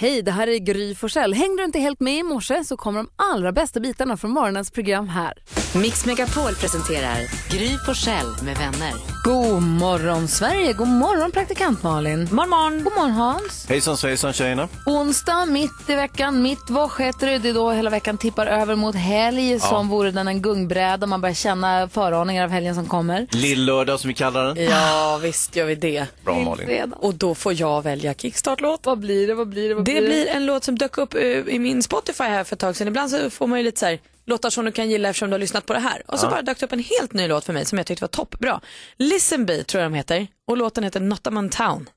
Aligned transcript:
Hej, 0.00 0.22
det 0.22 0.30
här 0.30 0.46
är 0.46 0.58
Gry 0.58 0.94
Forssell. 0.94 1.34
Hängde 1.34 1.62
du 1.62 1.64
inte 1.64 1.78
helt 1.78 2.00
med 2.00 2.18
i 2.18 2.22
morse 2.22 2.64
så 2.64 2.76
kommer 2.76 2.98
de 2.98 3.08
allra 3.16 3.52
bästa 3.52 3.80
bitarna 3.80 4.16
från 4.16 4.30
morgonens 4.30 4.70
program 4.70 5.08
här. 5.08 5.32
Mix 5.74 6.06
Megapol 6.06 6.54
presenterar 6.54 7.18
Gry 7.50 7.78
Forssell 7.86 8.26
med 8.42 8.56
vänner. 8.56 8.94
God 9.24 9.62
morgon 9.62 10.28
Sverige, 10.28 10.72
god 10.72 10.88
morgon 10.88 11.30
praktikant 11.32 11.82
Malin. 11.82 12.28
Morgon, 12.30 12.50
morgon. 12.50 12.84
God 12.84 12.92
morgon 12.92 13.10
Hans. 13.10 13.66
Hejsan 13.68 13.96
svejsan 13.96 14.32
tjejerna. 14.32 14.68
Onsdag, 14.86 15.46
mitt 15.46 15.70
i 15.90 15.94
veckan, 15.94 16.42
mitt 16.42 16.70
vad 16.70 16.90
heter 16.98 17.26
det? 17.26 17.38
Det 17.38 17.48
är 17.48 17.54
då 17.54 17.70
hela 17.70 17.90
veckan 17.90 18.18
tippar 18.18 18.46
över 18.46 18.74
mot 18.74 18.94
helg 18.94 19.60
som 19.60 19.88
vore 19.88 20.10
den 20.10 20.28
en 20.28 20.42
gungbräda. 20.42 21.06
Man 21.06 21.20
börjar 21.20 21.34
känna 21.34 21.88
föraningar 21.88 22.44
av 22.44 22.50
helgen 22.50 22.74
som 22.74 22.86
kommer. 22.86 23.26
Lill-lördag 23.30 24.00
som 24.00 24.08
vi 24.08 24.14
kallar 24.14 24.44
den. 24.44 24.64
Ja, 24.64 25.18
visst 25.22 25.56
gör 25.56 25.66
vi 25.66 25.74
det. 25.74 26.06
Bra 26.24 26.38
Malin. 26.38 26.92
Och 26.92 27.14
då 27.14 27.34
får 27.34 27.52
jag 27.60 27.82
välja 27.82 28.14
kickstart-låt. 28.14 28.86
Vad 28.86 28.98
blir 28.98 29.26
det, 29.26 29.34
vad 29.34 29.48
blir 29.48 29.68
det, 29.68 29.74
vad 29.74 29.84
Det 29.84 29.84
blir 29.84 29.87
det? 29.87 29.87
Blir 29.94 30.26
en 30.26 30.46
låt 30.46 30.64
som 30.64 30.78
dök 30.78 30.98
upp 30.98 31.14
eh, 31.14 31.22
i 31.22 31.58
min 31.58 31.82
Spotify 31.82 32.24
här 32.24 32.44
för 32.44 32.56
ett 32.56 32.60
tag 32.60 32.76
sedan. 32.76 32.88
Ibland 32.88 33.10
så 33.10 33.30
får 33.30 33.46
man 33.46 33.58
ju 33.58 33.64
lite 33.64 33.80
så 33.80 33.86
här 33.86 33.98
låtar 34.26 34.50
som 34.50 34.64
du 34.64 34.72
kan 34.72 34.90
gilla 34.90 35.08
eftersom 35.08 35.30
du 35.30 35.34
har 35.34 35.38
lyssnat 35.38 35.66
på 35.66 35.72
det 35.72 35.80
här. 35.80 36.02
Och 36.06 36.18
så 36.18 36.28
bara 36.28 36.42
dök 36.42 36.60
det 36.60 36.66
upp 36.66 36.72
en 36.72 36.78
helt 36.78 37.12
ny 37.12 37.28
låt 37.28 37.44
för 37.44 37.52
mig 37.52 37.64
som 37.64 37.78
jag 37.78 37.86
tyckte 37.86 38.02
var 38.02 38.08
toppbra. 38.08 38.60
Listen 38.96 39.46
Be 39.46 39.64
tror 39.64 39.82
jag 39.82 39.92
de 39.92 39.96
heter 39.96 40.26
och 40.46 40.56
låten 40.56 40.84
heter 40.84 41.00
Nottaman 41.00 41.50
Town. 41.50 41.88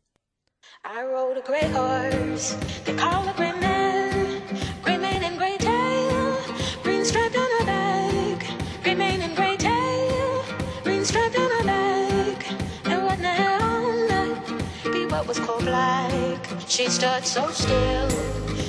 I 0.83 1.03
rode 1.03 1.37
a 1.37 1.43
great 1.45 1.71
horse, 1.71 2.57
they 2.85 2.95
call 2.97 3.27
it 3.29 3.35
great 3.37 3.55
man, 3.61 4.41
great 4.83 4.99
man 4.99 5.23
and 5.23 5.37
great 5.37 5.59
tail, 5.59 6.37
green 6.83 7.05
stripe 7.05 7.35
on 7.35 7.49
her 7.59 7.65
back, 7.65 8.47
great 8.83 8.97
man 8.97 9.21
and 9.21 9.35
great 9.35 9.59
tail, 9.59 10.43
green 10.83 11.05
stripe 11.05 11.37
on 11.37 11.51
her 11.51 11.63
back, 11.65 12.51
and 12.85 13.03
what 13.03 13.19
that 13.19 14.91
be 14.91 15.05
what 15.05 15.27
was 15.27 15.39
called 15.39 15.65
black. 15.65 16.50
She 16.71 16.87
stood 16.87 17.25
so 17.25 17.51
still, 17.51 18.09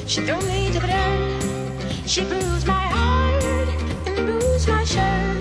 she 0.09 0.23
threw 0.23 0.41
me 0.49 0.73
to 0.73 0.81
the 0.81 0.89
dirt, 0.89 2.05
she 2.05 2.25
bruised 2.25 2.67
my 2.67 2.85
heart 2.95 3.45
and 4.09 4.27
bruised 4.27 4.67
my 4.67 4.83
shirt, 4.83 5.41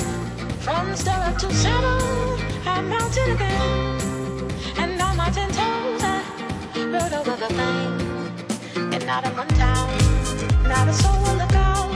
from 0.60 0.96
stirrup 0.96 1.40
to 1.40 1.52
saddle, 1.56 2.38
I 2.64 2.82
mounted 2.82 3.30
again, 3.30 4.52
and 4.78 5.02
on 5.02 5.18
my 5.18 5.32
ten 5.32 5.50
toes 5.50 6.04
I 6.04 6.22
rode 6.86 7.14
over 7.14 7.36
the 7.36 7.48
plain 7.48 8.94
and 8.94 9.08
not 9.08 9.26
a 9.26 9.32
one 9.32 9.48
town, 9.48 9.90
not 10.70 10.88
a 10.88 10.94
soul 10.94 11.20
would 11.24 11.38
look 11.40 11.56
out, 11.56 11.90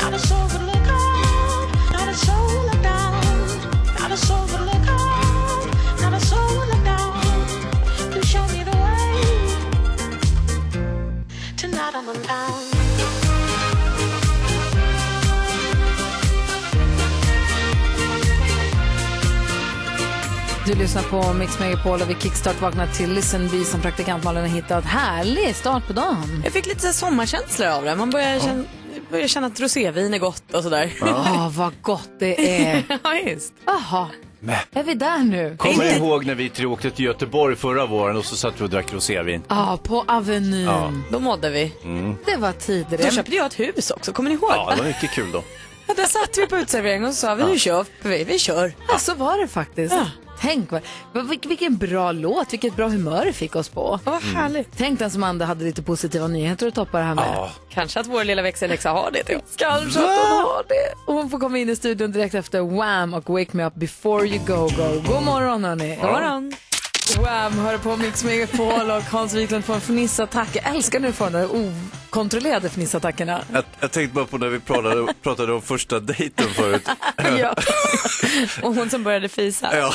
not 0.00 0.12
a 0.12 0.18
soul 0.18 0.48
would 0.48 0.62
look 0.62 0.88
out, 0.88 1.92
not 1.92 2.08
a 2.08 2.14
soul 2.14 2.44
would 2.48 2.72
look 2.72 2.82
down, 2.82 3.12
not 4.00 4.10
a 4.10 4.16
soul 4.16 4.46
would 4.46 4.65
Du 20.66 20.74
lyssnar 20.74 21.02
på 21.02 21.32
Mix 21.32 21.58
Megapol 21.58 22.02
och 22.02 22.10
vi 22.10 22.14
kickstart 22.14 22.60
vaknar 22.60 22.86
till 22.86 23.12
Listen 23.12 23.48
Be 23.48 23.64
som 23.64 23.80
praktikant 23.80 24.24
Malin 24.24 24.42
har 24.42 24.48
hittat. 24.48 24.84
Härlig 24.84 25.56
start 25.56 25.86
på 25.86 25.92
dagen. 25.92 26.42
Jag 26.44 26.52
fick 26.52 26.66
lite 26.66 26.80
så 26.80 26.86
här 26.86 26.94
sommarkänslor 26.94 27.68
av 27.68 27.84
det. 27.84 27.96
Man 27.96 28.10
börjar, 28.10 28.40
känna, 28.40 28.64
börjar 29.10 29.28
känna 29.28 29.46
att 29.46 29.60
rosévin 29.60 30.14
är 30.14 30.18
gott 30.18 30.54
och 30.54 30.62
sådär. 30.62 30.92
Ja, 31.00 31.52
vad 31.56 31.72
gott 31.82 32.10
det 32.18 32.60
är. 32.62 32.82
ja, 33.02 33.14
just. 33.14 33.52
Är 34.72 34.82
vi 34.84 34.94
där 34.94 35.18
nu? 35.18 35.56
Kommer 35.56 35.84
ni 35.84 35.90
ihåg 35.90 36.26
när 36.26 36.34
vi 36.34 36.48
tre 36.48 36.66
åkte 36.66 36.90
till 36.90 37.04
Göteborg 37.04 37.56
förra 37.56 37.86
våren 37.86 38.16
och 38.16 38.24
så 38.24 38.36
satt 38.36 38.60
vi 38.60 38.64
och 38.64 38.70
drack 38.70 38.92
rosévin? 38.92 39.42
Ja, 39.48 39.78
på 39.82 40.04
Avenyn. 40.08 41.02
Då 41.10 41.18
mådde 41.20 41.50
vi. 41.50 41.72
Det 42.26 42.36
var 42.36 42.52
tider. 42.52 42.98
Då 42.98 43.10
köpte 43.10 43.34
jag 43.34 43.46
ett 43.46 43.58
hus 43.60 43.90
också, 43.90 44.12
kommer 44.12 44.30
ni 44.30 44.36
ihåg? 44.36 44.50
Ja, 44.52 44.70
det 44.70 44.82
var 44.82 44.88
mycket 44.88 45.10
kul 45.10 45.32
då. 45.32 45.42
Ja, 45.86 45.94
där 45.96 46.04
satt 46.04 46.38
vi 46.38 46.46
på 46.46 46.56
uteservering 46.56 47.04
och 47.04 47.14
så 47.14 47.20
sa 47.20 47.34
vi 47.34 47.44
nu 47.44 47.58
kör 47.58 47.86
vi, 48.02 48.24
vi 48.24 48.38
kör. 48.38 48.72
Ja, 48.88 48.98
så 48.98 49.14
var 49.14 49.38
det 49.38 49.48
faktiskt. 49.48 49.94
Ja. 49.94 50.06
Tänk 50.40 50.72
vad, 50.72 50.82
vad- 51.12 51.24
vilk- 51.30 51.48
vilken 51.48 51.76
bra 51.76 52.12
låt, 52.12 52.52
vilket 52.52 52.76
bra 52.76 52.88
humör 52.88 53.24
det 53.24 53.32
fick 53.32 53.56
oss 53.56 53.68
på. 53.68 54.00
Ja, 54.04 54.10
vad 54.12 54.22
härligt. 54.22 54.68
Tänk 54.76 54.98
den 54.98 55.10
som 55.10 55.22
Amanda 55.22 55.44
hade 55.44 55.64
lite 55.64 55.82
positiva 55.82 56.26
nyheter 56.26 56.66
att 56.68 56.74
toppa 56.74 56.98
det 56.98 57.04
här 57.04 57.14
med. 57.14 57.48
Kanske 57.70 58.00
att 58.00 58.06
vår 58.06 58.24
lilla 58.24 58.42
växelläxa 58.42 58.90
har 58.90 59.10
det. 59.10 59.22
Till. 59.24 59.38
Kanske 59.56 59.98
att 60.00 60.04
hon 60.28 60.38
har 60.38 60.64
det. 60.68 60.94
Och 61.06 61.14
hon 61.14 61.30
får 61.30 61.38
komma 61.38 61.58
in 61.58 61.68
i 61.68 61.76
studion 61.76 62.12
direkt 62.12 62.34
efter 62.34 62.60
Wham 62.60 63.14
och 63.14 63.30
Wake 63.30 63.56
Me 63.56 63.64
Up 63.66 63.74
Before 63.74 64.26
You 64.26 64.38
Go 64.46 64.54
Go. 64.76 65.02
God 65.12 65.22
morgon 65.22 65.64
hörni. 65.64 65.98
God 66.02 66.10
morgon. 66.10 66.52
Wham 67.14 67.58
hör 67.58 67.78
på 67.78 67.96
Mix 67.96 68.24
Megapol 68.24 68.90
och 68.90 69.02
Hans 69.02 69.34
Wiklund 69.34 69.64
får 69.64 69.74
en 69.74 69.80
fnissattack. 69.80 70.48
Jag 70.52 70.66
älskar 70.74 71.00
när 71.00 71.08
du 71.08 71.12
får 71.14 71.24
de 71.24 71.32
där 71.32 71.48
okontrollerade 72.10 72.68
fnissattackerna. 72.68 73.42
Jag, 73.52 73.64
jag 73.80 73.92
tänkte 73.92 74.14
bara 74.14 74.24
på 74.26 74.38
när 74.38 74.48
vi 74.48 74.60
pratade, 74.60 75.14
pratade 75.22 75.52
om 75.52 75.62
första 75.62 76.00
dejten 76.00 76.48
förut. 76.54 76.88
Ja. 77.38 77.54
Och 78.62 78.74
hon 78.74 78.90
som 78.90 79.02
började 79.04 79.28
fisa. 79.28 79.76
Ja, 79.78 79.92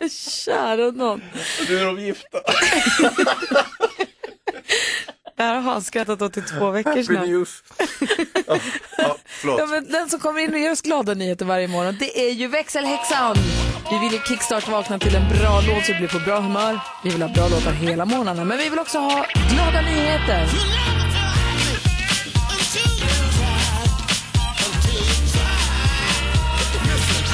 Kära 0.44 0.90
någon. 0.90 1.22
nu 1.68 1.78
är 1.80 1.84
de 1.84 2.00
gifta. 2.00 2.38
Det 5.38 5.44
här 5.44 5.54
har 5.54 5.62
Hans 5.62 5.86
skrattat 5.86 6.22
åt 6.22 6.36
i 6.36 6.42
två 6.42 6.70
veckor 6.70 7.02
snart. 7.02 7.26
news. 7.26 7.62
Ja, 8.46 8.56
ja, 8.98 9.16
förlåt. 9.26 9.58
Ja, 9.58 9.66
men 9.66 9.92
den 9.92 10.08
som 10.08 10.20
kommer 10.20 10.40
in 10.40 10.52
och 10.54 10.58
ger 10.60 10.72
oss 10.72 10.82
glada 10.82 11.14
nyheter 11.14 11.44
varje 11.44 11.68
morgon, 11.68 11.96
det 11.98 12.28
är 12.28 12.32
ju 12.32 12.48
växelhäxan. 12.48 13.36
Vi 13.90 13.98
vill 13.98 14.12
ju 14.12 14.18
kickstart 14.28 14.68
vakna 14.68 14.98
till 14.98 15.14
en 15.14 15.28
bra 15.28 15.60
låt 15.60 15.84
så 15.84 15.92
vi 15.92 15.98
blir 15.98 16.08
på 16.08 16.18
bra 16.18 16.40
humör. 16.40 16.80
Vi 17.04 17.10
vill 17.10 17.22
ha 17.22 17.28
bra 17.28 17.48
låtar 17.48 17.72
hela 17.72 18.04
morgnarna, 18.04 18.44
men 18.44 18.58
vi 18.58 18.68
vill 18.68 18.78
också 18.78 18.98
ha 18.98 19.26
glada 19.50 19.80
nyheter. 19.80 20.46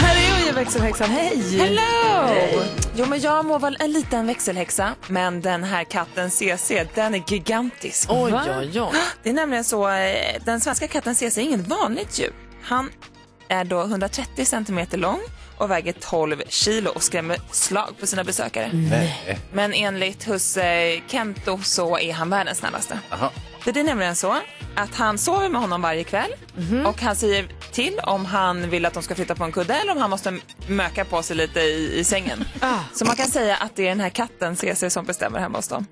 Här 0.01 0.17
är 0.43 0.47
ju 0.47 0.53
växelhäxan, 0.53 1.11
hej! 1.11 1.59
Hello! 1.59 2.84
Jo, 2.97 3.07
men 3.07 3.21
jag 3.21 3.45
må 3.45 3.59
vara 3.59 3.75
en 3.75 3.93
liten 3.93 4.27
växelhäxa, 4.27 4.95
men 5.09 5.41
den 5.41 5.65
här 5.65 5.85
katten 5.85 6.31
CC, 6.31 6.87
den 6.95 7.15
är 7.15 7.23
gigantisk. 7.33 8.09
Oj, 8.11 8.33
oj, 8.35 8.81
oj. 8.81 8.93
Det 9.23 9.31
är 9.31 9.35
nämligen 9.35 9.65
så, 9.65 9.89
eh, 9.89 10.43
den 10.45 10.61
svenska 10.61 10.89
katten 10.89 11.15
CC 11.15 11.39
är 11.39 11.43
inget 11.43 11.67
vanligt 11.69 12.19
djur. 12.19 12.33
Han 12.63 12.91
är 13.49 13.65
då 13.65 13.81
130 13.83 14.45
centimeter 14.45 14.99
lång 14.99 15.21
och 15.59 15.71
väger 15.71 15.93
12 15.93 16.43
kilo 16.49 16.91
och 16.91 17.03
skrämmer 17.03 17.39
slag 17.51 17.95
på 18.01 18.07
sina 18.07 18.25
besökare. 18.25 18.71
Nej. 18.73 19.39
Men 19.53 19.73
enligt 19.73 20.29
husse 20.29 21.01
Kento 21.09 21.59
så 21.63 21.99
är 21.99 22.13
han 22.13 22.31
världens 22.31 22.59
snällaste. 22.59 22.99
Aha. 23.11 23.31
Det 23.65 23.81
är 23.81 23.85
nämligen 23.85 24.17
så 24.17 24.37
att 24.77 24.95
han 24.95 25.19
sover 25.19 25.49
med 25.49 25.61
honom 25.61 25.83
varje 25.83 26.05
kväll 26.05 26.31
och 26.87 27.01
han 27.03 27.17
säger 27.17 27.49
till 27.73 27.99
om 28.03 28.25
han 28.27 28.71
vill 28.71 28.87
att 28.87 28.95
de 28.95 29.03
ska 29.03 29.15
flytta 29.15 29.35
på 29.35 29.45
en 29.45 29.53
kudde 29.53 29.75
eller 29.75 29.93
om 29.93 29.99
han 29.99 30.11
måste 30.11 30.39
möka 30.69 31.05
på 31.05 31.23
sig 31.23 31.37
lite 31.37 31.61
i, 31.61 31.99
i 31.99 32.05
sängen. 32.05 32.45
Så 32.95 33.05
man 33.05 33.17
kan 33.17 33.27
säga 33.27 33.57
att 33.57 33.77
det 33.77 33.83
är 33.83 33.89
den 33.89 34.01
här 34.01 34.11
katten 34.11 34.57
CC 34.57 34.91
som 34.91 35.05
bestämmer 35.05 35.39
hemma 35.39 35.59
hos 35.59 35.69
dem. 35.69 35.87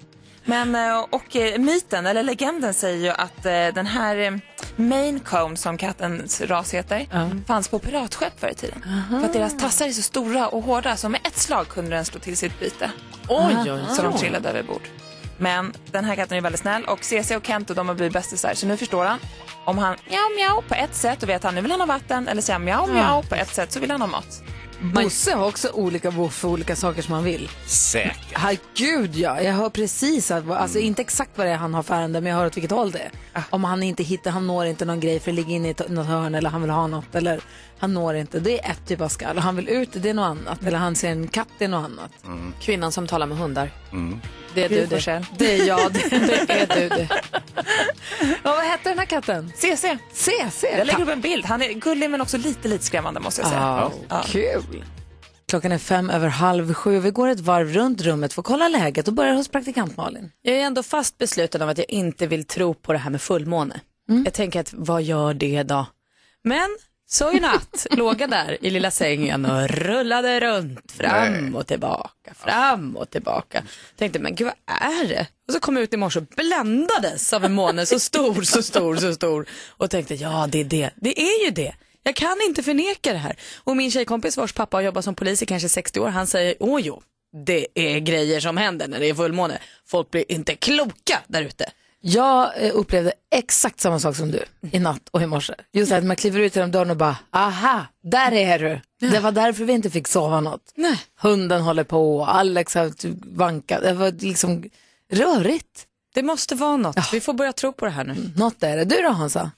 Men, 0.45 0.75
eh, 0.75 1.07
och 1.11 1.37
eh, 1.37 1.59
myten, 1.59 2.07
eller 2.07 2.23
legenden 2.23 2.75
säger 2.75 2.99
ju 2.99 3.09
att 3.09 3.47
eh, 3.47 3.53
den 3.75 3.87
här 3.87 4.41
Maine 4.77 5.21
Coon, 5.21 5.57
som 5.57 5.79
kattens 5.79 6.41
ras 6.41 6.75
heter, 6.75 7.07
fanns 7.47 7.69
på 7.69 7.79
piratskepp 7.79 8.41
förr 8.41 8.49
i 8.49 8.55
tiden. 8.55 8.85
För 9.11 9.25
att 9.27 9.33
deras 9.33 9.57
tassar 9.59 9.87
är 9.87 9.93
så 9.93 10.03
stora 10.03 10.49
och 10.49 10.63
hårda 10.63 10.97
så 10.97 11.09
med 11.09 11.21
ett 11.25 11.37
slag 11.39 11.69
kunde 11.69 11.97
den 11.97 12.05
slå 12.05 12.21
till 12.21 12.37
sitt 12.37 12.61
byte. 12.61 12.91
Oj, 13.29 13.57
oj, 13.73 13.81
Så 13.97 14.03
de 14.03 14.19
trillade 14.19 14.49
över 14.49 14.63
bord. 14.63 14.83
Men 15.39 15.73
den 15.91 16.05
här 16.05 16.17
katten 16.17 16.37
är 16.39 16.41
väldigt 16.41 16.61
snäll 16.61 16.85
och 16.85 17.05
CC 17.05 17.31
och 17.37 17.47
Kento 17.47 17.75
de 17.75 17.89
har 17.89 17.95
blivit 17.95 18.13
bästisar 18.13 18.55
så 18.55 18.67
nu 18.67 18.77
förstår 18.77 19.05
han. 19.05 19.19
Om 19.65 19.79
han 19.79 19.97
mjau 20.09 20.37
mjau 20.37 20.63
på 20.69 20.75
ett 20.75 20.95
sätt 20.95 21.23
och 21.23 21.29
vet 21.29 21.45
han 21.45 21.55
nu 21.55 21.61
vill 21.61 21.71
han 21.71 21.81
ha 21.81 21.87
vatten 21.87 22.29
eller 22.29 22.43
säger 22.43 22.59
mjau 22.59 22.87
mjau 22.87 23.23
på 23.23 23.35
ett 23.35 23.55
sätt 23.55 23.73
så 23.73 23.81
vill 23.81 23.91
han 23.91 24.01
ha 24.01 24.09
mat. 24.09 24.43
Bosse 24.83 25.35
har 25.35 25.49
också 25.49 25.69
olika 25.69 26.11
woof 26.11 26.35
för 26.35 26.49
olika 26.49 26.77
saker 26.77 27.03
som 27.03 27.15
han 27.15 27.25
vill. 27.25 27.51
Säkert. 27.67 28.33
Ja, 28.33 28.53
gud 28.75 29.17
ja. 29.17 29.41
Jag 29.41 29.53
hör 29.53 29.69
precis, 29.69 30.31
att, 30.31 30.51
alltså 30.51 30.79
inte 30.79 31.03
exakt 31.03 31.31
vad 31.39 31.47
det 31.47 31.51
är 31.51 31.57
han 31.57 31.75
har 31.75 31.83
för 31.83 31.95
ärende, 31.95 32.21
men 32.21 32.31
jag 32.31 32.39
hör 32.39 32.47
åt 32.47 32.57
vilket 32.57 32.71
håll 32.71 32.91
det 32.91 32.99
är. 32.99 33.11
Om 33.51 33.65
han 33.65 33.83
inte 33.83 34.03
hittar, 34.03 34.31
han 34.31 34.47
når 34.47 34.67
inte 34.67 34.85
någon 34.85 35.01
grej 35.01 35.21
för 35.21 35.31
det 35.31 35.37
ligger 35.37 35.55
inne 35.55 35.69
i 35.69 35.75
något 35.89 36.07
hörn 36.07 36.35
eller 36.35 36.51
han 36.51 36.61
vill 36.61 36.71
ha 36.71 36.87
något 36.87 37.15
eller 37.15 37.41
han 37.83 37.95
når 37.95 38.15
inte. 38.15 38.41
Det 38.41 38.61
är 38.65 38.71
ett 38.71 38.87
typ 38.87 39.01
av 39.01 39.09
skall. 39.09 39.39
Han 39.39 39.57
vill 39.57 39.69
ut, 39.69 39.89
det 39.93 40.11
är 40.11 40.15
något 40.15 40.25
annat. 40.39 40.63
Eller 40.67 40.79
han 40.79 40.97
ser 40.97 41.11
en 41.11 41.29
katt, 41.29 41.49
det 41.59 41.65
är 41.65 41.69
något 41.69 41.85
annat. 41.85 42.11
Kvinnan 42.61 42.93
som 42.93 43.07
talar 43.07 43.27
med 43.27 43.39
hundar. 43.39 43.71
Det 44.55 44.65
är 44.65 44.69
Gry 44.69 44.77
du 44.87 44.87
det. 44.87 45.25
Det 45.39 45.61
är 45.61 45.67
jag, 45.67 45.93
det, 45.93 46.09
det 46.09 46.51
är 46.53 46.81
du 46.81 46.89
det. 46.89 47.09
Ja, 48.21 48.51
vad 48.53 48.65
hette 48.65 48.89
den 48.89 48.99
här 48.99 49.07
katten? 49.07 49.53
CC. 49.57 49.85
CC. 50.13 50.65
Jag 50.79 50.87
lägger 50.87 51.03
upp 51.03 51.09
en 51.09 51.21
bild. 51.21 51.45
Han 51.45 51.63
är 51.63 51.73
gullig 51.73 52.11
men 52.11 52.21
också 52.21 52.37
lite, 52.39 52.69
lite 52.69 52.85
skrämmande 52.85 53.21
måste 53.21 53.41
jag 53.41 53.49
säga. 53.51 53.61
Ja, 53.61 53.93
Ja. 54.09 54.23
Kul. 54.27 54.85
Klockan 55.49 55.73
är 55.73 55.79
fem 55.79 56.11
över 56.11 56.29
halv 56.29 56.75
sju. 56.75 56.99
Vi 57.01 57.11
går 57.11 57.29
ett 57.29 57.41
varv 57.41 57.69
runt 57.73 58.01
rummet 58.03 58.33
för 58.33 58.43
att 58.43 58.47
kolla 58.47 58.69
läget 58.69 59.09
och 59.09 59.15
börjar 59.15 59.35
hos 59.35 59.49
praktikant 59.49 59.97
Malin. 59.97 60.31
Jag 60.43 60.57
är 60.57 60.61
ändå 60.61 60.83
fast 60.83 61.19
besluten 61.19 61.63
om 61.63 61.69
att 61.69 61.79
jag 61.79 61.91
inte 61.91 62.27
vill 62.27 62.45
tro 62.45 62.75
på 62.75 62.93
det 62.93 62.99
här 62.99 63.11
med 63.11 63.23
fullmåne. 63.23 63.81
Jag 64.25 64.35
tänker 64.35 64.61
att 64.61 64.73
vad 64.77 65.03
gör 65.03 65.35
det 65.35 65.63
då? 65.63 65.87
Men 66.45 66.69
så 67.13 67.33
i 67.33 67.41
natt 67.41 67.87
låg 67.91 68.21
jag 68.21 68.31
där 68.31 68.59
i 68.61 68.71
lilla 68.71 68.91
sängen 68.91 69.45
och 69.45 69.69
rullade 69.69 70.41
runt 70.41 70.93
fram 70.93 71.57
och 71.57 71.67
tillbaka, 71.67 72.35
fram 72.35 72.97
och 72.97 73.11
tillbaka. 73.11 73.63
Tänkte 73.97 74.19
men 74.19 74.35
gud 74.35 74.47
vad 74.47 74.79
är 74.81 75.09
det? 75.09 75.27
Och 75.49 75.55
så 75.55 75.61
kom 75.61 75.77
jag 75.77 75.83
ut 75.83 75.95
i 75.95 75.97
morse 75.97 76.19
och 76.19 76.27
bländades 76.37 77.33
av 77.33 77.45
en 77.45 77.53
måne 77.53 77.87
så 77.87 77.99
stor, 77.99 78.43
så 78.43 78.63
stor, 78.63 78.97
så 78.97 79.15
stor 79.15 79.47
och 79.69 79.91
tänkte 79.91 80.15
ja 80.15 80.49
det 80.51 80.61
är 80.61 80.65
det, 80.65 80.91
det 80.97 81.21
är 81.21 81.45
ju 81.45 81.51
det. 81.51 81.75
Jag 82.03 82.17
kan 82.17 82.37
inte 82.49 82.63
förneka 82.63 83.13
det 83.13 83.19
här. 83.19 83.37
Och 83.65 83.77
min 83.77 83.91
tjejkompis 83.91 84.37
vars 84.37 84.53
pappa 84.53 84.77
har 84.77 84.83
jobbat 84.83 85.05
som 85.05 85.15
polis 85.15 85.43
i 85.43 85.47
kanske 85.47 85.69
60 85.69 86.01
år, 86.01 86.09
han 86.09 86.27
säger 86.27 86.55
åh 86.61 86.81
jo, 86.81 87.03
det 87.47 87.67
är 87.75 87.99
grejer 87.99 88.41
som 88.41 88.57
händer 88.57 88.89
när 88.89 89.01
det 89.01 89.07
är 89.07 89.15
fullmåne. 89.15 89.59
Folk 89.87 90.11
blir 90.11 90.33
inte 90.33 90.55
kloka 90.55 91.21
där 91.27 91.43
ute. 91.43 91.71
Jag 92.05 92.67
eh, 92.67 92.71
upplevde 92.75 93.13
exakt 93.31 93.81
samma 93.81 93.99
sak 93.99 94.17
som 94.17 94.31
du 94.31 94.45
i 94.71 94.79
natt 94.79 95.09
och 95.11 95.23
i 95.23 95.27
morse. 95.27 95.55
Just 95.73 95.93
att 95.93 96.05
man 96.05 96.17
kliver 96.17 96.41
ut 96.41 96.57
genom 96.57 96.71
dörren 96.71 96.91
och 96.91 96.97
bara, 96.97 97.17
aha, 97.31 97.87
där 98.03 98.33
är 98.33 98.59
du. 98.59 98.81
Det 99.09 99.21
var 99.21 99.33
därför 99.33 99.65
vi 99.65 99.73
inte 99.73 99.91
fick 99.91 100.09
sova 100.09 100.41
något. 100.41 100.73
Nej. 100.75 101.01
Hunden 101.21 101.63
håller 101.63 101.85
på, 101.85 102.25
Alex 102.25 102.75
har 102.75 102.93
vankat. 103.37 103.83
Det 103.83 103.93
var 103.93 104.13
liksom 104.21 104.65
rörigt. 105.13 105.87
Det 106.15 106.23
måste 106.23 106.55
vara 106.55 106.77
något. 106.77 107.13
Vi 107.13 107.21
får 107.21 107.35
börja 107.35 107.53
tro 107.53 107.73
på 107.73 107.85
det 107.85 107.91
här 107.91 108.05
nu. 108.05 108.15
Något 108.37 108.63
är 108.63 108.77
det. 108.77 108.85
Du 108.85 109.03
då 109.03 109.09
Hansa? 109.09 109.51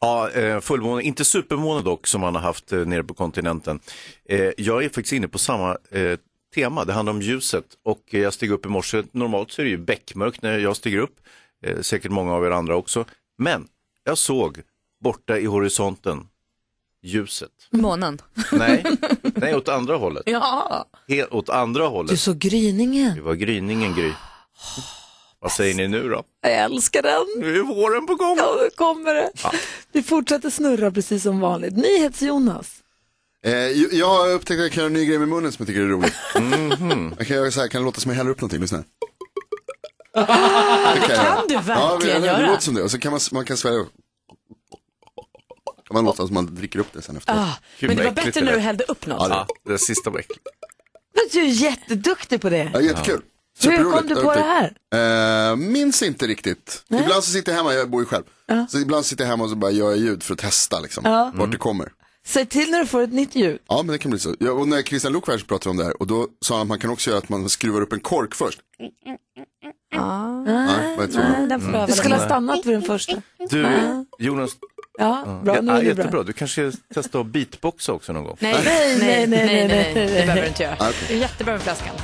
Ja, 0.00 0.30
eh, 0.30 0.60
fullmåne, 0.60 1.02
inte 1.02 1.24
supermåne 1.24 1.82
dock 1.82 2.06
som 2.06 2.20
man 2.20 2.34
har 2.34 2.42
haft 2.42 2.72
eh, 2.72 2.78
nere 2.78 3.04
på 3.04 3.14
kontinenten. 3.14 3.80
Jag 4.56 4.84
är 4.84 4.88
faktiskt 4.88 5.12
inne 5.12 5.28
på 5.28 5.38
samma 5.38 5.76
tema, 6.54 6.84
det 6.84 6.92
handlar 6.92 7.12
om 7.12 7.22
ljuset 7.22 7.64
och 7.84 8.02
jag 8.10 8.32
steg 8.32 8.50
upp 8.50 8.66
i 8.66 8.68
morse, 8.68 9.02
normalt 9.12 9.50
så 9.50 9.62
är 9.62 9.64
det 9.64 9.70
ju 9.70 9.78
beckmörkt 9.78 10.42
när 10.42 10.58
jag 10.58 10.76
stiger 10.76 10.98
upp, 10.98 11.20
eh, 11.66 11.80
säkert 11.80 12.10
många 12.10 12.34
av 12.34 12.44
er 12.46 12.50
andra 12.50 12.76
också, 12.76 13.04
men 13.38 13.68
jag 14.04 14.18
såg 14.18 14.60
borta 15.04 15.38
i 15.38 15.44
horisonten 15.46 16.26
ljuset. 17.02 17.50
Månen. 17.70 18.18
Nej, 18.52 18.84
nej 19.22 19.54
åt 19.54 19.68
andra 19.68 19.96
hållet. 19.96 20.22
Ja. 20.26 20.86
Helt 21.08 21.32
åt 21.32 21.48
andra 21.48 21.82
Du 21.82 21.88
hållet. 21.88 22.20
såg 22.20 22.38
gryningen. 22.38 23.14
Det 23.16 23.20
var 23.22 23.34
gryningen 23.34 23.94
Gry. 23.94 24.12
Vad 25.42 25.52
säger 25.52 25.74
ni 25.74 25.88
nu 25.88 26.08
då? 26.08 26.22
Jag 26.42 26.52
älskar 26.52 27.02
den. 27.02 27.26
Nu 27.44 27.56
är 27.58 27.62
våren 27.62 28.06
på 28.06 28.14
gång. 28.14 28.36
Ja, 28.38 28.56
nu 28.62 28.70
kommer 28.70 29.14
det. 29.14 29.30
Vi 29.92 30.02
fortsätter 30.02 30.50
snurra 30.50 30.90
precis 30.90 31.22
som 31.22 31.40
vanligt. 31.40 31.76
NyhetsJonas. 31.76 32.74
Eh, 33.44 33.52
jag- 33.52 33.92
jag 33.92 34.06
har 34.08 34.30
upptäckt 34.32 34.58
att 34.58 34.62
jag 34.64 34.72
kan 34.72 34.80
göra 34.80 34.86
en 34.86 34.92
ny 34.92 35.04
grej 35.06 35.18
med 35.18 35.28
munnen 35.28 35.52
som 35.52 35.62
jag 35.62 35.66
tycker 35.68 35.80
är 35.80 35.86
roligt. 35.86 36.14
Mhm. 36.40 37.14
Jag 37.18 37.26
kan 37.26 37.36
göra 37.36 37.50
så 37.50 37.60
här, 37.60 37.68
kan 37.68 37.80
det 37.80 37.84
låta 37.84 38.00
som 38.00 38.10
jag 38.10 38.16
häller 38.16 38.30
upp 38.30 38.40
någonting, 38.40 38.60
lyssna. 38.60 38.84
Det 40.14 41.14
kan, 41.16 41.48
du 41.48 41.54
Ja, 41.54 41.60
verkligen 41.60 42.20
det, 42.22 42.26
det 42.28 42.32
göra? 42.32 42.46
låter 42.46 42.62
som 42.62 42.74
det. 42.74 42.82
Och 42.82 42.90
så 42.90 42.98
kan 42.98 43.10
man, 43.12 43.20
man 43.32 43.44
kan 43.44 43.56
svälja. 43.56 43.84
Kan 45.86 45.94
man 45.94 46.04
låta 46.04 46.26
som 46.26 46.34
man 46.34 46.54
dricker 46.54 46.78
upp 46.78 46.92
det 46.92 47.02
sen 47.02 47.16
efteråt. 47.16 47.38
Ah, 47.40 47.58
men 47.80 47.96
det 47.96 48.04
var 48.04 48.10
bättre 48.12 48.30
det 48.30 48.40
när 48.44 48.52
du 48.52 48.58
hällde 48.58 48.84
upp 48.84 49.06
något. 49.06 49.28
Ja, 49.30 49.46
Ja, 49.64 49.72
det 49.72 49.78
sista 49.78 50.10
var 50.10 50.18
äckligt. 50.18 50.40
Men 51.14 51.24
Du 51.32 51.40
är 51.40 51.44
jätteduktig 51.62 52.40
på 52.40 52.50
det. 52.50 52.70
Ja, 52.74 52.80
jättekul. 52.80 53.22
Hur 53.62 53.70
Superroligt. 53.70 53.98
kom 53.98 54.08
du 54.08 54.14
på 54.22 54.34
det 54.34 54.70
här? 54.92 55.50
Eh, 55.50 55.56
minns 55.56 56.02
inte 56.02 56.26
riktigt. 56.26 56.84
Ibland 56.88 57.24
så 57.24 57.30
sitter 57.30 57.52
jag 57.52 57.56
hemma, 57.56 57.74
jag 57.74 57.90
bor 57.90 58.00
ju 58.02 58.06
själv. 58.06 58.24
Så 58.68 58.78
ibland 58.78 59.06
sitter 59.06 59.24
jag 59.24 59.30
hemma 59.30 59.44
och 59.44 59.50
så 59.50 59.56
bara 59.56 59.70
gör 59.70 59.90
jag 59.90 59.98
ljud 59.98 60.22
för 60.22 60.34
att 60.34 60.40
testa 60.40 60.80
liksom, 60.80 61.30
vart 61.34 61.50
det 61.50 61.56
kommer. 61.56 61.92
Säg 62.26 62.46
till 62.46 62.70
när 62.70 62.78
du 62.80 62.86
får 62.86 63.02
ett 63.02 63.12
nytt 63.12 63.34
ljud. 63.36 63.58
Ja, 63.68 63.76
men 63.76 63.86
det 63.92 63.98
kan 63.98 64.10
bli 64.10 64.20
så. 64.20 64.34
Ja, 64.38 64.52
och 64.52 64.68
när 64.68 64.82
Christian 64.82 65.12
Luukvärs 65.12 65.44
pratade 65.44 65.70
om 65.70 65.76
det 65.76 65.84
här, 65.84 66.00
och 66.00 66.06
då 66.06 66.28
sa 66.40 66.54
han 66.54 66.62
att 66.62 66.68
man 66.68 66.78
kan 66.78 66.90
också 66.90 67.10
göra 67.10 67.18
att 67.18 67.28
man 67.28 67.48
skruvar 67.48 67.80
upp 67.80 67.92
en 67.92 68.00
kork 68.00 68.34
först. 68.34 68.60
Nej, 70.46 70.96
vad 70.98 71.12
tror 71.12 71.22
du? 71.40 71.46
Den 71.46 71.60
får 71.60 71.72
Du 71.72 71.78
öva 71.78 71.92
skulle 71.92 72.14
ha 72.14 72.24
stannat 72.24 72.66
vid 72.66 72.74
den 72.74 72.82
första. 72.82 73.22
Du, 73.50 73.66
Jonas, 74.18 74.50
Ja, 74.98 75.40
bra. 75.44 75.60
Nu 75.60 75.70
ja, 75.72 75.76
är 75.78 75.80
det 75.82 75.88
jättebra. 75.88 76.10
bra. 76.10 76.22
Du 76.22 76.32
kanske 76.32 76.72
testar 76.94 77.20
att 77.20 77.26
beatboxa 77.26 77.92
också 77.92 78.12
någon 78.12 78.24
gång? 78.24 78.36
Nej, 78.40 78.56
Nej, 78.64 78.98
nej, 78.98 79.26
nej, 79.26 79.46
nej, 79.46 79.68
nej, 79.68 79.94
nej. 79.94 80.06
Det 80.06 80.20
behöver 80.26 80.42
du 80.42 80.48
inte 80.48 80.62
göra. 80.62 80.74
okej. 80.80 80.92
Det 81.08 81.14
är 81.14 81.18
jättebra 81.18 81.52
med 81.52 81.62
flaskan. 81.62 81.94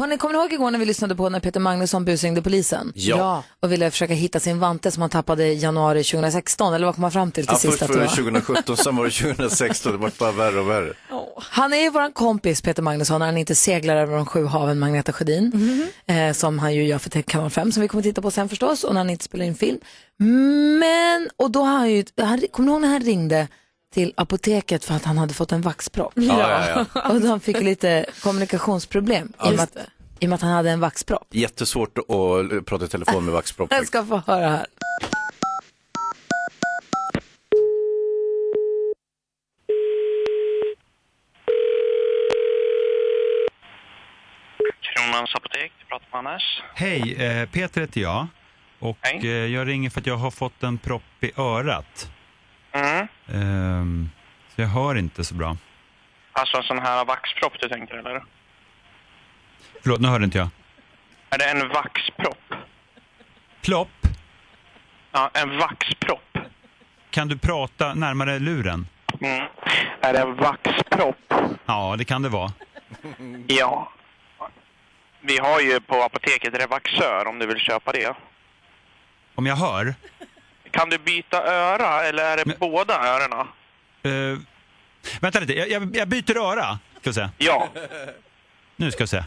Hörrni, 0.00 0.18
kommer 0.18 0.34
ni 0.34 0.40
ihåg 0.40 0.52
igår 0.52 0.70
när 0.70 0.78
vi 0.78 0.84
lyssnade 0.84 1.14
på 1.14 1.28
när 1.28 1.40
Peter 1.40 1.60
Magnusson 1.60 2.04
busringde 2.04 2.42
polisen? 2.42 2.92
Ja. 2.94 3.44
Och 3.60 3.72
ville 3.72 3.90
försöka 3.90 4.14
hitta 4.14 4.40
sin 4.40 4.58
vante 4.58 4.90
som 4.90 5.00
han 5.00 5.10
tappade 5.10 5.46
i 5.46 5.58
januari 5.58 6.04
2016, 6.04 6.74
eller 6.74 6.86
vad 6.86 6.94
kom 6.94 7.04
han 7.04 7.12
fram 7.12 7.30
till 7.32 7.46
till 7.46 7.52
Ja, 7.52 7.58
sist 7.58 7.78
först 7.78 7.80
var 7.80 7.88
det 7.88 7.94
det 7.94 8.06
var? 8.06 8.16
2017, 8.16 8.76
sen 8.76 8.96
var 8.96 9.04
det 9.04 9.10
2016. 9.10 9.92
Det 9.92 9.98
var 9.98 10.10
bara 10.18 10.32
värre 10.32 10.60
och 10.60 10.70
värre. 10.70 10.92
Han 11.36 11.72
är 11.72 11.76
ju 11.76 11.90
våran 11.90 12.12
kompis 12.12 12.62
Peter 12.62 12.82
Magnusson 12.82 13.18
när 13.18 13.26
han 13.26 13.36
inte 13.36 13.54
seglar 13.54 13.96
över 13.96 14.16
de 14.16 14.26
sju 14.26 14.44
haven 14.44 14.78
med 14.78 14.86
Agneta 14.86 15.12
Sjödin. 15.12 15.88
Eh, 16.06 16.32
som 16.32 16.58
han 16.58 16.74
ju 16.74 16.84
gör 16.84 16.98
för 16.98 17.22
Kanal 17.22 17.50
5 17.50 17.72
som 17.72 17.80
vi 17.80 17.88
kommer 17.88 18.02
titta 18.02 18.22
på 18.22 18.30
sen 18.30 18.48
förstås 18.48 18.84
och 18.84 18.94
när 18.94 19.00
han 19.00 19.10
inte 19.10 19.24
spelar 19.24 19.44
in 19.44 19.54
film. 19.54 19.78
Men, 20.80 21.28
och 21.36 21.50
då 21.50 21.60
har 21.62 21.78
han 21.78 21.90
ju, 21.90 22.04
han, 22.16 22.42
kommer 22.52 22.66
ni 22.66 22.72
ihåg 22.72 22.80
när 22.80 22.88
han 22.88 23.00
ringde 23.00 23.48
till 23.90 24.12
apoteket 24.16 24.84
för 24.84 24.94
att 24.94 25.04
han 25.04 25.18
hade 25.18 25.34
fått 25.34 25.52
en 25.52 25.60
vaxpropp? 25.60 26.12
Ja, 26.16 26.38
ja, 26.38 26.86
ja. 26.94 27.00
Och 27.10 27.20
han 27.20 27.40
fick 27.40 27.60
lite 27.60 28.06
kommunikationsproblem 28.22 29.32
i, 29.44 29.48
och 29.48 29.52
med 29.52 29.60
att, 29.60 29.76
i 30.18 30.26
och 30.26 30.28
med 30.28 30.34
att 30.34 30.42
han 30.42 30.50
hade 30.52 30.70
en 30.70 30.80
vaxpropp. 30.80 31.26
Jättesvårt 31.30 31.98
att 31.98 32.66
prata 32.66 32.84
i 32.84 32.88
telefon 32.88 33.24
med 33.24 33.34
vaxpropp. 33.34 33.72
Jag 33.72 33.86
ska 33.86 34.04
få 34.04 34.22
höra 34.26 34.48
här. 34.48 34.66
Kronans 44.94 45.34
apotek, 45.34 45.72
du 45.80 45.86
pratar 45.86 46.22
med 46.22 46.30
Anders. 46.30 46.62
Hej, 46.74 47.14
eh, 47.24 47.48
Peter 47.48 47.80
heter 47.80 48.00
jag. 48.00 48.26
Och 48.78 48.98
Hej. 49.00 49.20
eh, 49.24 49.30
jag 49.54 49.68
ringer 49.68 49.90
för 49.90 50.00
att 50.00 50.06
jag 50.06 50.16
har 50.16 50.30
fått 50.30 50.62
en 50.62 50.78
propp 50.78 51.02
i 51.20 51.32
örat. 51.36 52.10
Mm. 52.72 53.06
Ehm, 53.34 54.10
så 54.54 54.60
jag 54.60 54.68
hör 54.68 54.94
inte 54.94 55.24
så 55.24 55.34
bra. 55.34 55.56
Alltså 56.32 56.56
en 56.56 56.62
sån 56.62 56.78
här 56.78 57.04
vaxpropp 57.04 57.52
du 57.60 57.68
tänker 57.68 57.94
eller? 57.94 58.22
Förlåt, 59.82 60.00
nu 60.00 60.08
hörde 60.08 60.24
inte 60.24 60.38
jag. 60.38 60.48
Är 61.30 61.38
det 61.38 61.44
en 61.50 61.68
vaxpropp? 61.68 62.54
Plopp, 63.62 63.88
Ja, 65.12 65.30
en 65.34 65.58
vaxpropp. 65.58 66.38
kan 67.10 67.28
du 67.28 67.38
prata 67.38 67.94
närmare 67.94 68.38
luren? 68.38 68.86
Mm. 69.20 69.46
Är 70.00 70.12
det 70.12 70.18
en 70.20 70.36
vaxpropp? 70.36 71.34
Ja, 71.66 71.94
det 71.98 72.04
kan 72.04 72.22
det 72.22 72.28
vara. 72.28 72.52
Ja. 73.46 73.92
Vi 75.20 75.38
har 75.38 75.60
ju 75.60 75.80
på 75.80 76.02
apoteket 76.02 76.54
Revaxör 76.54 77.26
om 77.28 77.38
du 77.38 77.46
vill 77.46 77.58
köpa 77.58 77.92
det. 77.92 78.14
Om 79.34 79.46
jag 79.46 79.56
hör? 79.56 79.94
Kan 80.70 80.90
du 80.90 80.98
byta 80.98 81.42
öra 81.44 82.02
eller 82.02 82.24
är 82.24 82.36
det 82.36 82.46
Men- 82.46 82.56
båda 82.58 82.94
öronen? 82.94 83.46
Eh, 84.02 84.38
vänta 85.20 85.40
lite, 85.40 85.52
jag, 85.54 85.70
jag, 85.70 85.96
jag 85.96 86.08
byter 86.08 86.36
öra. 86.38 86.78
Ska 87.00 87.12
se. 87.12 87.28
Ja. 87.38 87.68
Nu 88.76 88.90
ska 88.90 89.04
vi 89.04 89.08
se. 89.08 89.24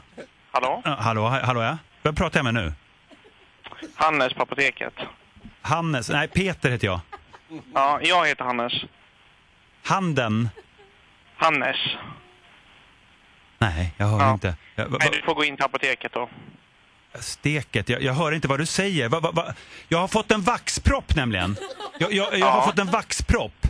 Hallå? 0.51 0.81
Uh, 0.87 0.91
hallå, 0.99 1.21
ha- 1.27 1.45
hallå 1.45 1.61
ja? 1.61 1.77
Vem 2.03 2.15
pratar 2.15 2.39
jag 2.39 2.43
med 2.43 2.53
nu? 2.53 2.73
Hannes 3.95 4.33
på 4.33 4.43
apoteket. 4.43 4.93
Hannes? 5.61 6.09
Nej, 6.09 6.27
Peter 6.27 6.69
heter 6.71 6.87
jag. 6.87 6.99
Ja, 7.73 7.99
jag 8.01 8.25
heter 8.27 8.43
Hannes. 8.45 8.73
Handen? 9.83 10.49
Hannes. 11.37 11.77
Nej, 13.57 13.93
jag 13.97 14.05
hör 14.07 14.19
Ja. 14.19 14.33
inte. 14.33 14.55
Jag, 14.75 14.85
va, 14.87 14.97
Nej, 14.99 15.09
du 15.11 15.21
får 15.21 15.35
gå 15.35 15.43
in 15.43 15.55
till 15.55 15.65
apoteket 15.65 16.11
då. 16.13 16.29
Steket, 17.19 17.89
jag, 17.89 18.01
jag 18.03 18.13
hör 18.13 18.31
inte 18.31 18.47
vad 18.47 18.59
du 18.59 18.65
säger. 18.65 19.09
Va, 19.09 19.19
va, 19.19 19.31
va? 19.31 19.53
Jag 19.87 19.97
har 19.97 20.07
fått 20.07 20.31
en 20.31 20.41
vaxpropp 20.41 21.15
nämligen. 21.15 21.55
Jag, 21.97 22.13
jag, 22.13 22.37
jag 22.39 22.45
har 22.47 22.57
Ja. 22.59 22.65
fått 22.65 22.79
en 22.79 22.87
vaxpropp. 22.91 23.67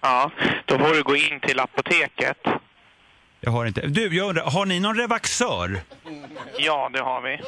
Ja, 0.00 0.30
då 0.64 0.78
får 0.78 0.94
du 0.94 1.02
gå 1.02 1.16
in 1.16 1.40
till 1.40 1.60
apoteket. 1.60 2.38
Jag 3.40 3.50
har 3.50 3.66
inte. 3.66 3.86
Du, 3.86 4.16
jag 4.16 4.28
undrar, 4.28 4.50
har 4.50 4.66
ni 4.66 4.80
någon 4.80 4.96
revaxör? 4.96 5.80
Ja, 6.58 6.90
det 6.92 7.00
har 7.00 7.20
vi. 7.20 7.40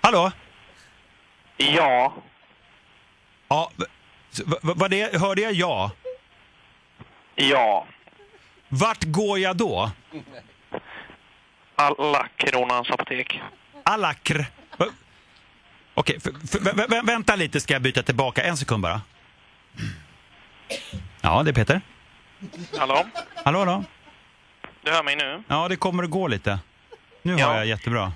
Hallå? 0.00 0.32
Ja. 1.56 2.14
Ja, 3.48 3.70
vad 4.62 4.90
det, 4.90 5.16
hörde 5.20 5.40
jag 5.42 5.52
ja? 5.52 5.90
Ja. 7.34 7.86
Vart 8.68 9.04
går 9.04 9.38
jag 9.38 9.56
då? 9.56 9.90
Alla 11.76 12.28
Kronans 12.36 12.90
apotek. 12.90 13.40
Alakr. 13.82 14.44
Okej, 15.94 16.18
vä- 16.18 17.06
vänta 17.06 17.36
lite 17.36 17.60
ska 17.60 17.72
jag 17.72 17.82
byta 17.82 18.02
tillbaka. 18.02 18.42
En 18.42 18.56
sekund 18.56 18.82
bara. 18.82 19.00
Ja, 21.20 21.42
det 21.42 21.50
är 21.50 21.54
Peter. 21.54 21.80
Hallå? 22.78 23.04
Hallå, 23.44 23.58
hallå. 23.58 23.84
Du 24.82 24.90
hör 24.92 25.02
mig 25.02 25.16
nu? 25.16 25.42
Ja, 25.48 25.68
det 25.68 25.76
kommer 25.76 26.02
att 26.04 26.10
gå 26.10 26.28
lite. 26.28 26.58
Nu 27.22 27.36
Ja. 27.36 27.46
hör 27.48 27.56
jag 27.56 27.66
jättebra. 27.66 28.12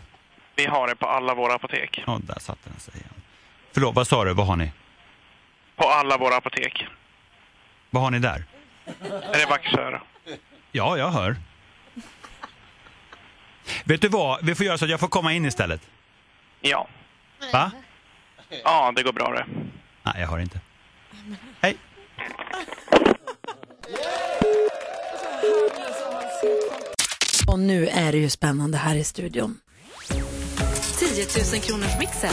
Vi 0.56 0.66
har 0.66 0.88
det 0.88 0.96
på 0.96 1.06
alla 1.06 1.34
våra 1.34 1.54
apotek. 1.54 2.02
Ja, 2.06 2.18
där 2.22 2.38
satte 2.38 2.70
den 2.70 2.80
sig 2.80 2.94
igen. 2.94 3.14
Förlåt, 3.72 3.94
vad 3.94 4.06
sa 4.06 4.24
du? 4.24 4.34
Vad 4.34 4.46
har 4.46 4.56
ni? 4.56 4.72
På 5.76 5.88
alla 5.88 6.16
våra 6.16 6.36
apotek. 6.36 6.86
Vad 7.90 8.02
har 8.02 8.10
ni 8.10 8.18
där? 8.18 8.44
Revaxör. 9.32 10.02
Ja, 10.72 10.98
jag 10.98 11.08
hör. 11.10 11.36
Vet 13.90 14.00
du 14.00 14.08
vad, 14.08 14.46
vi 14.46 14.54
får 14.54 14.66
göra 14.66 14.78
så 14.78 14.84
att 14.84 14.90
jag 14.90 15.00
får 15.00 15.08
komma 15.08 15.32
in 15.32 15.44
istället. 15.44 15.80
Ja. 16.60 16.88
Va? 17.52 17.70
Ja, 18.64 18.92
det 18.96 19.02
går 19.02 19.12
bra 19.12 19.32
det. 19.32 19.46
Nej, 20.02 20.14
jag 20.20 20.28
hör 20.28 20.38
inte. 20.38 20.60
Hej. 21.60 21.76
Och 27.46 27.58
nu 27.58 27.88
är 27.88 28.12
det 28.12 28.18
ju 28.18 28.30
spännande 28.30 28.78
här 28.78 28.96
i 28.96 29.04
studion. 29.04 29.58
10 30.08 31.26
000 31.52 31.60
kronors 31.62 31.98
mixen. 31.98 32.32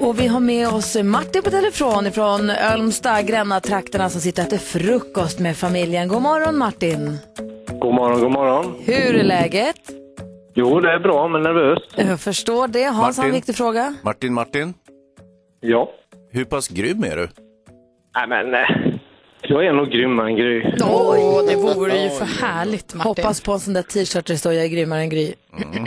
Och 0.00 0.20
vi 0.20 0.26
har 0.26 0.40
med 0.40 0.68
oss 0.68 0.96
Martin 1.02 1.42
på 1.42 1.50
telefon 1.50 2.12
från 2.12 2.50
Ölmstad, 2.50 3.26
Gränna-trakterna 3.26 4.10
som 4.10 4.20
sitter 4.20 4.42
och 4.42 4.46
äter 4.46 4.58
frukost 4.58 5.38
med 5.38 5.56
familjen. 5.56 6.08
God 6.08 6.22
morgon 6.22 6.58
Martin! 6.58 7.18
God 7.84 7.94
morgon, 7.94 8.20
god 8.20 8.32
morgon. 8.32 8.74
Hur 8.86 9.16
är 9.16 9.22
läget? 9.24 9.76
Jo, 10.54 10.80
det 10.80 10.92
är 10.92 10.98
bra, 10.98 11.28
men 11.28 11.42
nervös. 11.42 11.78
Jag 11.96 12.20
förstår 12.20 12.68
det. 12.68 12.84
Hans 12.84 13.16
har 13.16 13.24
en 13.24 13.28
Martin? 13.30 13.32
viktig 13.32 13.56
fråga. 13.56 13.94
Martin, 14.02 14.34
Martin, 14.34 14.74
Ja. 15.60 15.90
hur 16.32 16.44
pass 16.44 16.68
grym 16.68 17.04
är 17.04 17.16
du? 17.16 17.28
Nej, 18.16 18.28
men 18.28 18.54
eh, 18.54 18.94
jag 19.42 19.66
är 19.66 19.72
nog 19.72 19.88
grymmare 19.90 20.28
än 20.28 20.36
Gry. 20.36 20.62
Åh, 20.82 21.46
det 21.48 21.56
vore 21.56 21.96
ju 22.02 22.08
för 22.10 22.24
härligt 22.46 22.94
Martin. 22.94 23.08
Hoppas 23.24 23.40
på 23.40 23.52
en 23.52 23.60
sån 23.60 23.74
där 23.74 23.82
t-shirt 23.82 24.26
där 24.26 24.34
det 24.34 24.38
står 24.38 24.52
jag 24.52 24.64
är 24.64 24.68
grymmare 24.68 25.00
än 25.00 25.08
Gry. 25.08 25.34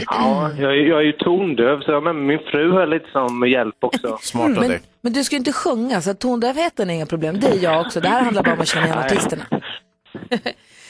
Ja, 0.07 0.51
jag, 0.59 0.71
är- 0.71 0.87
jag 0.89 0.99
är 0.99 1.05
ju 1.05 1.11
tondöv, 1.11 1.79
så 1.81 1.91
jag 1.91 1.95
har 1.95 2.01
med 2.13 2.15
min 2.15 2.39
fru 2.51 2.73
här 2.73 2.87
lite 2.87 3.05
som 3.11 3.47
hjälp 3.49 3.75
också. 3.79 4.17
Smart 4.21 4.45
av 4.45 4.51
Men, 4.51 4.69
dig. 4.69 4.79
men 5.01 5.13
du 5.13 5.23
ska 5.23 5.35
ju 5.35 5.39
inte 5.39 5.53
sjunga, 5.53 6.01
så 6.01 6.13
tondövheten 6.13 6.89
är 6.89 6.93
inga 6.93 7.05
problem. 7.05 7.39
Det 7.39 7.47
är 7.47 7.63
jag 7.63 7.81
också. 7.81 7.99
Det 8.01 8.07
här 8.07 8.21
handlar 8.23 8.43
bara 8.43 8.53
om 8.53 8.61
att 8.61 8.67
känna 8.67 8.85
igen 8.85 8.97
artisterna. 8.99 9.43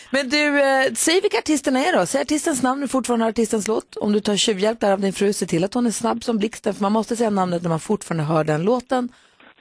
Men 0.09 0.29
du, 0.29 0.59
eh, 0.61 0.93
säg 0.93 1.21
vilka 1.21 1.37
artisterna 1.37 1.85
är 1.85 1.97
då. 1.97 2.05
Säg 2.05 2.21
artistens 2.21 2.61
namn, 2.63 2.81
du 2.81 2.87
fortfarande 2.87 3.25
har 3.25 3.29
artistens 3.29 3.67
låt. 3.67 3.95
Om 3.95 4.13
du 4.13 4.19
tar 4.19 4.35
tjuvhjälp 4.35 4.79
där 4.79 4.91
av 4.91 4.99
din 4.99 5.13
fru, 5.13 5.33
se 5.33 5.45
till 5.45 5.63
att 5.63 5.73
hon 5.73 5.85
är 5.85 5.91
snabb 5.91 6.23
som 6.23 6.37
blixten. 6.37 6.73
För 6.73 6.81
man 6.81 6.91
måste 6.91 7.15
säga 7.15 7.29
namnet 7.29 7.61
när 7.61 7.69
man 7.69 7.79
fortfarande 7.79 8.23
hör 8.23 8.43
den 8.43 8.63
låten. 8.63 9.09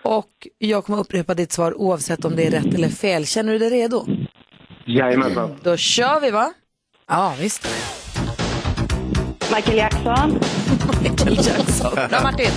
Och 0.02 0.30
jag 0.58 0.84
kommer 0.84 0.98
upprepa 0.98 1.34
ditt 1.34 1.52
svar 1.52 1.80
oavsett 1.80 2.24
om 2.24 2.36
det 2.36 2.46
är 2.46 2.50
rätt 2.50 2.74
eller 2.74 2.88
fel. 2.88 3.26
Känner 3.26 3.52
du 3.52 3.58
dig 3.58 3.70
redo? 3.70 4.06
Jajamensan. 4.84 5.56
Då 5.62 5.76
kör 5.76 6.20
vi 6.20 6.30
va? 6.30 6.52
Ja, 7.08 7.34
visst. 7.40 7.68
Michael 9.54 9.76
Jackson. 9.76 10.40
Michael 11.02 11.36
Jackson. 11.36 11.94
Bra 11.94 12.22
Martin. 12.22 12.50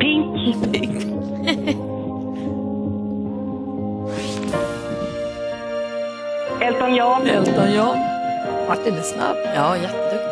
Pink. 0.00 1.76
Elton 6.68 6.94
John. 6.94 7.26
Elton 7.26 7.72
John. 7.72 7.98
Martin 8.68 8.94
är 8.94 9.02
snabb. 9.02 9.36
Ja, 9.54 9.76
jätteduktig. 9.76 10.28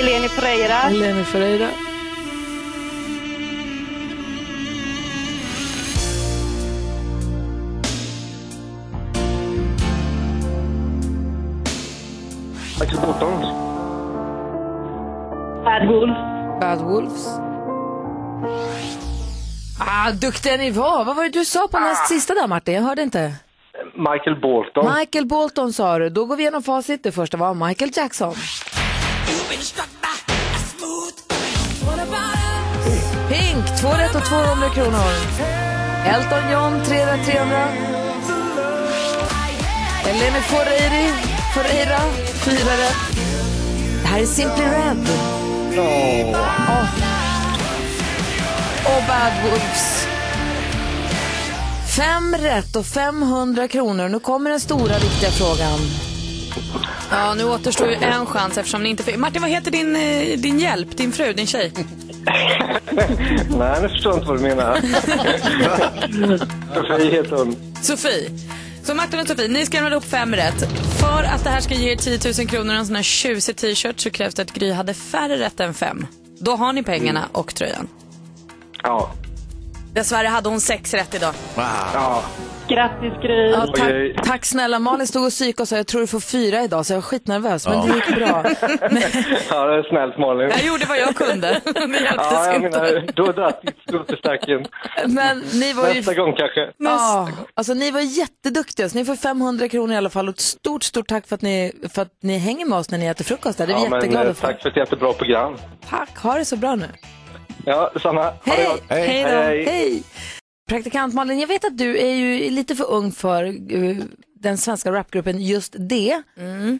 Eleni 0.00 0.28
Ferreira. 0.28 0.80
Eleni 0.82 1.24
Ferreira. 1.24 1.68
Axel 12.80 13.00
Bolton. 13.00 13.40
Bad 15.64 15.86
Wolf. 15.88 16.16
Bad 16.60 16.80
Wolves. 16.80 17.40
Ah, 19.86 20.10
duktiga 20.12 20.56
ni 20.56 20.70
var. 20.70 21.04
Vad 21.04 21.16
var 21.16 21.22
det 21.22 21.28
du 21.30 21.44
sa 21.44 21.68
på 21.68 21.78
näst 21.78 22.08
sista 22.08 22.34
där 22.34 22.46
Martin? 22.46 22.74
Jag 22.74 22.82
hörde 22.82 23.02
inte. 23.02 23.34
Michael 23.96 24.40
Bolton. 24.40 24.94
Michael 24.98 25.26
Bolton 25.26 25.72
sa 25.72 25.98
du. 25.98 26.10
Då 26.10 26.24
går 26.24 26.36
vi 26.36 26.42
igenom 26.42 26.62
facit. 26.62 27.02
Det 27.02 27.12
första 27.12 27.36
var 27.36 27.54
Michael 27.54 27.90
Jackson. 27.94 28.34
Pink, 33.28 33.80
2 33.80 33.88
rätt 33.88 34.14
och 34.14 34.24
200 34.24 34.68
kronor. 34.74 35.10
Elton 36.06 36.52
John, 36.52 36.84
3 36.84 37.06
rätt 37.06 37.26
300. 37.26 37.56
Eleni 40.06 40.40
Ferreira, 40.40 41.14
Ferreira 41.54 42.00
4 42.44 42.54
rätt. 42.54 43.16
Det 44.02 44.08
här 44.08 44.20
är 44.20 44.26
Simply 44.26 44.64
Red. 44.64 45.08
Åh. 45.78 47.03
Och 48.84 49.02
Bad 49.08 49.32
Wolves. 49.44 50.06
Fem 51.96 52.34
rätt 52.34 52.76
och 52.76 52.86
500 52.86 53.68
kronor. 53.68 54.08
Nu 54.08 54.20
kommer 54.20 54.50
den 54.50 54.60
stora 54.60 54.98
viktiga 54.98 55.30
frågan. 55.30 55.78
Ja, 57.10 57.34
nu 57.34 57.44
återstår 57.44 57.88
ju 57.88 57.94
en 57.94 58.26
chans 58.26 58.58
eftersom 58.58 58.82
ni 58.82 58.88
inte 58.88 59.02
fick... 59.02 59.16
Martin, 59.16 59.42
vad 59.42 59.50
heter 59.50 59.70
din, 59.70 59.96
eh, 59.96 60.38
din 60.38 60.60
hjälp, 60.60 60.96
din 60.96 61.12
fru, 61.12 61.32
din 61.32 61.46
tjej? 61.46 61.72
Nej, 63.58 63.82
nu 63.82 63.88
förstår 63.88 64.12
jag 64.12 64.20
inte 64.20 64.28
vad 64.28 64.38
du 64.38 64.42
menar. 64.42 64.80
Sofie 66.74 67.10
heter 67.10 67.36
hon. 67.36 67.56
Sofie. 67.82 68.30
Så 68.82 68.94
Martin 68.94 69.20
och 69.20 69.26
Sofie, 69.26 69.48
ni 69.48 69.66
ska 69.66 69.80
ramla 69.82 69.96
upp 69.96 70.04
fem 70.04 70.34
rätt. 70.34 70.68
För 71.00 71.22
att 71.22 71.44
det 71.44 71.50
här 71.50 71.60
ska 71.60 71.74
ge 71.74 71.92
er 71.92 71.96
10 71.96 72.18
000 72.38 72.48
kronor 72.48 72.74
och 72.74 72.78
en 72.78 72.86
sån 72.86 72.96
här 72.96 73.02
tjusig 73.02 73.56
t-shirt 73.56 74.00
så 74.00 74.10
krävs 74.10 74.34
det 74.34 74.42
att 74.42 74.52
Gry 74.52 74.72
hade 74.72 74.94
färre 74.94 75.38
rätt 75.38 75.60
än 75.60 75.74
fem. 75.74 76.06
Då 76.38 76.56
har 76.56 76.72
ni 76.72 76.82
pengarna 76.82 77.24
och 77.32 77.54
tröjan. 77.54 77.88
Ja. 78.84 79.10
Dessvärre 79.94 80.28
hade 80.28 80.48
hon 80.48 80.60
sex 80.60 80.94
rätt 80.94 81.14
idag. 81.14 81.34
Ja. 81.56 82.22
Grattis 82.68 83.12
Gry. 83.22 83.50
Ja, 83.50 83.66
tack, 83.76 84.26
tack 84.26 84.44
snälla. 84.44 84.78
Malin 84.78 85.06
stod 85.06 85.24
och 85.24 85.30
psykade 85.30 85.62
och 85.62 85.68
sa 85.68 85.76
jag 85.76 85.86
tror 85.86 86.00
du 86.00 86.06
får 86.06 86.20
fyra 86.20 86.62
idag 86.62 86.86
så 86.86 86.92
jag 86.92 86.96
var 86.96 87.02
skitnervös. 87.02 87.68
Men 87.68 87.88
det 87.88 87.94
gick 87.94 88.14
bra. 88.16 88.26
ja, 89.50 89.66
det 89.66 89.74
är 89.78 89.88
snällt 89.88 90.18
Malin. 90.18 90.48
Jag 90.50 90.64
gjorde 90.64 90.84
vad 90.86 90.98
jag 90.98 91.16
kunde. 91.16 91.60
Det 91.64 91.80
hjälptes 91.80 92.16
Ja, 92.30 92.46
jag 92.46 92.54
inte. 92.56 92.68
menar, 92.80 93.12
du 93.14 93.22
har 93.22 93.32
dragit 93.32 93.58
strå 93.88 94.04
till 94.04 94.16
stacken. 94.16 94.66
Men 95.06 95.38
ni 95.38 95.72
var 95.72 95.88
ju... 95.88 95.94
Nästa 95.94 96.14
gång 96.14 96.34
kanske. 96.36 96.70
Ja, 96.78 97.28
alltså 97.54 97.74
ni 97.74 97.90
var 97.90 98.00
jätteduktiga. 98.00 98.88
Så 98.88 98.98
ni 98.98 99.04
får 99.04 99.16
500 99.16 99.68
kronor 99.68 99.94
i 99.94 99.96
alla 99.96 100.10
fall. 100.10 100.28
Och 100.28 100.34
ett 100.34 100.40
stort, 100.40 100.82
stort 100.82 101.08
tack 101.08 101.26
för 101.28 101.34
att 101.34 101.42
ni, 101.42 101.72
för 101.94 102.02
att 102.02 102.12
ni 102.22 102.38
hänger 102.38 102.66
med 102.66 102.78
oss 102.78 102.90
när 102.90 102.98
ni 102.98 103.06
äter 103.06 103.24
frukost. 103.24 103.58
där. 103.58 103.66
Det 103.66 103.72
är 103.72 103.76
vi 103.76 103.82
Ja, 103.84 103.88
men, 103.90 103.98
jätteglada 104.00 104.28
eh, 104.28 104.34
för. 104.34 104.46
tack 104.46 104.62
för 104.62 104.70
ett 104.70 104.76
jättebra 104.76 105.12
program. 105.12 105.56
Tack. 105.90 106.18
Ha 106.18 106.34
det 106.34 106.44
så 106.44 106.56
bra 106.56 106.74
nu. 106.74 106.86
Ja, 107.66 107.90
detsamma. 107.94 108.32
Hej. 108.44 108.66
Hej 108.88 109.22
då. 109.22 109.28
Hej. 109.28 109.64
Hej. 109.64 110.02
Praktikant 110.68 111.14
Malin, 111.14 111.40
jag 111.40 111.48
vet 111.48 111.64
att 111.64 111.78
du 111.78 111.98
är 111.98 112.14
ju 112.14 112.50
lite 112.50 112.76
för 112.76 112.90
ung 112.90 113.12
för 113.12 113.44
eh, 113.44 113.96
den 114.40 114.58
svenska 114.58 114.92
rapgruppen 114.92 115.40
Just 115.40 115.76
det. 115.78 116.22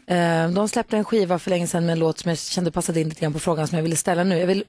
Eh, 0.07 0.49
de 0.49 0.69
släppte 0.69 0.97
en 0.97 1.05
skiva 1.05 1.39
för 1.39 1.49
länge 1.49 1.67
sedan 1.67 1.85
med 1.85 1.93
en 1.93 1.99
låt 1.99 2.19
som 2.19 2.29
jag 2.29 2.37
kände 2.37 2.71
passade 2.71 3.01
in 3.01 3.09
lite 3.09 3.21
grann 3.21 3.33
på 3.33 3.39
frågan 3.39 3.67
som 3.67 3.75
jag 3.75 3.83
ville 3.83 3.95
ställa 3.95 4.23
nu. 4.23 4.39
Jag 4.39 4.47
vill 4.47 4.63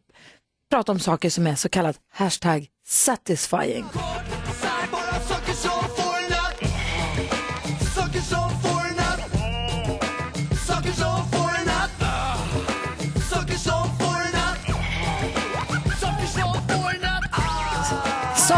prata 0.70 0.92
om 0.92 0.98
saker 0.98 1.30
som 1.30 1.46
är 1.46 1.54
så 1.54 1.68
kallat 1.68 1.96
hashtag 2.12 2.66
satisfying. 2.86 3.84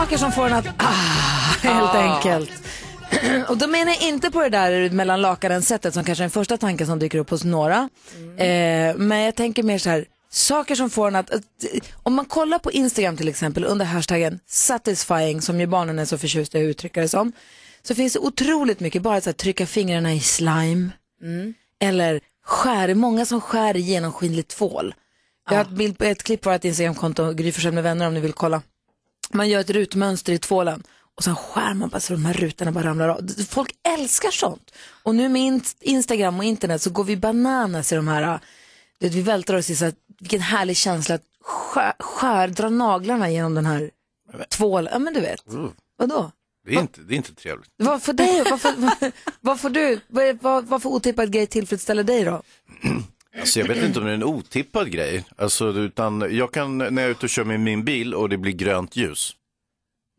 Saker 0.08 0.18
som 0.18 0.32
får 0.32 0.46
en 0.46 0.52
att, 0.52 0.66
ah, 0.78 1.68
helt 1.68 1.94
enkelt. 1.94 2.50
Och 3.48 3.58
då 3.58 3.66
menar 3.66 3.92
jag 3.92 4.02
inte 4.02 4.30
på 4.30 4.42
det 4.42 4.48
där 4.48 4.90
mellan 4.90 5.20
lakanen 5.20 5.62
sättet 5.62 5.94
som 5.94 6.04
kanske 6.04 6.22
är 6.22 6.24
den 6.24 6.30
första 6.30 6.56
tanken 6.56 6.86
som 6.86 6.98
dyker 6.98 7.18
upp 7.18 7.30
hos 7.30 7.44
några. 7.44 7.88
Eh, 8.36 8.96
men 8.96 9.18
jag 9.18 9.34
tänker 9.34 9.62
mer 9.62 9.78
så 9.78 9.90
här, 9.90 10.04
saker 10.30 10.74
som 10.74 10.90
får 10.90 11.08
en 11.08 11.16
att, 11.16 11.30
att, 11.30 11.42
om 12.02 12.14
man 12.14 12.24
kollar 12.24 12.58
på 12.58 12.72
Instagram 12.72 13.16
till 13.16 13.28
exempel 13.28 13.64
under 13.64 13.84
hashtaggen 13.86 14.40
satisfying 14.46 15.42
som 15.42 15.60
ju 15.60 15.66
barnen 15.66 15.98
är 15.98 16.04
så 16.04 16.18
förtjusta 16.18 16.58
i 16.58 16.64
att 16.64 16.70
uttrycka 16.70 17.00
det 17.00 17.08
som. 17.08 17.32
Så 17.82 17.94
finns 17.94 18.12
det 18.12 18.18
otroligt 18.18 18.80
mycket, 18.80 19.02
bara 19.02 19.14
här, 19.14 19.32
trycka 19.32 19.66
fingrarna 19.66 20.14
i 20.14 20.20
slime. 20.20 20.90
Eller 21.80 22.20
skär, 22.44 22.94
många 22.94 23.26
som 23.26 23.40
skär 23.40 23.76
i 23.76 23.80
genomskinlig 23.80 24.48
tvål. 24.48 24.94
Jag 25.50 25.56
har 25.56 25.62
ett, 25.62 25.70
bild, 25.70 26.02
ett 26.02 26.22
klipp 26.22 26.40
på 26.40 26.50
ett 26.50 26.64
Instagramkonto, 26.64 27.32
Gry 27.32 27.70
med 27.70 27.82
vänner 27.82 28.06
om 28.06 28.14
ni 28.14 28.20
vill 28.20 28.32
kolla. 28.32 28.62
Man 29.32 29.48
gör 29.48 29.60
ett 29.60 29.70
rutmönster 29.70 30.32
i 30.32 30.38
tvålen 30.38 30.82
och 31.16 31.24
sen 31.24 31.36
skär 31.36 31.74
man 31.74 31.88
bara 31.88 32.00
så 32.00 32.12
de 32.12 32.24
här 32.24 32.34
rutorna 32.34 32.72
bara 32.72 32.84
ramlar 32.84 33.08
av. 33.08 33.28
Folk 33.48 33.70
älskar 33.98 34.30
sånt. 34.30 34.70
Och 35.02 35.14
nu 35.14 35.28
med 35.28 35.42
in- 35.42 35.62
Instagram 35.80 36.38
och 36.38 36.44
internet 36.44 36.82
så 36.82 36.90
går 36.90 37.04
vi 37.04 37.16
bananas 37.16 37.92
i 37.92 37.96
de 37.96 38.08
här, 38.08 38.40
vet, 39.00 39.14
vi 39.14 39.22
vältrar 39.22 39.58
oss 39.58 39.70
i 39.70 39.76
så 39.76 39.84
här, 39.84 39.94
vilken 40.20 40.40
härlig 40.40 40.76
känsla 40.76 41.14
att 41.14 41.22
skär, 41.40 41.92
skär, 41.98 42.48
dra 42.48 42.68
naglarna 42.68 43.30
genom 43.30 43.54
den 43.54 43.66
här 43.66 43.90
tvålen. 44.50 44.92
Ja 44.92 44.98
men 44.98 45.14
du 45.14 45.20
vet, 45.20 45.46
Mm. 45.48 45.70
vadå? 45.96 46.32
Det 46.66 46.74
är 46.74 46.80
inte, 46.80 47.00
det 47.00 47.14
är 47.14 47.16
inte 47.16 47.34
trevligt. 47.34 47.70
Vad 47.76 48.02
dig, 48.12 48.44
får, 48.60 48.72
vad, 49.00 49.12
vad 49.40 49.60
får 49.60 49.70
du, 49.70 50.00
vad, 50.08 50.38
vad, 50.42 50.64
vad 50.66 50.82
för 50.82 50.88
otippad 50.88 51.32
grej 51.32 51.46
tillfredsställer 51.46 52.02
dig 52.02 52.24
då? 52.24 52.42
Alltså, 53.40 53.60
jag 53.60 53.66
vet 53.66 53.84
inte 53.84 53.98
om 53.98 54.04
det 54.04 54.10
är 54.10 54.14
en 54.14 54.24
otippad 54.24 54.90
grej. 54.90 55.24
Alltså, 55.36 55.68
utan 55.68 56.28
jag 56.30 56.52
kan, 56.52 56.78
när 56.78 57.02
jag 57.02 57.04
är 57.04 57.10
ute 57.10 57.26
och 57.26 57.30
kör 57.30 57.44
med 57.44 57.60
min 57.60 57.84
bil 57.84 58.14
och 58.14 58.28
det 58.28 58.36
blir 58.36 58.52
grönt 58.52 58.96
ljus, 58.96 59.32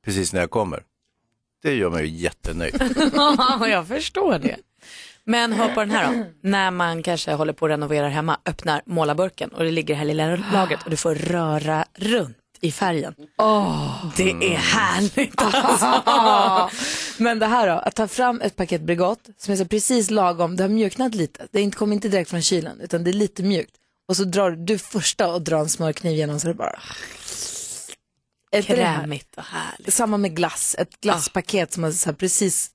precis 0.05 0.33
när 0.33 0.39
jag 0.39 0.49
kommer. 0.49 0.83
Det 1.63 1.75
gör 1.75 1.89
mig 1.89 2.05
ju 2.05 2.17
jättenöjd. 2.17 2.75
jag 3.61 3.87
förstår 3.87 4.39
det. 4.39 4.57
Men 5.23 5.53
hör 5.53 5.73
på 5.73 5.79
den 5.79 5.91
här 5.91 6.13
då. 6.13 6.25
När 6.49 6.71
man 6.71 7.03
kanske 7.03 7.33
håller 7.33 7.53
på 7.53 7.65
att 7.65 7.71
renovera 7.71 8.09
hemma, 8.09 8.37
öppnar 8.45 8.81
målarburken 8.85 9.49
och 9.49 9.63
det 9.63 9.71
ligger 9.71 9.93
det 9.93 9.97
här 9.97 10.05
lilla 10.05 10.35
lagret 10.53 10.83
och 10.83 10.89
du 10.89 10.97
får 10.97 11.15
röra 11.15 11.85
runt 11.93 12.37
i 12.61 12.71
färgen. 12.71 13.15
Det 14.17 14.29
är 14.31 14.57
härligt 14.57 15.41
alltså. 15.41 16.71
Men 17.23 17.39
det 17.39 17.45
här 17.45 17.67
då, 17.67 17.73
att 17.73 17.95
ta 17.95 18.07
fram 18.07 18.41
ett 18.41 18.55
paket 18.55 18.81
Bregott 18.81 19.29
som 19.37 19.53
är 19.53 19.57
så 19.57 19.65
precis 19.65 20.09
lagom, 20.09 20.55
det 20.55 20.63
har 20.63 20.69
mjuknat 20.69 21.15
lite, 21.15 21.47
det 21.51 21.71
kommer 21.71 21.95
inte 21.95 22.09
direkt 22.09 22.29
från 22.29 22.41
kylen 22.41 22.81
utan 22.81 23.03
det 23.03 23.11
är 23.11 23.13
lite 23.13 23.43
mjukt. 23.43 23.75
Och 24.07 24.17
så 24.17 24.23
drar 24.23 24.51
du 24.51 24.77
första 24.77 25.33
och 25.33 25.41
drar 25.41 25.59
en 25.59 25.69
smörkniv 25.69 26.17
genom 26.17 26.39
så 26.39 26.47
det 26.47 26.53
bara... 26.53 26.79
Krämigt 28.63 29.37
och 29.37 29.43
härligt. 29.43 29.93
Samma 29.93 30.17
med 30.17 30.35
glass, 30.35 30.75
ett 30.79 31.01
glasspaket 31.01 31.73
som 31.73 31.83
har 31.83 31.91
så 31.91 32.13
precis 32.13 32.71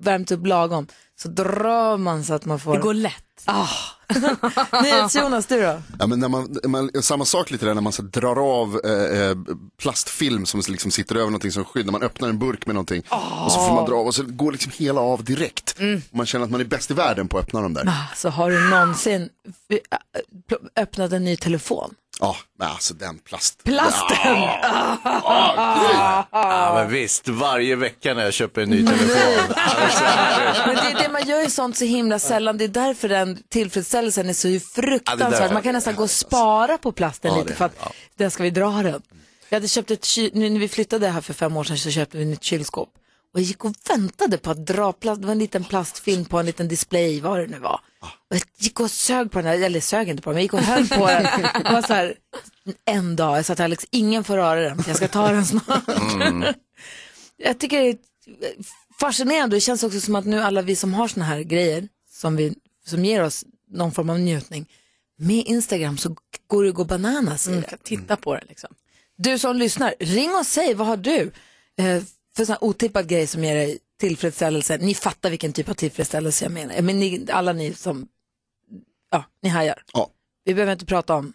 värmt 0.00 0.30
upp 0.30 0.46
lagom. 0.46 0.86
Så 1.22 1.28
drar 1.28 1.96
man 1.96 2.24
så 2.24 2.34
att 2.34 2.44
man 2.44 2.60
får... 2.60 2.74
Det 2.74 2.80
går 2.80 2.94
lätt. 2.94 3.24
Ah. 3.44 3.68
NyhetsJonas, 4.82 5.46
du 5.46 5.62
då? 5.62 5.82
Ja, 5.98 6.06
men 6.06 6.20
när 6.20 6.28
man, 6.28 6.56
man, 6.64 6.90
samma 7.02 7.24
sak 7.24 7.50
lite 7.50 7.66
där 7.66 7.74
när 7.74 7.82
man 7.82 7.92
så 7.92 8.02
drar 8.02 8.60
av 8.60 8.80
eh, 8.84 9.20
eh, 9.20 9.36
plastfilm 9.78 10.46
som 10.46 10.62
liksom 10.68 10.90
sitter 10.90 11.14
över 11.14 11.26
någonting 11.26 11.52
som 11.52 11.64
skydd. 11.64 11.86
När 11.86 11.92
man 11.92 12.02
öppnar 12.02 12.28
en 12.28 12.38
burk 12.38 12.66
med 12.66 12.74
någonting 12.74 13.02
och 13.44 13.52
så 13.52 13.58
får 13.68 13.74
man 13.74 13.84
dra 13.90 13.94
av 13.94 14.06
och 14.06 14.14
så 14.14 14.22
går 14.26 14.52
liksom 14.52 14.72
hela 14.76 15.00
av 15.00 15.24
direkt. 15.24 15.76
Och 16.10 16.16
man 16.16 16.26
känner 16.26 16.44
att 16.44 16.50
man 16.50 16.60
är 16.60 16.64
bäst 16.64 16.90
i 16.90 16.94
världen 16.94 17.28
på 17.28 17.38
att 17.38 17.44
öppna 17.44 17.60
dem 17.60 17.74
där. 17.74 17.84
Ah, 17.88 18.14
Så 18.16 18.28
har 18.28 18.50
du 18.50 18.68
någonsin 18.70 19.28
eh, 19.70 19.78
öppnat 20.82 21.12
en 21.12 21.24
ny 21.24 21.36
telefon? 21.36 21.94
Ja, 22.20 22.36
men 22.58 22.68
alltså 22.68 22.94
den 22.94 23.18
plast. 23.18 23.64
Plasten! 23.64 24.36
Ja, 26.32 26.72
men 26.74 26.88
visst, 26.90 27.28
varje 27.28 27.76
vecka 27.76 28.14
när 28.14 28.24
jag 28.24 28.32
köper 28.34 28.60
en 28.62 28.70
ny 28.70 28.86
telefon. 28.86 29.54
Men 30.66 30.76
det, 30.76 30.90
är 30.90 31.02
det 31.02 31.08
man 31.12 31.28
gör 31.28 31.42
ju 31.42 31.50
sånt 31.50 31.76
så 31.76 31.84
himla 31.84 32.18
sällan. 32.18 32.58
Det 32.58 32.64
är 32.64 32.68
därför 32.68 33.08
den 33.08 33.38
tillfredsställelsen 33.48 34.28
är 34.28 34.32
så 34.32 34.48
ju 34.48 34.54
Ja, 34.54 34.60
fruktansvärd. 34.74 35.32
där- 35.32 35.52
Man 35.52 35.62
kan 35.62 35.72
nästan 35.74 35.94
gå 35.94 36.02
och 36.02 36.10
spara 36.10 36.78
på 36.78 36.92
plasten 36.92 37.32
Ja, 37.34 37.42
lite 37.42 37.54
för 37.54 37.64
att 37.64 37.76
den 38.16 38.30
ska 38.30 38.42
vi 38.42 38.50
dra 38.50 38.70
den. 38.82 39.02
Vi 39.48 39.56
hade 39.56 39.68
köpt 39.68 39.90
ett 39.90 40.04
ky- 40.04 40.30
nu 40.34 40.50
när 40.50 40.60
vi 40.60 40.68
flyttade 40.68 41.08
här 41.08 41.20
för 41.20 41.34
fem 41.34 41.56
år 41.56 41.64
sedan 41.64 41.78
så 41.78 41.90
köpte 41.90 42.16
vi 42.16 42.22
ett 42.22 42.28
nytt 42.28 42.42
kylskåp. 42.44 42.88
Och 43.34 43.40
jag 43.40 43.46
gick 43.46 43.64
och 43.64 43.74
väntade 43.88 44.38
på 44.38 44.50
att 44.50 44.66
dra 44.66 44.92
plast. 44.92 45.20
Det 45.20 45.26
var 45.26 45.32
en 45.32 45.38
liten 45.38 45.64
plastfilm 45.64 46.24
på 46.24 46.38
en 46.38 46.46
liten 46.46 46.68
display, 46.68 47.20
vad 47.20 47.38
det 47.38 47.46
nu 47.46 47.58
var. 47.58 47.80
Och 48.00 48.36
jag 48.36 48.42
gick 48.58 48.80
och 48.80 48.90
sög 48.90 49.30
på 49.30 49.38
den 49.38 49.46
här, 49.46 49.62
eller 49.62 49.80
sög 49.80 50.08
inte 50.08 50.22
på 50.22 50.30
den, 50.30 50.34
men 50.34 50.40
jag 50.40 50.42
gick 50.42 50.54
och 50.54 50.60
höll 50.60 50.88
på 50.88 51.06
den. 51.06 51.22
Det 51.64 51.72
var 51.72 51.82
så 51.82 51.92
här, 51.94 52.14
en 52.84 53.16
dag, 53.16 53.38
jag 53.38 53.44
sa 53.44 53.54
till 53.54 53.64
Alex, 53.64 53.86
ingen 53.90 54.24
får 54.24 54.36
röra 54.36 54.60
den, 54.60 54.82
för 54.82 54.90
jag 54.90 54.96
ska 54.96 55.08
ta 55.08 55.32
den 55.32 55.46
snart. 55.46 55.84
Jag 57.36 57.58
tycker 57.58 57.82
det 57.82 57.88
är 57.88 57.98
fascinerande. 59.00 59.56
Det 59.56 59.60
känns 59.60 59.82
också 59.82 60.00
som 60.00 60.14
att 60.14 60.24
nu 60.24 60.40
alla 60.40 60.62
vi 60.62 60.76
som 60.76 60.94
har 60.94 61.08
såna 61.08 61.26
här 61.26 61.40
grejer 61.40 61.88
som, 62.10 62.36
vi, 62.36 62.54
som 62.86 63.04
ger 63.04 63.22
oss 63.22 63.44
någon 63.70 63.92
form 63.92 64.10
av 64.10 64.18
njutning. 64.18 64.66
Med 65.18 65.44
Instagram 65.46 65.98
så 65.98 66.16
går 66.46 66.62
det 66.62 66.68
att 66.68 66.74
gå 66.74 66.84
bananas 66.84 67.48
i 67.48 67.50
det. 67.50 67.76
Titta 67.84 68.16
på 68.16 68.34
det 68.34 68.42
liksom. 68.48 68.70
Du 69.16 69.38
som 69.38 69.56
lyssnar, 69.56 69.94
ring 70.00 70.30
och 70.34 70.46
säg 70.46 70.74
vad 70.74 70.86
har 70.86 70.96
du 70.96 71.32
eh, 71.78 72.02
för 72.36 72.44
sån 72.44 72.52
här 72.52 72.64
otippad 72.64 73.08
grej 73.08 73.26
som 73.26 73.44
ger 73.44 73.54
dig 73.54 73.78
tillfredsställelse. 74.00 74.78
Ni 74.78 74.94
fattar 74.94 75.30
vilken 75.30 75.52
typ 75.52 75.68
av 75.68 75.74
tillfredsställelse 75.74 76.44
jag 76.44 76.52
menar. 76.52 76.82
Men 76.82 77.00
ni, 77.00 77.26
alla 77.32 77.52
ni 77.52 77.74
som, 77.74 78.08
ja, 79.10 79.24
ni 79.42 79.48
hajar. 79.48 79.82
Ja. 79.92 80.10
Vi 80.44 80.54
behöver 80.54 80.72
inte 80.72 80.86
prata 80.86 81.14
om, 81.14 81.32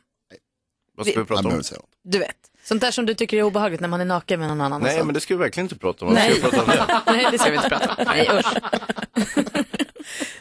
Vad 0.98 1.08
ska 1.08 1.20
vi 1.20 1.26
prata 1.26 1.48
om? 1.48 1.62
du 2.04 2.20
vet. 2.20 2.36
Sånt 2.64 2.82
där 2.82 2.92
som 2.92 3.06
du 3.06 3.14
tycker 3.14 3.38
är 3.38 3.44
obehagligt 3.44 3.82
när 3.82 3.88
man 3.88 4.02
är 4.02 4.06
naken 4.06 4.40
med 4.40 4.50
någon 4.50 4.62
annan. 4.62 4.82
Nej, 4.82 5.04
men 5.04 5.14
det 5.14 5.20
ska 5.20 5.34
vi 5.34 5.40
verkligen 5.40 5.66
inte 5.66 5.76
prata 5.76 6.06
om. 6.06 6.14
Nej. 6.14 6.36
Ska 6.36 6.50
vi 6.50 6.58
prata 6.58 6.64
om 6.64 6.88
det? 6.88 7.02
Nej, 7.12 7.28
det 7.32 7.40
ska 7.40 7.50
vi 7.50 7.56
inte 7.56 7.70
prata 7.70 7.96
om. 7.98 8.06
Nej, 8.06 8.30
usch. 8.40 8.54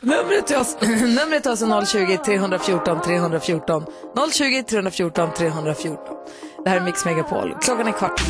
Numret 0.01 0.47
till 0.47 0.57
oss, 0.57 0.77
numret 1.01 1.43
till 1.43 1.53
oss 1.53 1.63
är 1.63 1.67
020-314 1.67 3.05
314. 3.05 3.87
020 4.33 4.63
314 4.63 5.31
314. 5.37 6.17
Det 6.65 6.71
här 6.71 6.77
är 6.77 6.81
Mix 6.81 7.05
Megapol. 7.05 7.55
Klockan 7.61 7.87
är 7.87 7.93
kvart. 7.93 8.23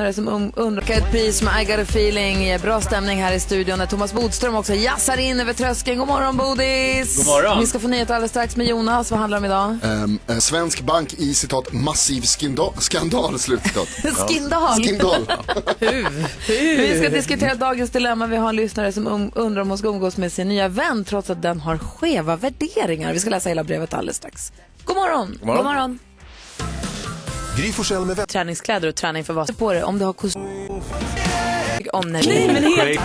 Är 0.00 0.12
som 0.12 0.28
um, 0.28 0.52
undrar 0.56 0.90
ett 0.90 1.10
pris 1.10 1.42
med 1.42 1.62
I 1.62 1.64
got 1.64 1.78
a 1.78 1.82
feeling. 1.82 2.58
Bra 2.62 2.80
stämning 2.80 3.22
här 3.22 3.32
i 3.32 3.40
studion 3.40 3.78
när 3.78 3.86
Thomas 3.86 4.12
Bodström 4.12 4.54
också 4.54 4.74
jassar 4.74 5.16
in 5.16 5.40
över 5.40 5.52
tröskeln. 5.52 5.98
God 5.98 6.08
morgon 6.08 6.36
Bodis! 6.36 7.16
God 7.16 7.26
morgon. 7.26 7.60
Vi 7.60 7.66
ska 7.66 7.78
få 7.78 7.88
nyheter 7.88 8.14
alldeles 8.14 8.30
strax 8.30 8.56
med 8.56 8.66
Jonas. 8.66 9.10
Vad 9.10 9.20
handlar 9.20 9.40
det 9.40 9.40
om 9.40 9.44
idag? 9.44 9.92
Ehm, 9.92 10.18
eh, 10.26 10.38
svensk 10.38 10.80
bank 10.80 11.14
i 11.14 11.34
citat 11.34 11.72
massiv 11.72 12.20
skandal, 12.20 12.72
skandal 12.78 13.38
slutcitat. 13.38 13.88
Skindal. 14.28 14.82
Skindal. 14.82 15.26
Vi 16.48 16.98
ska 16.98 17.08
diskutera 17.08 17.54
dagens 17.54 17.90
dilemma. 17.90 18.26
Vi 18.26 18.36
har 18.36 18.48
en 18.48 18.56
lyssnare 18.56 18.92
som 18.92 19.06
um, 19.06 19.30
undrar 19.34 19.62
om 19.62 19.68
hon 19.68 19.78
ska 19.78 19.88
umgås 19.88 20.16
med 20.16 20.32
sin 20.32 20.48
nya 20.48 20.68
vän 20.68 21.04
trots 21.04 21.30
att 21.30 21.42
den 21.42 21.60
har 21.60 21.78
skeva 21.78 22.36
värderingar. 22.36 23.12
Vi 23.12 23.20
ska 23.20 23.30
läsa 23.30 23.48
hela 23.48 23.64
brevet 23.64 23.94
alldeles 23.94 24.16
strax. 24.16 24.52
God 24.84 24.96
morgon! 24.96 25.38
God 25.40 25.46
morgon. 25.46 25.56
God 25.56 25.64
morgon. 25.64 25.98
Gry 27.60 27.72
Forssell 27.72 28.04
med 28.06 28.16
vänner. 28.16 28.26
Träningskläder 28.26 28.88
och 28.88 28.94
träning 28.94 29.24
för 29.24 29.34
vad? 29.34 29.58
På 29.58 29.72
det, 29.72 29.82
om 29.82 29.98
du 29.98 30.04
har 30.04 30.12
kostym. 30.12 30.42
Om 31.92 32.12
när 32.12 32.26
Nej, 32.26 32.50
men 32.52 32.62
helt- 32.64 33.00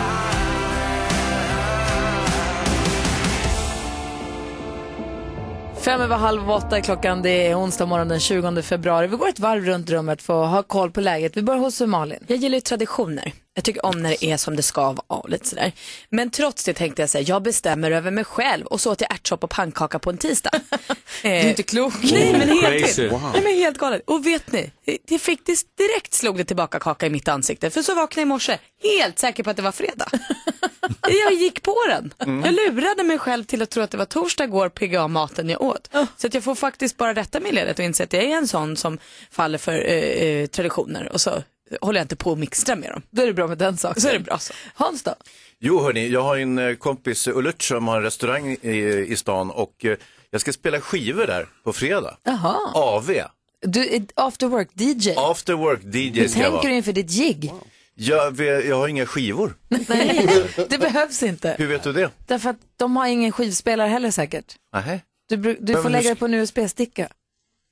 Fem 5.82 6.02
över 6.02 6.16
halv 6.16 6.52
åtta 6.52 6.78
är 6.78 6.82
klockan. 6.82 7.22
Det 7.22 7.48
är 7.48 7.60
onsdag 7.60 7.86
morgon 7.86 8.08
den 8.08 8.20
20 8.20 8.62
februari. 8.62 9.08
Vi 9.08 9.18
går 9.18 9.30
ett 9.30 9.40
varv 9.40 9.66
runt 9.66 9.90
rummet 9.90 10.22
för 10.22 10.44
att 10.44 10.50
ha 10.50 10.64
koll 10.64 10.92
på 10.92 11.02
läget. 11.02 11.38
Vi 11.38 11.42
börjar 11.42 11.60
hos 11.60 11.82
Malin. 11.82 12.20
Jag 12.28 12.38
gillar 12.38 12.56
ju 12.56 12.62
traditioner. 12.62 13.34
Jag 13.58 13.64
tycker 13.64 13.86
om 13.86 14.02
när 14.02 14.10
det 14.10 14.26
är 14.26 14.38
som 14.38 14.56
det 14.56 14.64
ska 14.64 14.82
vara 14.82 15.04
och 15.08 15.30
lite 15.30 15.48
sådär. 15.48 15.72
Men 16.10 16.30
trots 16.30 16.64
det 16.64 16.74
tänkte 16.74 17.02
jag 17.02 17.10
säga, 17.10 17.22
jag 17.28 17.44
bestämmer 17.44 17.92
över 17.92 18.12
mig 18.12 18.24
själv 18.24 18.66
och 18.66 18.82
så 18.82 18.92
åt 18.92 19.02
jag 19.02 19.14
ärtsoppa 19.14 19.46
och 19.46 19.52
pannkaka 19.52 20.00
på 20.00 20.10
en 20.10 20.18
tisdag. 20.18 20.52
du 21.22 21.30
är 21.30 21.50
inte 21.50 21.64
klok. 21.64 21.94
Nej 22.04 22.32
men 22.34 22.50
helt. 22.50 23.00
Wow. 23.00 23.32
Nej, 23.34 23.44
men 23.44 23.54
helt 23.54 23.78
galet. 23.78 24.02
Och 24.06 24.26
vet 24.26 24.52
ni, 24.52 24.72
det 25.08 25.20
fick 25.20 25.46
det 25.46 25.78
direkt 25.78 26.14
slog 26.14 26.38
det 26.38 26.46
tillbaka 26.46 26.80
kaka 26.80 27.06
i 27.06 27.10
mitt 27.10 27.28
ansikte. 27.28 27.70
För 27.70 27.82
så 27.82 27.96
vaknade 27.96 28.22
jag 28.22 28.26
i 28.26 28.30
morse, 28.30 28.58
helt 28.84 29.20
säker 29.20 29.44
på 29.44 29.50
att 29.50 29.56
det 29.56 29.64
var 29.64 29.72
fredag. 29.72 30.08
jag 31.26 31.34
gick 31.34 31.64
på 31.64 31.76
den. 31.90 32.14
Mm. 32.20 32.46
Jag 32.46 32.54
lurade 32.54 33.04
mig 33.04 33.18
själv 33.18 33.44
till 33.44 33.62
att 33.62 33.70
tro 33.70 33.84
att 33.84 33.92
det 33.92 33.98
var 33.98 34.06
torsdag 34.06 34.44
igår, 34.44 34.70
PGA-maten 34.70 35.50
jag 35.50 35.62
åt. 35.62 35.90
Så 36.18 36.28
att 36.28 36.34
jag 36.34 36.44
får 36.44 36.56
faktiskt 36.56 36.98
bara 36.98 37.14
rätta 37.14 37.40
mig 37.40 37.52
i 37.52 37.56
ledet 37.56 37.80
och 37.80 37.86
inse 37.86 38.04
att 38.04 38.14
jag 38.14 38.24
är 38.24 38.38
en 38.38 38.48
sån 38.48 38.78
som 38.78 38.98
faller 39.32 39.58
för 39.58 39.74
eh, 39.74 39.94
eh, 39.94 40.48
traditioner 40.48 41.12
och 41.14 41.22
så 41.22 41.44
håller 41.82 42.00
jag 42.00 42.04
inte 42.06 42.16
på 42.16 42.32
att 42.32 42.38
mixtra 42.40 42.76
med 42.76 42.90
dem. 42.92 43.02
Då 43.10 43.22
är 43.22 43.28
det 43.28 43.34
bra 43.34 43.48
med 43.48 43.58
den 43.58 43.78
saken. 43.78 44.02
Så 44.02 44.08
är 44.08 44.14
det 44.14 44.20
bra 44.20 44.40
så. 44.40 44.54
Hans 44.76 45.04
då? 45.04 45.16
Jo 45.60 45.82
hörni, 45.84 46.08
jag 46.10 46.24
har 46.24 46.38
en 46.38 46.58
eh, 46.58 46.76
kompis 46.76 47.28
Ulert 47.28 47.62
som 47.62 47.88
har 47.88 47.98
en 47.98 48.04
restaurang 48.04 48.58
i, 48.62 49.06
i 49.10 49.16
stan 49.16 49.52
och 49.52 49.86
eh, 49.86 49.98
jag 50.32 50.42
ska 50.42 50.54
spela 50.54 50.82
skivor 50.82 51.28
där 51.28 51.48
på 51.64 51.74
fredag. 51.74 52.18
Jaha. 52.24 52.56
AV. 52.74 53.12
Du 53.62 53.96
är 53.96 54.06
after 54.16 54.48
work 54.48 54.70
DJ. 54.74 55.14
After 55.18 55.54
work 55.54 55.80
DJ 55.84 56.20
Hur 56.20 56.28
ska 56.28 56.40
jag 56.40 56.52
tänker 56.52 56.62
du 56.62 56.68
vara. 56.68 56.74
inför 56.78 56.94
ditt 56.94 57.10
gig? 57.10 57.52
Jag, 57.96 58.40
jag 58.40 58.78
har 58.78 58.88
inga 58.88 59.06
skivor. 59.06 59.58
Nej, 59.68 60.46
det 60.70 60.78
behövs 60.78 61.24
inte. 61.24 61.56
Hur 61.58 61.68
vet 61.68 61.84
du 61.84 61.94
det? 61.94 62.10
Därför 62.28 62.50
att 62.50 62.58
de 62.78 62.96
har 62.96 63.08
ingen 63.08 63.32
skivspelare 63.32 63.88
heller 63.88 64.12
säkert. 64.12 64.56
Nähä. 64.74 65.00
Du, 65.30 65.58
du 65.60 65.74
får 65.82 65.90
lägga 65.90 66.10
det 66.10 66.16
på 66.16 66.26
en 66.26 66.34
USB-sticka. 66.34 67.08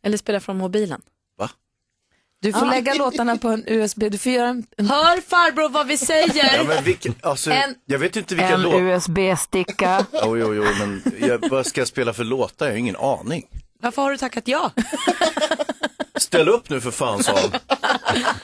Eller 0.03 0.17
spela 0.17 0.39
från 0.39 0.57
mobilen. 0.57 1.01
Du 2.43 2.53
får 2.53 2.65
lägga 2.65 2.93
låtarna 2.93 3.37
på 3.37 3.47
en 3.49 3.63
USB. 3.67 3.99
Du 4.11 4.17
får 4.17 4.31
göra 4.31 4.47
en... 4.47 4.63
en... 4.77 4.87
Hör 4.87 5.21
farbror 5.21 5.69
vad 5.69 5.87
vi 5.87 5.97
säger. 5.97 6.55
Ja, 6.57 6.63
men 6.67 6.83
vilka, 6.83 7.09
alltså, 7.21 7.51
En- 7.51 7.75
jag 7.85 7.99
vet 7.99 8.15
inte 8.15 8.35
vilka 8.35 8.49
en 8.53 8.61
låtar. 8.61 8.81
USB-sticka. 8.81 10.05
Jo, 10.23 10.37
jo, 10.37 10.53
jo, 10.53 10.63
men 10.79 11.03
jag, 11.19 11.49
vad 11.49 11.65
ska 11.65 11.81
jag 11.81 11.87
spela 11.87 12.13
för 12.13 12.23
låtar? 12.23 12.65
Jag 12.65 12.73
har 12.73 12.77
ingen 12.77 12.95
aning. 12.95 13.43
Varför 13.81 14.01
har 14.01 14.11
du 14.11 14.17
tackat 14.17 14.47
ja? 14.47 14.71
Ställ 16.33 16.49
upp 16.49 16.69
nu 16.69 16.81
för 16.81 16.91
fan, 16.91 17.23
sa 17.23 17.31
han. 17.31 17.51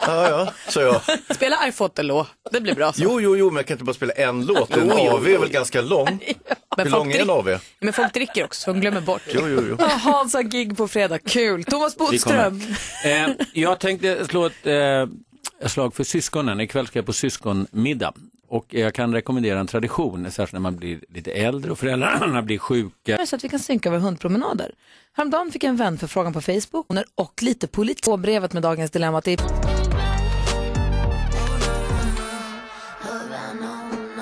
Ja, 0.01 0.29
ja, 0.29 0.53
sa 0.67 0.81
jag. 0.81 1.01
Spela 1.35 1.67
I 1.67 1.71
fought 1.71 1.95
the 1.95 2.03
law. 2.03 2.27
Det 2.51 2.61
blir 2.61 2.75
bra 2.75 2.93
så. 2.93 3.03
Jo, 3.03 3.21
jo, 3.21 3.37
jo, 3.37 3.45
men 3.49 3.55
jag 3.55 3.65
kan 3.65 3.75
inte 3.75 3.83
bara 3.83 3.93
spela 3.93 4.13
en 4.13 4.45
låt. 4.45 4.77
En 4.77 4.87
Jo, 4.87 4.95
jo, 4.97 5.11
AV 5.11 5.27
är 5.27 5.37
väl 5.37 5.49
ganska 5.49 5.81
lång? 5.81 6.05
Men 6.77 6.87
Hur 6.87 6.91
folk 6.91 7.05
lång 7.05 7.11
är 7.11 7.21
en 7.21 7.29
AV? 7.29 7.59
Men 7.79 7.93
folk 7.93 8.13
dricker 8.13 8.43
också, 8.45 8.61
så 8.61 8.73
de 8.73 8.79
glömmer 8.81 9.01
bort. 9.01 9.21
Jo, 9.33 9.41
jo, 9.47 9.63
jo. 9.69 9.85
Hans 9.85 10.33
har 10.33 10.43
gig 10.43 10.77
på 10.77 10.87
fredag. 10.87 11.19
Kul. 11.19 11.63
Thomas. 11.63 11.97
Bodström. 11.97 12.61
Eh, 13.05 13.27
jag 13.53 13.79
tänkte 13.79 14.27
slå 14.27 14.45
ett, 14.45 14.67
eh, 14.67 15.67
slag 15.67 15.95
för 15.95 16.03
syskonen. 16.03 16.59
Ikväll 16.59 16.87
ska 16.87 16.99
jag 16.99 17.05
på 17.05 17.13
syskonmiddag. 17.13 18.13
Och 18.49 18.65
jag 18.69 18.93
kan 18.93 19.13
rekommendera 19.13 19.59
en 19.59 19.67
tradition, 19.67 20.31
särskilt 20.31 20.53
när 20.53 20.59
man 20.59 20.75
blir 20.75 20.99
lite 21.09 21.31
äldre 21.31 21.71
och 21.71 21.79
föräldrarna 21.79 22.41
blir 22.49 22.57
sjuka. 22.57 23.25
Så 23.25 23.35
att 23.35 23.43
vi 23.43 23.49
kan 23.49 23.59
synka 23.59 23.89
våra 23.89 23.99
hundpromenader. 23.99 24.71
Häromdagen 25.19 25.51
fick 25.51 25.63
jag 25.63 25.69
en 25.69 25.75
vän 25.75 25.97
för 25.97 26.07
frågan 26.07 26.33
på 26.33 26.41
Facebook 26.41 26.85
och 27.15 27.43
lite 27.43 27.67
politik. 27.67 28.05
På 28.05 28.17
brevet 28.17 28.53
med 28.53 28.63
dagens 28.63 28.91
dilemma. 28.91 29.21
Det 29.21 29.31
är 29.31 29.39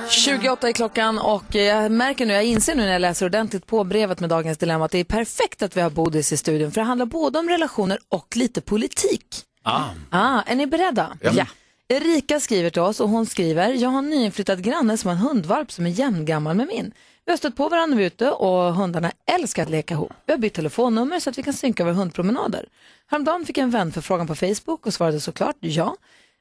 28 0.09 0.69
är 0.69 0.71
klockan 0.71 1.19
och 1.19 1.55
jag 1.55 1.91
märker 1.91 2.25
nu, 2.25 2.33
jag 2.33 2.43
inser 2.43 2.75
nu 2.75 2.81
när 2.81 2.91
jag 2.91 3.01
läser 3.01 3.25
ordentligt 3.25 3.65
på 3.65 3.83
brevet 3.83 4.19
med 4.19 4.29
dagens 4.29 4.57
dilemma 4.57 4.85
att 4.85 4.91
det 4.91 4.97
är 4.97 5.03
perfekt 5.03 5.61
att 5.61 5.77
vi 5.77 5.81
har 5.81 5.89
Bodis 5.89 6.31
i 6.33 6.37
studion 6.37 6.71
för 6.71 6.81
det 6.81 6.87
handlar 6.87 7.05
både 7.05 7.39
om 7.39 7.49
relationer 7.49 7.99
och 8.09 8.37
lite 8.37 8.61
politik. 8.61 9.25
Ah. 9.63 9.83
Ah, 10.09 10.41
är 10.41 10.55
ni 10.55 10.67
beredda? 10.67 11.17
Ja. 11.21 11.45
Erika 11.87 12.39
skriver 12.39 12.69
till 12.69 12.81
oss 12.81 12.99
och 12.99 13.09
hon 13.09 13.25
skriver, 13.25 13.73
jag 13.73 13.89
har 13.89 13.99
en 13.99 14.09
nyinflyttad 14.09 14.63
granne 14.63 14.97
som 14.97 15.07
har 15.07 15.15
en 15.15 15.21
hundvalp 15.21 15.71
som 15.71 15.85
är 15.85 15.89
jämngammal 15.89 16.55
med 16.55 16.67
min. 16.67 16.93
Vi 17.27 17.31
har 17.31 17.37
stött 17.37 17.55
på 17.55 17.69
varandra 17.69 17.85
när 17.85 17.97
vi 17.97 18.03
är 18.03 18.07
ute 18.07 18.31
och 18.31 18.75
hundarna 18.75 19.11
älskar 19.25 19.63
att 19.63 19.69
leka 19.69 19.93
ihop. 19.93 20.13
Vi 20.25 20.33
har 20.33 20.37
bytt 20.39 20.53
telefonnummer 20.53 21.19
så 21.19 21.29
att 21.29 21.37
vi 21.37 21.43
kan 21.43 21.53
synka 21.53 21.83
våra 21.83 21.93
hundpromenader. 21.93 22.65
Häromdagen 23.07 23.45
fick 23.45 23.57
jag 23.57 23.63
en 23.63 23.69
vänförfrågan 23.69 24.27
på 24.27 24.35
Facebook 24.35 24.85
och 24.85 24.93
svarade 24.93 25.19
såklart 25.19 25.55
ja. 25.59 25.95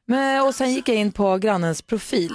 Men, 0.07 0.47
och 0.47 0.55
sen 0.55 0.75
gick 0.75 0.89
jag 0.89 0.97
in 0.97 1.13
på 1.13 1.39
grannens 1.39 1.83
profil. 1.83 2.33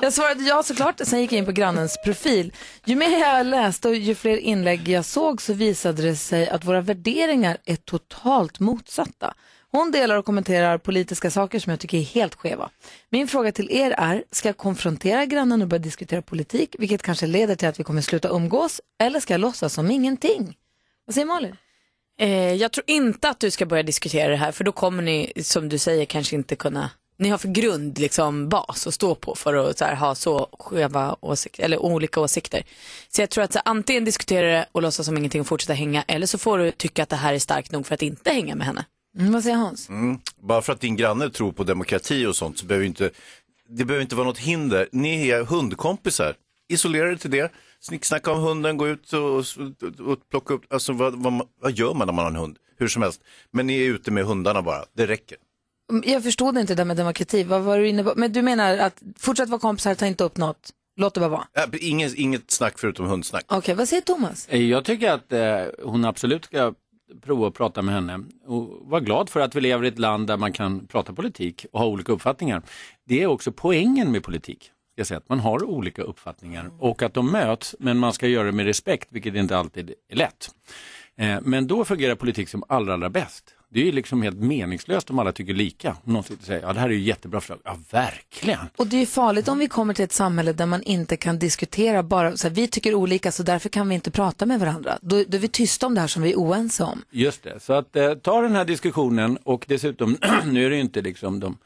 jag 0.00 0.12
svarade 0.12 0.42
ja 0.42 0.62
såklart, 0.62 1.00
sen 1.04 1.20
gick 1.20 1.32
jag 1.32 1.38
in 1.38 1.46
på 1.46 1.52
grannens 1.52 1.98
profil. 2.04 2.52
Ju 2.84 2.96
mer 2.96 3.18
jag 3.18 3.46
läste 3.46 3.88
och 3.88 3.96
ju 3.96 4.14
fler 4.14 4.36
inlägg 4.36 4.88
jag 4.88 5.04
såg 5.04 5.42
så 5.42 5.52
visade 5.52 6.02
det 6.02 6.16
sig 6.16 6.48
att 6.48 6.64
våra 6.64 6.80
värderingar 6.80 7.56
är 7.64 7.76
totalt 7.76 8.60
motsatta. 8.60 9.34
Hon 9.72 9.90
delar 9.90 10.16
och 10.16 10.24
kommenterar 10.24 10.78
politiska 10.78 11.30
saker 11.30 11.58
som 11.58 11.70
jag 11.70 11.80
tycker 11.80 11.98
är 11.98 12.02
helt 12.02 12.34
skeva. 12.34 12.70
Min 13.10 13.28
fråga 13.28 13.52
till 13.52 13.70
er 13.70 13.94
är, 13.98 14.24
ska 14.30 14.48
jag 14.48 14.56
konfrontera 14.56 15.26
grannen 15.26 15.62
och 15.62 15.68
börja 15.68 15.82
diskutera 15.82 16.22
politik, 16.22 16.76
vilket 16.78 17.02
kanske 17.02 17.26
leder 17.26 17.54
till 17.54 17.68
att 17.68 17.80
vi 17.80 17.84
kommer 17.84 18.00
sluta 18.00 18.28
umgås, 18.28 18.80
eller 19.00 19.20
ska 19.20 19.34
jag 19.34 19.40
låtsas 19.40 19.74
som 19.74 19.90
ingenting? 19.90 20.56
Vad 21.04 21.14
säger 21.14 21.26
Malin? 21.26 21.56
Eh, 22.20 22.54
jag 22.54 22.72
tror 22.72 22.84
inte 22.86 23.28
att 23.28 23.40
du 23.40 23.50
ska 23.50 23.66
börja 23.66 23.82
diskutera 23.82 24.28
det 24.28 24.36
här 24.36 24.52
för 24.52 24.64
då 24.64 24.72
kommer 24.72 25.02
ni, 25.02 25.32
som 25.42 25.68
du 25.68 25.78
säger, 25.78 26.04
kanske 26.04 26.36
inte 26.36 26.56
kunna 26.56 26.90
ni 27.20 27.28
har 27.28 27.38
för 27.38 27.48
grund 27.48 27.98
liksom, 27.98 28.48
bas 28.48 28.86
att 28.86 28.94
stå 28.94 29.14
på 29.14 29.34
för 29.34 29.54
att 29.54 29.78
så 29.78 29.84
här, 29.84 29.94
ha 29.94 30.14
så 30.14 30.48
skeva 30.58 31.16
åsikter, 31.20 31.64
eller 31.64 31.78
olika 31.78 32.20
åsikter. 32.20 32.62
Så 33.08 33.22
jag 33.22 33.30
tror 33.30 33.44
att 33.44 33.52
så, 33.52 33.60
antingen 33.64 34.04
diskutera 34.04 34.46
det 34.46 34.66
och 34.72 34.82
låtsas 34.82 35.06
som 35.06 35.16
ingenting 35.16 35.40
och 35.40 35.46
fortsätta 35.46 35.72
hänga 35.72 36.04
eller 36.08 36.26
så 36.26 36.38
får 36.38 36.58
du 36.58 36.70
tycka 36.70 37.02
att 37.02 37.08
det 37.08 37.16
här 37.16 37.34
är 37.34 37.38
starkt 37.38 37.72
nog 37.72 37.86
för 37.86 37.94
att 37.94 38.02
inte 38.02 38.30
hänga 38.30 38.54
med 38.54 38.66
henne. 38.66 38.84
Mm, 39.18 39.32
vad 39.32 39.42
säger 39.42 39.56
Hans? 39.56 39.88
Mm. 39.88 40.18
Bara 40.40 40.62
för 40.62 40.72
att 40.72 40.80
din 40.80 40.96
granne 40.96 41.30
tror 41.30 41.52
på 41.52 41.64
demokrati 41.64 42.26
och 42.26 42.36
sånt 42.36 42.58
så 42.58 42.66
behöver 42.66 42.86
inte, 42.86 43.10
det 43.68 43.84
behöver 43.84 44.02
inte 44.02 44.16
vara 44.16 44.26
något 44.26 44.38
hinder. 44.38 44.88
Ni 44.92 45.28
är 45.28 45.44
hundkompisar. 45.44 46.34
Isolera 46.68 47.06
dig 47.06 47.18
till 47.18 47.30
det. 47.30 47.52
Snicksnacka 47.80 48.32
om 48.32 48.40
hunden, 48.40 48.76
gå 48.76 48.88
ut 48.88 49.12
och, 49.12 49.20
och, 49.38 49.44
och 50.06 50.18
plocka 50.30 50.54
upp, 50.54 50.72
alltså 50.72 50.92
vad, 50.92 51.14
vad, 51.22 51.42
vad 51.62 51.72
gör 51.72 51.94
man 51.94 52.06
när 52.06 52.14
man 52.14 52.24
har 52.24 52.30
en 52.30 52.36
hund? 52.36 52.56
Hur 52.78 52.88
som 52.88 53.02
helst. 53.02 53.20
Men 53.50 53.66
ni 53.66 53.76
är 53.82 53.88
ute 53.90 54.10
med 54.10 54.24
hundarna 54.24 54.62
bara, 54.62 54.84
det 54.96 55.06
räcker. 55.06 55.36
Mm, 55.90 56.02
Jag 56.06 56.22
förstod 56.22 56.58
inte 56.58 56.72
det 56.74 56.76
där 56.76 56.84
med 56.84 56.96
demokrati. 56.96 57.42
Vad 57.44 57.62
var 57.62 57.78
du 57.78 57.88
inne 57.88 58.04
på? 58.04 58.12
Men 58.16 58.32
du 58.32 58.42
menar 58.42 58.78
att 58.78 59.02
fortsätt 59.18 59.48
vara 59.48 59.60
kompisar, 59.60 59.94
ta 59.94 60.06
inte 60.06 60.24
upp 60.24 60.36
något. 60.36 60.70
Låt 60.96 61.14
det 61.14 61.20
bara 61.20 61.28
vara. 61.30 61.46
Ja, 61.52 61.66
inget, 61.80 62.14
inget 62.14 62.50
snack 62.50 62.78
förutom 62.78 63.06
hundsnack. 63.06 63.44
Okej, 63.48 63.74
vad 63.74 63.88
säger 63.88 64.02
Thomas? 64.02 64.48
Eh, 64.48 64.62
Jag 64.62 64.84
tycker 64.84 65.10
att 65.12 65.32
eh, 65.32 65.64
hon 65.84 66.04
absolut 66.04 66.44
ska 66.44 66.74
prova 67.22 67.48
att 67.48 67.54
prata 67.54 67.82
med 67.82 67.94
henne 67.94 68.20
och 68.46 68.80
vara 68.82 69.00
glad 69.00 69.28
för 69.28 69.40
att 69.40 69.54
vi 69.54 69.60
lever 69.60 69.84
i 69.84 69.88
ett 69.88 69.98
land 69.98 70.26
där 70.26 70.36
man 70.36 70.52
kan 70.52 70.86
prata 70.86 71.12
politik 71.12 71.66
och 71.72 71.80
ha 71.80 71.86
olika 71.86 72.12
uppfattningar. 72.12 72.62
Det 73.04 73.22
är 73.22 73.26
också 73.26 73.52
poängen 73.52 74.12
med 74.12 74.22
politik. 74.22 74.70
Jag 74.94 75.06
säga, 75.06 75.18
att 75.18 75.28
man 75.28 75.40
har 75.40 75.64
olika 75.64 76.02
uppfattningar 76.02 76.70
och 76.78 77.02
att 77.02 77.14
de 77.14 77.32
möts 77.32 77.76
men 77.78 77.98
man 77.98 78.12
ska 78.12 78.26
göra 78.26 78.46
det 78.46 78.52
med 78.52 78.66
respekt 78.66 79.08
vilket 79.12 79.34
inte 79.34 79.56
alltid 79.56 79.94
är 80.08 80.16
lätt. 80.16 80.50
Eh, 81.16 81.38
Men 81.42 81.66
då 81.66 81.84
fungerar 81.84 82.14
politik 82.14 82.48
som 82.48 82.64
allra, 82.68 82.94
allra 82.94 83.10
bäst. 83.10 83.54
Det 83.72 83.80
är 83.80 83.84
ju 83.84 83.92
liksom 83.92 84.22
helt 84.22 84.38
meningslöst 84.38 85.10
om 85.10 85.18
alla 85.18 85.32
tycker 85.32 85.54
lika. 85.54 85.96
Om 86.04 86.12
någon 86.12 86.22
sitter 86.22 86.36
och 86.36 86.46
säger, 86.46 86.62
ja 86.62 86.72
det 86.72 86.80
här 86.80 86.88
är 86.88 86.92
ju 86.92 87.00
jättebra 87.00 87.40
förslag. 87.40 87.58
Ja, 87.64 87.78
verkligen. 87.90 88.58
Och 88.76 88.86
det 88.86 88.96
är 88.96 89.06
farligt 89.06 89.48
om 89.48 89.58
vi 89.58 89.68
kommer 89.68 89.94
till 89.94 90.04
ett 90.04 90.12
samhälle 90.12 90.52
där 90.52 90.66
man 90.66 90.82
inte 90.82 91.16
kan 91.16 91.38
diskutera 91.38 92.02
bara, 92.02 92.36
så 92.36 92.48
här, 92.48 92.54
vi 92.54 92.68
tycker 92.68 92.94
olika 92.94 93.32
så 93.32 93.42
därför 93.42 93.68
kan 93.68 93.88
vi 93.88 93.94
inte 93.94 94.10
prata 94.10 94.46
med 94.46 94.60
varandra. 94.60 94.98
Då, 95.02 95.24
då 95.28 95.36
är 95.36 95.40
vi 95.40 95.48
tysta 95.48 95.86
om 95.86 95.94
det 95.94 96.00
här 96.00 96.08
som 96.08 96.22
vi 96.22 96.32
är 96.32 96.36
oense 96.36 96.84
om. 96.84 97.02
Just 97.10 97.42
det, 97.42 97.60
så 97.60 97.72
att 97.72 97.96
eh, 97.96 98.14
ta 98.14 98.40
den 98.40 98.54
här 98.54 98.64
diskussionen 98.64 99.36
och 99.36 99.64
dessutom, 99.68 100.16
nu 100.46 100.66
är 100.66 100.70
det 100.70 100.76
ju 100.76 100.82
inte 100.82 101.00
liksom 101.02 101.40
de, 101.40 101.58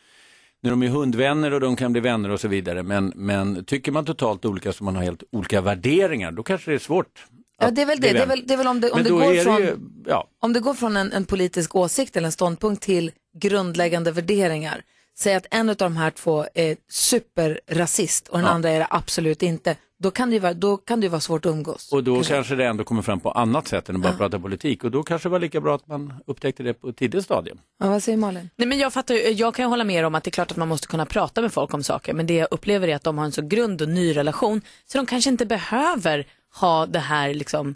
när 0.63 0.71
de 0.71 0.83
är 0.83 0.89
hundvänner 0.89 1.53
och 1.53 1.61
de 1.61 1.77
kan 1.77 1.93
bli 1.93 2.01
vänner 2.01 2.31
och 2.31 2.41
så 2.41 2.49
vidare, 2.49 2.83
men, 2.83 3.13
men 3.17 3.65
tycker 3.65 3.93
man 3.93 4.05
totalt 4.05 4.45
olika 4.45 4.73
så 4.73 4.85
man 4.85 4.97
har 4.97 5.03
helt 5.03 5.23
olika 5.33 5.61
värderingar, 5.61 6.33
då 6.33 6.43
kanske 6.43 6.71
det 6.71 6.75
är 6.75 6.79
svårt. 6.79 7.27
Ja, 7.61 7.71
det 7.71 7.83
är 7.83 7.87
väl 7.87 8.01
det. 8.01 8.13
Det 8.13 8.19
är 8.23 8.27
väl, 8.27 8.43
det 8.47 8.55
är 8.55 8.59
väl 8.59 8.67
om 8.67 8.81
det, 8.81 8.91
om 8.91 9.03
det 9.03 9.11
går 9.11 9.23
är 9.25 9.35
det 9.35 9.41
från, 9.43 9.57
ju- 9.57 9.77
ja. 10.07 10.29
om 10.41 10.53
det 10.53 10.61
går 10.61 10.75
från 10.75 10.97
en, 10.97 11.13
en 11.13 11.25
politisk 11.25 11.75
åsikt 11.77 12.17
eller 12.17 12.27
en 12.27 12.33
ståndpunkt 12.33 12.83
till 12.83 13.13
grundläggande 13.39 14.13
värderingar. 14.13 14.83
Säg 15.19 15.35
att 15.35 15.47
en 15.51 15.69
av 15.69 15.77
de 15.77 15.97
här 15.97 16.11
två 16.11 16.47
är 16.55 16.77
superrasist 16.91 18.29
och 18.29 18.39
den 18.39 18.47
Ja. 18.47 18.53
andra 18.53 18.71
är 18.71 18.79
det 18.79 18.87
absolut 18.91 19.43
inte. 19.43 19.77
Då 19.99 20.11
kan 20.11 20.31
det 20.31 20.35
ju 20.35 20.41
vara, 20.41 20.55
då 20.55 20.77
kan 20.77 21.01
det 21.01 21.05
ju 21.05 21.09
vara 21.09 21.21
svårt 21.21 21.47
att 21.47 21.51
umgås. 21.53 21.93
Och 21.93 22.05
då 22.05 22.23
kanske 22.23 22.55
det 22.55 22.65
ändå 22.67 22.85
kommer 22.85 23.03
fram 23.03 23.21
på 23.21 23.31
annat 23.31 23.69
sätt 23.69 23.89
än 23.89 23.97
att 23.97 24.03
bara 24.03 24.13
prata 24.13 24.39
politik 24.39 24.85
och 24.85 24.91
då 24.91 25.03
kanske 25.03 25.29
det 25.29 25.31
var 25.31 25.39
lika 25.39 25.61
bra 25.61 25.75
att 25.75 25.89
man 25.89 26.13
upptäckte 26.27 26.63
det 26.63 26.75
på 26.75 26.89
ett 26.89 26.97
tidigt 26.97 27.25
stadium. 27.25 27.59
Ja, 27.81 27.89
vad 27.91 28.03
säger 28.03 28.19
Malin? 28.19 28.51
Nej, 28.57 28.69
men 28.69 28.79
jag, 28.79 28.93
fattar, 28.93 29.15
jag 29.15 29.55
kan 29.55 29.65
ju 29.65 29.69
hålla 29.69 29.85
med 29.85 29.97
er 29.97 30.03
om 30.05 30.15
att 30.15 30.25
det 30.25 30.29
är 30.29 30.33
klart 30.33 30.51
att 30.51 30.57
man 30.57 30.69
måste 30.69 30.87
kunna 30.87 31.07
prata 31.07 31.43
med 31.43 31.53
folk 31.53 31.75
om 31.75 31.83
saker 31.83 32.15
men 32.15 32.27
det 32.27 32.35
jag 32.35 32.49
upplever 32.51 32.89
är 32.89 32.97
att 32.97 33.05
de 33.05 33.19
har 33.19 33.25
en 33.25 33.33
så 33.33 33.43
grund 33.43 33.83
och 33.83 33.89
ny 33.89 34.17
relation 34.17 34.61
så 34.87 34.99
de 34.99 35.07
kanske 35.07 35.31
inte 35.31 35.47
behöver 35.47 36.27
ha 36.55 36.87
det 36.87 36.99
här 36.99 37.35
liksom, 37.35 37.75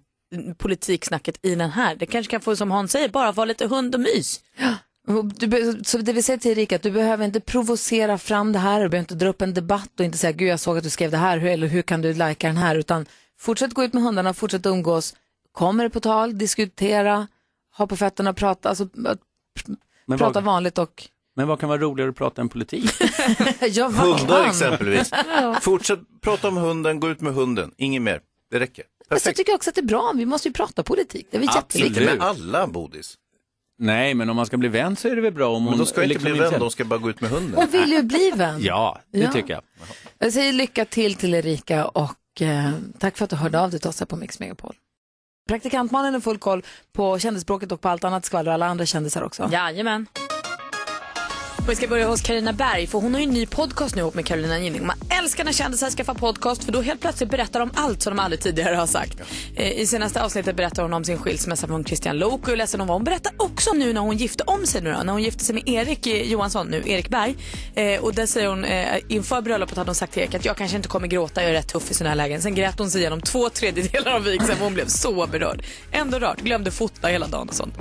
politiksnacket 0.57 1.39
i 1.43 1.55
den 1.55 1.71
här. 1.71 1.97
Det 1.97 2.07
kanske 2.07 2.31
kan 2.31 2.41
få, 2.41 2.57
som 2.57 2.71
Hans 2.71 2.93
säger, 2.93 3.09
bara 3.09 3.33
vara 3.33 3.45
lite 3.45 3.67
hund 3.67 3.95
och 3.95 4.01
mys. 4.01 4.41
Du, 5.35 5.81
så 5.85 5.99
det 5.99 6.13
vi 6.13 6.23
säger 6.23 6.39
till 6.39 6.51
Erika, 6.51 6.77
att 6.77 6.83
du 6.83 6.91
behöver 6.91 7.25
inte 7.25 7.41
provocera 7.41 8.19
fram 8.19 8.53
det 8.53 8.59
här, 8.59 8.81
du 8.81 8.89
behöver 8.89 8.99
inte 8.99 9.15
dra 9.15 9.29
upp 9.29 9.43
en 9.43 9.55
debatt 9.55 9.91
och 9.99 10.05
inte 10.05 10.19
säga, 10.19 10.33
gud 10.33 10.49
jag 10.49 10.61
såg 10.61 10.77
att 10.79 10.85
du 10.85 10.91
skrev 10.91 11.11
det 11.11 11.17
här, 11.17 11.39
hur, 11.39 11.51
eller 11.51 11.67
hur 11.67 11.83
kan 11.83 12.03
du 12.03 12.15
lajka 12.15 12.47
den 12.47 12.57
här, 12.57 12.75
utan 12.75 13.07
fortsätt 13.39 13.75
gå 13.75 13.85
ut 13.85 13.93
med 13.93 14.03
hundarna, 14.03 14.35
fortsätt 14.35 14.67
umgås, 14.67 15.15
kommer 15.53 15.85
det 15.85 15.91
på 15.91 16.01
tal, 16.01 16.39
diskutera, 16.39 17.27
ha 17.77 17.87
på 17.87 17.97
fötterna, 17.97 18.35
prata, 18.35 18.69
alltså 18.69 18.89
Men 20.07 20.19
prata 20.19 20.41
vad, 20.41 20.45
vanligt 20.45 20.79
och 20.79 21.09
men 21.37 21.49
vad 21.49 21.61
kan 21.61 21.69
vara 21.69 21.81
roligare 21.81 22.11
att 22.11 22.17
prata 22.17 22.43
än 22.43 22.49
politik? 22.49 22.91
ja, 23.61 23.89
Hundar 23.89 24.47
exempelvis. 24.47 25.11
Ja. 25.41 25.59
Fortsätt 25.61 26.01
prata 26.21 26.49
om 26.49 26.57
hunden, 26.57 27.01
gå 27.01 27.09
ut 27.09 27.21
med 27.21 27.35
hunden, 27.35 27.73
inget 27.77 28.03
mer. 28.03 28.21
Det 28.51 28.61
räcker. 28.61 28.85
Fast 28.85 29.01
jag 29.09 29.09
Perfekt. 29.19 29.37
tycker 29.37 29.55
också 29.55 29.71
att 29.71 29.75
det 29.75 29.81
är 29.81 29.87
bra, 29.87 30.13
vi 30.17 30.27
måste 30.27 30.49
ju 30.49 30.53
prata 30.53 30.83
politik, 30.83 31.27
det 31.31 31.37
är 31.37 31.39
väl 31.39 31.49
Inte 31.49 31.59
jätteviktigt. 31.59 32.05
med 32.05 32.23
alla, 32.23 32.67
Bodis. 32.67 33.15
Nej, 33.81 34.15
men 34.15 34.31
om 34.31 34.37
man 34.37 34.47
ska 34.47 34.57
bli 34.57 34.69
vän 34.69 34.97
så 34.97 35.09
är 35.09 35.17
det 35.17 35.23
väl 35.23 35.33
bra 35.33 35.49
om 35.57 35.63
Men 35.65 35.69
hon 35.73 35.79
de 35.79 35.87
ska 35.87 36.03
inte 36.03 36.09
liksom 36.15 36.33
bli 36.33 36.41
vän, 36.41 36.61
de 36.61 36.71
ska 36.71 36.85
bara 36.85 36.99
gå 36.99 37.11
ut 37.11 37.21
med 37.21 37.31
hunden. 37.31 37.55
Hon 37.55 37.67
vill 37.71 37.93
ju 37.93 38.03
bli 38.03 38.31
vän. 38.35 38.59
Ja, 38.63 38.99
det 39.13 39.19
Ja. 39.19 39.33
tycker 39.33 39.53
jag. 39.53 39.63
Jag 40.19 40.33
säger 40.33 40.53
lycka 40.53 40.85
till 40.85 41.15
till 41.15 41.35
Erika 41.35 41.87
och 41.87 42.43
eh, 42.43 42.71
tack 42.99 43.17
för 43.17 43.25
att 43.25 43.31
du 43.31 43.37
hörde 43.37 43.61
av 43.61 43.71
dig 43.71 43.81
till 43.81 43.89
oss 43.89 44.01
här 44.01 44.07
på 44.07 44.17
Mix 44.17 44.41
Megapol. 44.41 44.75
Praktikantmannen 45.49 46.15
är 46.15 46.21
full 46.21 46.39
koll 46.39 46.63
på 46.93 47.19
kändisspråket 47.19 47.73
och 47.73 47.81
på 47.81 47.89
allt 47.89 48.05
annat 48.05 48.25
skvaller 48.25 48.51
och 48.51 48.55
alla 48.55 48.67
andra 48.67 48.87
kändisar 48.87 49.23
också. 49.23 49.49
Jajamän. 49.53 50.07
Och 51.69 51.73
vi 51.73 51.77
ska 51.77 51.89
börja 51.89 52.07
hos 52.07 52.23
Karina 52.23 52.53
Berg, 52.53 52.87
för 52.87 52.99
hon 52.99 53.15
har 53.15 53.21
ju 53.21 53.27
en 53.27 53.35
ny 53.35 53.47
podcast 53.47 53.95
nu 53.95 54.01
ihop 54.01 54.15
med 54.15 54.27
Carolina 54.27 54.59
Gynning. 54.59 54.87
Man 54.87 54.97
älskar 55.23 55.45
när 55.45 55.53
kändisar 55.53 55.91
ska 55.91 56.05
få 56.05 56.15
podcast, 56.15 56.65
för 56.65 56.73
då 56.73 56.81
helt 56.81 57.01
plötsligt 57.01 57.31
berättar 57.31 57.61
de 57.61 57.71
allt 57.75 58.03
som 58.03 58.17
de 58.17 58.23
aldrig 58.23 58.41
tidigare 58.41 58.77
har 58.77 58.87
sagt. 58.87 59.21
Eh, 59.57 59.81
I 59.81 59.87
senaste 59.87 60.23
avsnittet 60.23 60.57
berättar 60.57 60.83
hon 60.83 60.93
om 60.93 61.05
sin 61.05 61.19
skilsmässa 61.19 61.67
från 61.67 61.85
Christian 61.85 62.19
Lok 62.19 62.43
och 62.43 62.49
hur 62.49 62.57
ledsen 62.57 62.81
hon 62.81 62.89
var. 62.89 62.95
Hon 62.95 63.05
berättar 63.05 63.33
också 63.37 63.73
nu 63.73 63.93
när 63.93 64.01
hon 64.01 64.17
gifte 64.17 64.45
om 64.47 64.67
sig 64.67 64.83
nu 64.83 64.93
då, 64.93 65.03
när 65.03 65.13
hon 65.13 65.23
gifte 65.23 65.45
sig 65.45 65.55
med 65.55 65.69
Erik 65.69 66.07
eh, 66.07 66.23
Johansson 66.23 66.67
nu, 66.67 66.83
Erik 66.87 67.09
Berg. 67.09 67.37
Eh, 67.75 68.01
och 68.01 68.15
där 68.15 68.27
säger 68.27 68.49
hon, 68.49 68.65
eh, 68.65 68.99
inför 69.09 69.43
bröllopet 69.43 69.77
hade 69.77 69.89
hon 69.89 69.95
sagt 69.95 70.13
till 70.13 70.23
Erik 70.23 70.35
att 70.35 70.45
jag 70.45 70.57
kanske 70.57 70.77
inte 70.77 70.89
kommer 70.89 71.07
gråta, 71.07 71.43
jag 71.43 71.51
är 71.51 71.55
rätt 71.55 71.69
tuff 71.69 71.91
i 71.91 71.95
sådana 71.95 72.11
här 72.11 72.17
lägen. 72.17 72.43
Sen 72.43 72.55
grät 72.55 72.79
hon 72.79 72.91
sig 72.91 73.01
igenom 73.01 73.21
två 73.21 73.49
tredjedelar 73.49 74.13
av 74.13 74.23
vigseln, 74.23 74.57
för 74.57 74.65
hon 74.65 74.75
blev 74.75 74.87
så 74.87 75.27
berörd. 75.27 75.63
Ändå 75.93 76.19
rart, 76.19 76.41
glömde 76.41 76.71
fota 76.71 77.09
hela 77.09 77.27
dagen 77.27 77.49
och 77.49 77.55
sånt. 77.55 77.75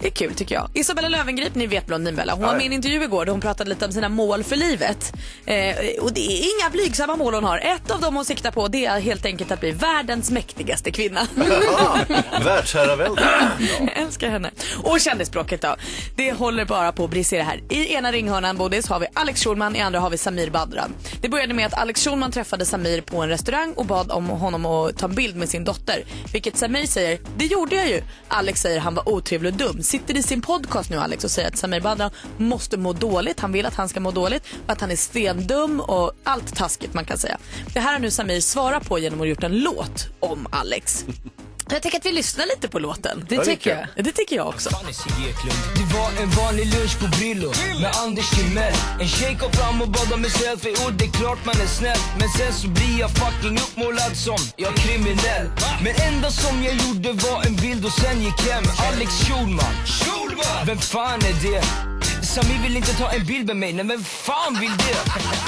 Det 0.00 0.08
är 0.08 0.12
kul 0.12 0.34
tycker 0.34 0.54
jag. 0.54 0.70
Isabella 0.74 1.08
Löwengrip, 1.08 1.54
ni 1.54 1.66
vet 1.66 1.86
Blondinbella, 1.86 2.34
hon 2.34 2.42
var 2.42 2.54
med 2.54 2.62
i 2.62 2.66
en 2.66 2.72
intervju 2.72 3.04
igår 3.04 3.21
där 3.24 3.32
hon 3.32 3.40
pratade 3.40 3.70
lite 3.70 3.86
om 3.86 3.92
sina 3.92 4.08
mål 4.08 4.44
för 4.44 4.56
livet. 4.56 5.12
Eh, 5.46 5.76
och 6.00 6.12
det 6.12 6.20
är 6.20 6.60
inga 6.60 6.70
blygsamma 6.70 7.16
mål 7.16 7.34
hon 7.34 7.44
har. 7.44 7.58
Ett 7.58 7.90
av 7.90 8.00
dem 8.00 8.16
hon 8.16 8.24
siktar 8.24 8.50
på 8.50 8.68
det 8.68 8.84
är 8.86 9.00
helt 9.00 9.26
enkelt 9.26 9.50
att 9.50 9.60
bli 9.60 9.70
världens 9.70 10.30
mäktigaste 10.30 10.90
kvinna. 10.90 11.26
Världsherravälde. 12.44 13.22
Jag 13.80 13.98
älskar 14.02 14.30
henne. 14.30 14.50
Och 14.82 15.00
kändisspråket 15.00 15.62
då. 15.62 15.76
Det 16.16 16.32
håller 16.32 16.64
bara 16.64 16.92
på 16.92 17.04
att 17.04 17.10
brisera 17.10 17.42
här. 17.42 17.60
I 17.70 17.94
ena 17.94 18.12
ringhörnan 18.12 18.56
Bodis 18.56 18.88
har 18.88 19.00
vi 19.00 19.06
Alex 19.14 19.44
Schulman, 19.44 19.76
i 19.76 19.80
andra 19.80 20.00
har 20.00 20.10
vi 20.10 20.18
Samir 20.18 20.50
Badran. 20.50 20.94
Det 21.20 21.28
började 21.28 21.54
med 21.54 21.66
att 21.66 21.74
Alex 21.74 22.04
Schulman 22.04 22.32
träffade 22.32 22.66
Samir 22.66 23.00
på 23.00 23.22
en 23.22 23.28
restaurang 23.28 23.72
och 23.72 23.86
bad 23.86 24.10
om 24.10 24.28
honom 24.28 24.66
att 24.66 24.98
ta 24.98 25.06
en 25.06 25.14
bild 25.14 25.36
med 25.36 25.48
sin 25.48 25.64
dotter. 25.64 26.04
Vilket 26.32 26.56
Samir 26.56 26.86
säger, 26.86 27.18
det 27.36 27.46
gjorde 27.46 27.76
jag 27.76 27.88
ju. 27.88 28.02
Alex 28.28 28.60
säger 28.60 28.80
han 28.80 28.94
var 28.94 29.08
otrevlig 29.08 29.52
och 29.52 29.58
dum. 29.58 29.82
Sitter 29.82 30.16
i 30.16 30.22
sin 30.22 30.42
podcast 30.42 30.90
nu 30.90 30.96
Alex 30.96 31.24
och 31.24 31.30
säger 31.30 31.48
att 31.48 31.56
Samir 31.56 31.80
Badran 31.80 32.10
måste 32.36 32.76
må 32.76 32.92
dåligt. 32.92 33.11
Han 33.40 33.52
vill 33.52 33.66
att 33.66 33.74
han 33.74 33.88
ska 33.88 34.00
må 34.00 34.10
dåligt 34.10 34.42
och 34.66 34.72
att 34.72 34.80
han 34.80 34.90
är 34.90 34.96
stendum 34.96 35.80
och 35.80 36.12
allt 36.24 36.56
taskigt 36.56 36.94
man 36.94 37.04
kan 37.04 37.18
säga. 37.18 37.38
Det 37.74 37.80
här 37.80 37.92
har 37.92 37.98
nu 37.98 38.10
Samir 38.10 38.40
svarat 38.40 38.88
på 38.88 38.98
genom 38.98 39.18
att 39.18 39.20
ha 39.20 39.26
gjort 39.26 39.42
en 39.42 39.58
låt 39.58 40.08
om 40.20 40.46
Alex. 40.50 41.04
Jag 41.70 41.82
tycker 41.82 41.98
att 41.98 42.06
vi 42.06 42.12
lyssnar 42.12 42.46
lite 42.46 42.68
på 42.68 42.78
låten. 42.78 43.26
Det 43.28 43.38
tycker 43.38 43.44
tycker 43.44 43.88
jag. 43.94 44.04
Det 44.04 44.12
tycker 44.12 44.36
jag 44.36 44.48
också. 44.48 44.70
Det 45.74 45.94
var 45.94 46.22
en 46.22 46.30
vanlig 46.30 46.66
lunch 46.66 47.00
på 47.00 47.06
Brillo 47.06 47.52
med 47.80 47.90
Anders 48.04 48.30
Timell 48.30 48.74
En 49.00 49.08
tjej 49.08 49.36
kom 49.40 49.52
fram 49.52 49.82
och 49.82 49.88
bad 49.88 50.12
om 50.12 50.24
en 50.24 50.30
selfie 50.30 50.76
och 50.86 50.92
det 50.92 51.04
är 51.04 51.10
klart 51.10 51.44
man 51.44 51.54
är 51.54 51.66
snäll 51.66 51.98
Men 52.18 52.28
sen 52.28 52.52
så 52.52 52.68
blir 52.68 53.00
jag 53.00 53.10
fucking 53.10 53.58
uppmålad 53.58 54.16
som 54.16 54.38
jag 54.56 54.76
kriminell 54.76 55.46
Men 55.84 55.94
enda 56.08 56.30
som 56.30 56.62
jag 56.62 56.74
gjorde 56.74 57.12
var 57.12 57.42
en 57.46 57.56
bild 57.56 57.84
och 57.84 57.92
sen 57.92 58.22
gick 58.22 58.40
hem 58.50 58.64
Alex 58.88 59.10
Schulman 59.24 59.74
Vem 60.66 60.78
fan 60.78 61.20
är 61.20 61.52
det? 61.52 61.91
Sami 62.34 62.58
vill 62.62 62.76
inte 62.76 62.92
ta 62.92 63.10
en 63.10 63.24
bild 63.24 63.46
med 63.46 63.56
mig, 63.56 63.72
nej 63.72 63.84
men 63.84 64.04
fan 64.04 64.54
vill 64.60 64.76
det? 64.76 65.00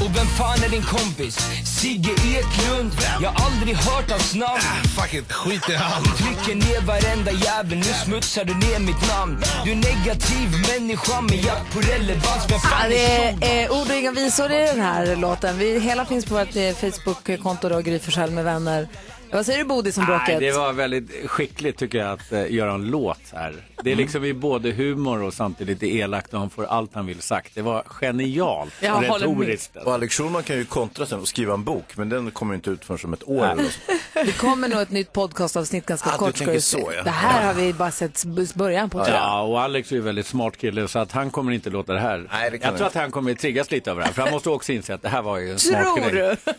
Och 0.05 0.17
vem 0.17 0.27
fan 0.27 0.63
är 0.65 0.69
din 0.69 0.83
kompis? 0.83 1.37
Sigge 1.81 2.11
Eklund? 2.11 2.93
Jag 3.23 3.31
har 3.31 3.47
aldrig 3.47 3.77
hört 3.77 4.11
hans 4.11 4.35
namn 4.35 4.61
Fuck 4.97 5.15
it, 5.15 5.33
skit 5.33 5.69
i 5.69 5.75
han. 5.75 6.03
Du 6.03 6.11
trycker 6.11 6.55
ner 6.55 6.81
varenda 6.81 7.33
jävel, 7.33 7.79
nu 7.79 7.93
smutsar 8.05 8.45
du 8.45 8.55
ner 8.55 8.79
mitt 8.79 9.09
namn 9.09 9.43
Du 9.65 9.71
är 9.71 9.77
negativ 9.77 10.49
människa 10.73 11.21
med 11.21 11.45
jakt 11.45 11.75
på 11.75 11.81
relevans 11.81 12.45
Vem 12.49 12.59
Ja, 12.63 12.69
fan 12.69 12.91
det 12.91 13.05
är 13.07 13.65
eh, 13.65 13.81
ord 13.81 13.89
och 13.91 13.95
inga 13.95 14.11
visor 14.11 14.53
i 14.53 14.67
den 14.67 14.81
här 14.81 15.17
låten. 15.17 15.59
Vi, 15.59 15.79
hela 15.81 16.07
finns 16.07 16.25
på 16.25 16.35
vårt 16.35 16.57
eh, 16.57 16.75
Facebook-konto 16.75 17.69
då, 17.69 17.81
Gry 17.81 18.01
med 18.31 18.45
vänner. 18.45 18.89
Vad 19.35 19.47
säger 19.47 19.59
du 19.59 19.65
Bodis 19.65 19.99
om 19.99 20.05
Nej, 20.09 20.17
bråket? 20.19 20.41
det 20.41 20.53
var 20.53 20.73
väldigt 20.73 21.31
skickligt 21.31 21.79
tycker 21.79 21.99
jag 21.99 22.13
att 22.13 22.33
eh, 22.33 22.53
göra 22.53 22.73
en 22.73 22.85
låt 22.91 23.21
här. 23.33 23.55
Det 23.83 23.93
är 23.93 23.97
liksom 23.97 24.25
i 24.25 24.33
både 24.35 24.71
humor 24.73 25.23
och 25.23 25.35
samtidigt 25.35 25.83
lite 25.83 25.97
elakt 25.97 26.35
och 26.35 26.41
han 26.41 26.51
får 26.51 26.65
allt 26.65 26.95
han 26.95 27.07
vill 27.07 27.21
sagt. 27.21 27.55
Det 27.55 27.63
var 27.63 27.83
genialt 27.87 28.73
Jag 28.81 28.97
och 28.97 29.03
håller 29.05 29.27
med. 29.29 29.39
retoriskt. 29.39 29.77
Och 29.77 29.93
Alex 29.95 30.15
Schulman 30.17 30.43
kan 30.43 30.57
ju 30.57 30.65
kontra 30.65 31.07
sen 31.07 31.21
och 31.21 31.29
skriva 31.29 31.55
en 31.55 31.65
bok, 31.65 31.85
men 31.97 32.09
den 32.09 32.31
kommer 32.31 32.53
ju 32.53 32.57
inte 32.57 32.71
ut 32.71 32.85
förrän 32.85 32.99
om 33.05 33.13
ett 33.13 33.29
år. 33.29 33.47
Eller 33.47 33.65
så. 33.65 33.81
Det 34.25 34.39
kommer 34.39 34.69
nog 34.69 34.81
ett 34.81 34.91
nytt 34.91 35.13
podcastavsnitt 35.13 35.87
ganska 35.87 36.09
Ah, 36.11 36.13
du 36.13 36.19
kort. 36.19 36.29
ska 36.29 36.39
tänker 36.39 36.55
du 36.55 36.61
se. 36.61 36.81
så, 36.81 36.93
ja. 36.97 37.03
Det 37.03 37.11
här 37.11 37.47
har 37.47 37.55
vi 37.55 37.73
bara 37.73 37.91
sett 37.91 38.25
början 38.55 38.91
på. 38.91 38.99
tror 38.99 39.17
jag. 39.17 39.25
Ja, 39.25 39.41
och 39.43 39.61
Alex 39.61 39.93
är 39.93 39.97
ju 39.97 40.03
väldigt 40.03 40.27
smart 40.27 40.57
kille 40.57 40.89
så 40.89 40.99
att 40.99 41.13
han 41.13 41.31
kommer 41.31 41.53
inte 41.53 41.71
låta 41.71 41.93
det 41.93 42.01
här. 42.01 42.29
Nej, 42.33 42.51
det 42.51 42.59
kan 42.59 42.63
jag 42.65 42.69
han 42.69 42.77
tror 42.77 42.87
att 42.87 42.95
han 42.95 43.11
kommer 43.11 43.35
triggas 43.35 43.71
lite 43.71 43.91
över 43.91 44.01
det 44.01 44.07
här. 44.07 44.13
För 44.15 44.23
han 44.23 44.31
måste 44.31 44.51
också 44.51 44.73
inse 44.73 44.95
att 44.95 45.03
det 45.03 45.09
här 45.09 45.23
var 45.23 45.39
ju 45.39 45.53
en 45.53 45.59
smart 45.59 45.83
Tror 45.83 46.11
grej. 46.11 46.37
du? 46.45 46.53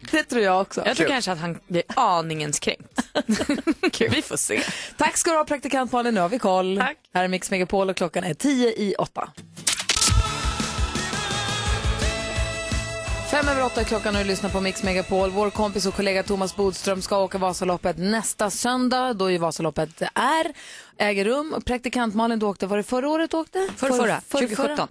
det 0.10 0.22
tror 0.22 0.42
jag 0.42 0.60
också. 0.60 0.82
Jag 0.86 0.96
tror 0.96 1.08
kanske 1.08 1.32
att 1.32 1.38
han 1.38 1.58
blir 1.70 1.82
aningens 1.96 2.58
kränkt. 2.58 3.00
Vi 4.10 4.22
får 4.22 4.36
se. 4.36 4.62
Tack 4.96 5.16
ska 5.16 5.30
du 5.30 5.36
ha 5.36 5.44
praktikant 5.44 5.92
Malin, 5.92 6.14
nu 6.14 6.20
har 6.20 6.28
vi 6.28 6.38
koll. 6.38 6.76
Tack. 6.78 6.96
Här 7.14 7.24
är 7.24 7.28
Mix 7.28 7.50
Megapol 7.50 7.90
och 7.90 7.96
klockan 7.96 8.24
är 8.24 8.34
tio 8.34 8.68
i 8.68 8.94
åtta. 8.98 9.28
Fem 13.30 13.48
över 13.48 13.64
åtta 13.64 13.84
klockan 13.84 14.16
och 14.16 14.22
du 14.22 14.28
lyssnar 14.28 14.50
på 14.50 14.60
Mix 14.60 14.82
Megapol. 14.82 15.30
Vår 15.30 15.50
kompis 15.50 15.86
och 15.86 15.94
kollega 15.94 16.22
Thomas 16.22 16.56
Bodström 16.56 17.02
ska 17.02 17.18
åka 17.18 17.38
Vasaloppet 17.38 17.98
nästa 17.98 18.50
söndag, 18.50 19.14
då 19.14 19.30
ju 19.30 19.38
Vasaloppet 19.38 20.02
är, 20.14 20.52
äger 20.98 21.24
rum. 21.24 21.52
Och 21.56 21.64
Praktikant 21.64 22.14
Malin, 22.14 22.38
du 22.38 22.46
åkte, 22.46 22.66
var 22.66 22.76
det 22.76 22.82
förra 22.82 23.08
året 23.08 23.30
du 23.30 23.36
åkte? 23.36 23.68
Förra, 23.76 23.92
förra, 23.92 24.20
2017. 24.20 24.88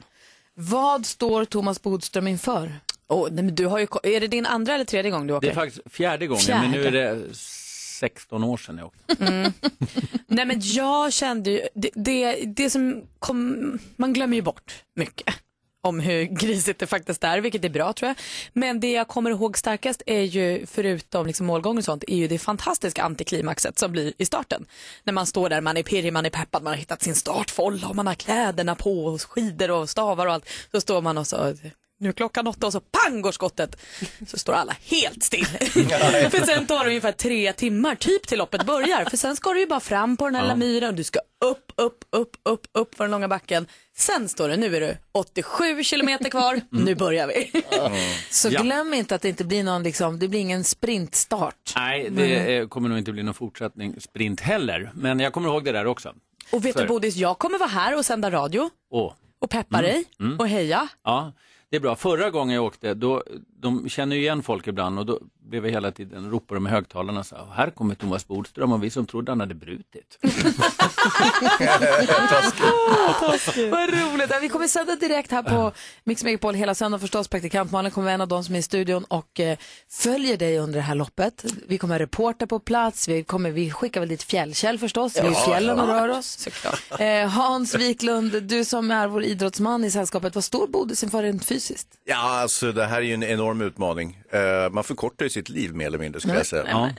Vad 0.61 1.05
står 1.05 1.45
Thomas 1.45 1.81
Bodström 1.81 2.27
inför? 2.27 2.79
Oh, 3.07 3.27
nej, 3.31 3.43
men 3.43 3.55
du 3.55 3.65
har 3.65 3.79
ju, 3.79 3.87
är 4.03 4.19
det 4.19 4.27
din 4.27 4.45
andra 4.45 4.73
eller 4.73 4.85
tredje 4.85 5.11
gång 5.11 5.27
du 5.27 5.33
åker? 5.33 5.47
Det 5.47 5.51
är 5.51 5.55
faktiskt 5.55 5.93
fjärde 5.93 6.27
gången, 6.27 6.41
Fjärde. 6.41 6.61
men 6.61 6.71
nu 6.71 6.85
är 6.85 6.91
det 6.91 7.35
16 7.35 8.43
år 8.43 8.57
sedan 8.57 8.77
jag 8.77 8.87
åkte. 8.87 9.25
Mm. 9.25 9.51
Nej 10.27 10.45
men 10.45 10.61
jag 10.63 11.13
kände 11.13 11.49
ju, 11.51 11.61
det, 11.75 11.89
det, 11.95 12.35
det 12.45 12.69
som 12.69 13.03
kom, 13.19 13.79
man 13.95 14.13
glömmer 14.13 14.35
ju 14.35 14.41
bort 14.41 14.83
mycket 14.95 15.35
om 15.81 15.99
hur 15.99 16.23
grisigt 16.23 16.79
det 16.79 16.87
faktiskt 16.87 17.23
är, 17.23 17.41
vilket 17.41 17.65
är 17.65 17.69
bra 17.69 17.93
tror 17.93 18.07
jag. 18.07 18.17
Men 18.53 18.79
det 18.79 18.91
jag 18.91 19.07
kommer 19.07 19.31
ihåg 19.31 19.57
starkast 19.57 20.01
är 20.05 20.21
ju, 20.21 20.65
förutom 20.65 21.27
liksom 21.27 21.45
målgång 21.45 21.77
och 21.77 21.83
sånt, 21.83 22.03
är 22.07 22.15
ju 22.15 22.27
det 22.27 22.39
fantastiska 22.39 23.03
antiklimaxet 23.03 23.79
som 23.79 23.91
blir 23.91 24.13
i 24.17 24.25
starten. 24.25 24.65
När 25.03 25.13
man 25.13 25.25
står 25.25 25.49
där, 25.49 25.61
man 25.61 25.77
är 25.77 25.83
pirrig, 25.83 26.13
man 26.13 26.25
är 26.25 26.29
peppad, 26.29 26.63
man 26.63 26.73
har 26.73 26.77
hittat 26.77 27.01
sin 27.01 27.15
startfålla 27.15 27.87
och 27.87 27.95
man 27.95 28.07
har 28.07 28.15
kläderna 28.15 28.75
på 28.75 29.05
och 29.05 29.21
skidor 29.21 29.71
och 29.71 29.89
stavar 29.89 30.27
och 30.27 30.33
allt. 30.33 30.49
Så 30.71 30.81
står 30.81 31.01
man 31.01 31.17
och 31.17 31.27
så 31.27 31.53
nu 31.99 32.09
är 32.09 32.13
klockan 32.13 32.47
åtta 32.47 32.67
och 32.67 32.73
så 32.73 32.79
pang 32.81 33.21
går 33.21 33.31
skottet. 33.31 33.81
Så 34.27 34.37
står 34.39 34.53
alla 34.53 34.75
helt 34.85 35.23
still. 35.23 35.45
för 36.31 36.45
sen 36.45 36.65
tar 36.67 36.83
det 36.83 36.89
ungefär 36.89 37.11
tre 37.11 37.53
timmar 37.53 37.95
typ 37.95 38.27
till 38.27 38.37
loppet 38.37 38.65
börjar. 38.65 39.05
För 39.05 39.17
sen 39.17 39.35
ska 39.35 39.53
du 39.53 39.59
ju 39.59 39.65
bara 39.67 39.79
fram 39.79 40.17
på 40.17 40.25
den 40.25 40.35
här 40.35 40.47
Ja. 40.47 40.55
myren. 40.55 40.95
Du 40.95 41.03
ska 41.03 41.19
upp, 41.45 41.71
upp, 41.75 42.05
upp, 42.11 42.35
upp, 42.43 42.67
upp 42.73 42.95
för 42.95 43.03
den 43.03 43.11
långa 43.11 43.27
backen. 43.27 43.67
Sen 43.97 44.29
står 44.29 44.49
det, 44.49 44.57
nu 44.57 44.75
är 44.75 44.81
det 44.81 44.97
87 45.11 45.83
kilometer 45.83 46.29
kvar, 46.29 46.61
nu 46.69 46.95
börjar 46.95 47.27
vi. 47.27 47.51
Så 48.29 48.49
Ja. 48.51 48.61
glöm 48.61 48.93
inte 48.93 49.15
att 49.15 49.21
det 49.21 49.29
inte 49.29 49.43
blir 49.45 49.63
någon, 49.63 49.83
liksom, 49.83 50.19
det 50.19 50.27
blir 50.27 50.39
ingen 50.39 50.63
sprintstart. 50.63 51.73
Nej, 51.75 52.09
det 52.09 52.55
eh, 52.57 52.67
kommer 52.67 52.89
nog 52.89 52.97
inte 52.97 53.11
bli 53.11 53.23
någon 53.23 53.33
fortsättning 53.33 54.01
sprint 54.01 54.41
heller. 54.41 54.91
Men 54.95 55.19
jag 55.19 55.33
kommer 55.33 55.49
ihåg 55.49 55.65
det 55.65 55.71
där 55.71 55.87
också. 55.87 56.13
Och 56.51 56.65
vet 56.65 56.73
För- 56.73 56.81
du 56.81 56.87
Bodis, 56.87 57.15
jag 57.15 57.37
kommer 57.39 57.57
vara 57.59 57.69
här 57.69 57.97
och 57.97 58.05
sända 58.05 58.31
radio 58.31 58.69
Åh. 58.91 59.13
och 59.39 59.49
peppa 59.49 59.81
dig 59.81 60.03
mm. 60.19 60.39
och 60.39 60.47
heja. 60.47 60.87
Ja, 61.03 61.33
det 61.69 61.75
är 61.75 61.81
bra. 61.81 61.95
Förra 61.95 62.29
gången 62.29 62.55
jag 62.55 62.65
åkte, 62.65 62.93
då, 62.93 63.23
de 63.61 63.89
känner 63.89 64.15
ju 64.15 64.21
igen 64.21 64.43
folk 64.43 64.67
ibland 64.67 64.99
och 64.99 65.05
då 65.05 65.19
blev 65.49 65.65
jag 65.65 65.71
hela 65.71 65.91
tiden 65.91 66.31
ropade 66.31 66.59
med 66.59 66.71
högtalarna 66.71 67.23
så 67.23 67.35
här, 67.35 67.45
här 67.45 67.69
kommer 67.69 67.95
Thomas 67.95 68.27
Bodström 68.27 68.71
och 68.71 68.83
vi 68.83 68.89
som 68.89 69.05
trodde 69.05 69.31
han 69.31 69.39
hade 69.39 69.55
brutit. 69.55 70.19
Vad 73.71 73.89
roligt. 73.89 74.31
Vi 74.41 74.49
kommer 74.49 74.67
sända 74.67 74.95
direkt 74.95 75.31
här 75.31 75.43
på 75.43 75.71
Mix 76.03 76.23
Megapol 76.23 76.55
hela 76.55 76.75
söndagen 76.75 76.99
förstås. 76.99 77.27
Praktikant 77.27 77.71
Malin 77.71 77.91
kommer 77.91 78.05
vara 78.05 78.13
en 78.13 78.21
av 78.21 78.27
de 78.27 78.43
som 78.43 78.55
är 78.55 78.59
i 78.59 78.61
studion 78.61 79.03
och 79.03 79.39
eh, 79.39 79.57
följer 79.89 80.37
dig 80.37 80.57
under 80.57 80.75
det 80.79 80.83
här 80.83 80.95
loppet. 80.95 81.45
Vi 81.67 81.77
kommer 81.77 81.95
ha 81.95 81.99
reporter 81.99 82.45
på 82.45 82.59
plats. 82.59 83.07
Vi, 83.07 83.23
kommer, 83.23 83.51
vi 83.51 83.71
skickar 83.71 83.99
väl 83.99 84.09
dit 84.09 84.23
Fjällkäll 84.23 84.79
förstås. 84.79 85.15
Vi 85.15 85.19
är 85.19 85.31
i 85.31 85.35
fjällen 85.35 85.79
och 85.79 85.87
rör 85.87 86.09
oss. 86.09 86.47
Eh, 86.99 87.27
Hans 87.27 87.75
Wiklund, 87.75 88.43
du 88.43 88.65
som 88.65 88.91
är 88.91 89.07
vår 89.07 89.23
idrottsman 89.23 89.83
i 89.83 89.91
sällskapet. 89.91 90.35
Vad 90.35 90.43
står 90.43 90.67
Bodis 90.67 91.03
inför 91.03 91.23
rent 91.23 91.45
fysiskt? 91.45 91.87
Ja, 92.05 92.39
alltså 92.41 92.71
det 92.71 92.85
här 92.85 92.97
är 92.97 93.01
ju 93.01 93.13
en 93.13 93.23
enorm 93.23 93.48
utmaning. 93.61 94.21
Eh, 94.31 94.69
man 94.71 94.83
förkortar 94.83 95.25
ju 95.25 95.29
sitt 95.29 95.49
liv 95.49 95.75
mer 95.75 95.85
eller 95.87 95.97
mindre, 95.97 96.21
skulle 96.21 96.35
jag 96.37 96.45
säga. 96.45 96.65
Ja. 96.67 96.89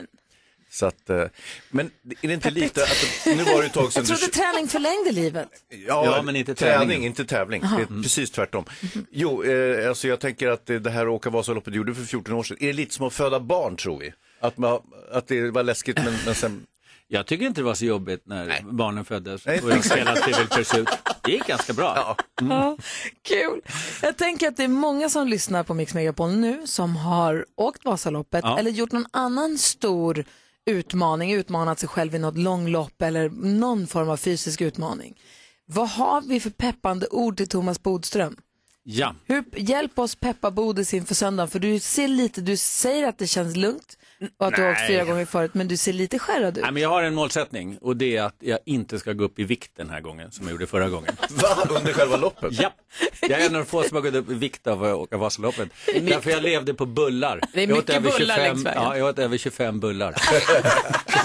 Så 0.73 0.87
att, 0.87 1.11
eh, 1.11 1.25
men 1.71 1.91
är 2.23 2.29
det 2.29 2.35
inte 2.35 2.51
lite, 2.51 2.83
att, 2.83 3.27
nu 3.27 3.45
var 3.45 3.61
det 3.61 3.67
ett 3.67 3.73
tag 3.73 3.93
sedan 3.93 4.05
Jag 4.09 4.19
trodde 4.19 4.27
du... 4.27 4.33
träning 4.33 4.69
förlängde 4.69 5.13
livet. 5.13 5.49
Ja, 5.69 6.05
Ja, 6.05 6.23
men 6.23 6.37
inte 6.37 6.55
träning. 6.55 6.79
träningen. 6.79 7.03
inte 7.07 7.25
tävling. 7.25 7.63
Aha. 7.65 7.77
Det 7.77 7.83
är 7.83 8.03
precis 8.03 8.31
tvärtom. 8.31 8.65
Jo, 9.11 9.45
eh, 9.45 9.89
alltså 9.89 10.09
jag 10.09 10.21
tänker 10.21 10.49
att 10.49 10.67
det 10.67 10.79
det 10.79 10.91
här 10.91 11.09
åka 11.09 11.31
Vasaloppet 11.31 11.75
gjorde 11.75 11.95
för 11.95 12.03
14 12.03 12.35
år 12.35 12.43
sedan. 12.43 12.57
Är 12.61 12.67
det 12.67 12.73
lite 12.73 12.95
som 12.95 13.07
att 13.07 13.13
föda 13.13 13.41
barn, 13.41 13.77
tror 13.77 13.99
vi? 13.99 14.13
Att, 14.41 14.59
man, 14.59 14.81
att 15.13 15.29
det 15.29 15.51
var 15.51 15.63
läskigt, 15.63 15.97
men, 16.05 16.15
men 16.27 16.35
sen... 16.35 16.67
Jag 17.09 17.27
tycker 17.27 17.47
inte 17.47 17.61
det 17.61 17.65
var 17.65 17.75
så 17.75 17.85
jobbigt 17.85 18.23
när 18.27 18.61
barnen 18.71 19.05
föddes 19.05 19.47
Nej, 19.47 19.61
och 19.61 19.71
jag 19.71 19.85
spelade 19.85 20.21
Trivial 20.21 20.47
Pursuit. 20.49 20.89
Det 21.31 21.35
gick 21.35 21.47
ganska 21.47 21.73
bra. 21.73 22.16
Ja, 22.40 22.77
kul. 23.23 23.61
Jag 24.03 24.16
tänker 24.16 24.49
att 24.49 24.57
det 24.57 24.64
är 24.64 24.69
många 24.69 25.09
som 25.09 25.29
lyssnar 25.29 25.62
på 25.62 25.75
Mix 25.75 25.95
Megapol 25.95 26.31
nu 26.33 26.66
som 26.66 26.97
har 26.97 27.47
åkt 27.57 27.85
Vasaloppet 27.85 28.45
Ja. 28.45 28.59
eller 28.59 28.71
gjort 28.71 28.93
någon 28.93 29.07
annan 29.11 29.59
stor 29.59 30.25
utmaning, 30.66 31.33
utmanat 31.33 31.79
sig 31.79 31.88
själv 31.88 32.14
i 32.14 32.19
något 32.19 32.38
långlopp 32.38 33.03
eller 33.03 33.29
någon 33.31 33.87
form 33.87 34.11
av 34.11 34.16
fysisk 34.16 34.61
utmaning. 34.61 35.21
Vad 35.66 35.88
har 35.88 36.21
vi 36.21 36.40
för 36.40 36.51
peppande 36.51 37.07
ord 37.11 37.37
till 37.37 37.49
Thomas 37.49 37.83
Bodström? 37.83 38.37
Ja. 38.83 39.14
Hur, 39.27 39.45
hjälp 39.57 39.99
oss 39.99 40.14
peppa 40.14 40.51
Bodis 40.51 40.95
inför 40.95 41.14
söndagen, 41.14 41.51
för 41.51 41.59
du 41.59 41.79
ser 41.81 42.09
lite, 42.09 42.40
du 42.40 42.57
säger 42.57 43.09
att 43.09 43.19
det 43.19 43.27
känns 43.27 43.57
lugnt 43.57 43.99
och 44.38 44.46
att 44.46 44.54
du 44.56 44.62
har 44.62 44.70
åkt 44.70 44.87
fyra 44.87 45.04
gånger 45.04 45.24
förut, 45.24 45.54
men 45.54 45.68
du 45.68 45.76
ser 45.76 45.92
lite 45.92 46.18
skärrad 46.18 46.59
ut. 46.59 46.62
Nej, 46.64 46.72
men 46.72 46.83
jag 46.83 46.88
har 46.90 47.02
en 47.02 47.14
målsättning 47.14 47.78
och 47.80 47.96
det 47.96 48.16
är 48.16 48.22
att 48.22 48.37
jag 48.38 48.59
inte 48.66 48.98
ska 48.98 49.12
gå 49.12 49.24
upp 49.24 49.38
i 49.38 49.44
vikt 49.44 49.70
den 49.76 49.90
här 49.90 50.00
gången 50.00 50.33
som 50.33 50.44
jag 50.46 50.52
gjorde 50.52 50.66
förra 50.66 50.88
gången. 50.88 51.16
Va? 51.30 51.66
Under 51.70 51.92
själva 51.92 52.16
loppet? 52.16 52.52
Ja, 52.61 52.72
jag 53.20 53.30
är 53.30 53.46
en 53.46 53.56
av 53.56 53.61
de 53.62 53.66
få 53.66 53.83
som 53.83 53.94
har 53.96 54.02
gått 54.02 54.14
upp 54.14 54.30
i 54.30 54.35
vikt 54.35 54.66
av 54.66 54.85
att 54.85 54.94
åka 54.94 55.16
Vasaloppet. 55.16 55.68
Därför 55.87 56.30
jag 56.30 56.42
levde 56.42 56.74
på 56.74 56.87
bullar. 56.87 57.40
Det 57.52 57.62
är 57.62 57.68
jag 57.68 57.78
åt 57.78 57.88
mycket 57.88 57.96
över 57.96 58.18
bullar 58.18 58.35
25, 58.37 58.44
längs 58.54 58.66
vägen. 58.66 58.83
Ja, 58.83 58.96
jag 58.96 59.09
åt 59.09 59.18
över 59.18 59.38
25 59.38 59.80
bullar. 59.80 60.14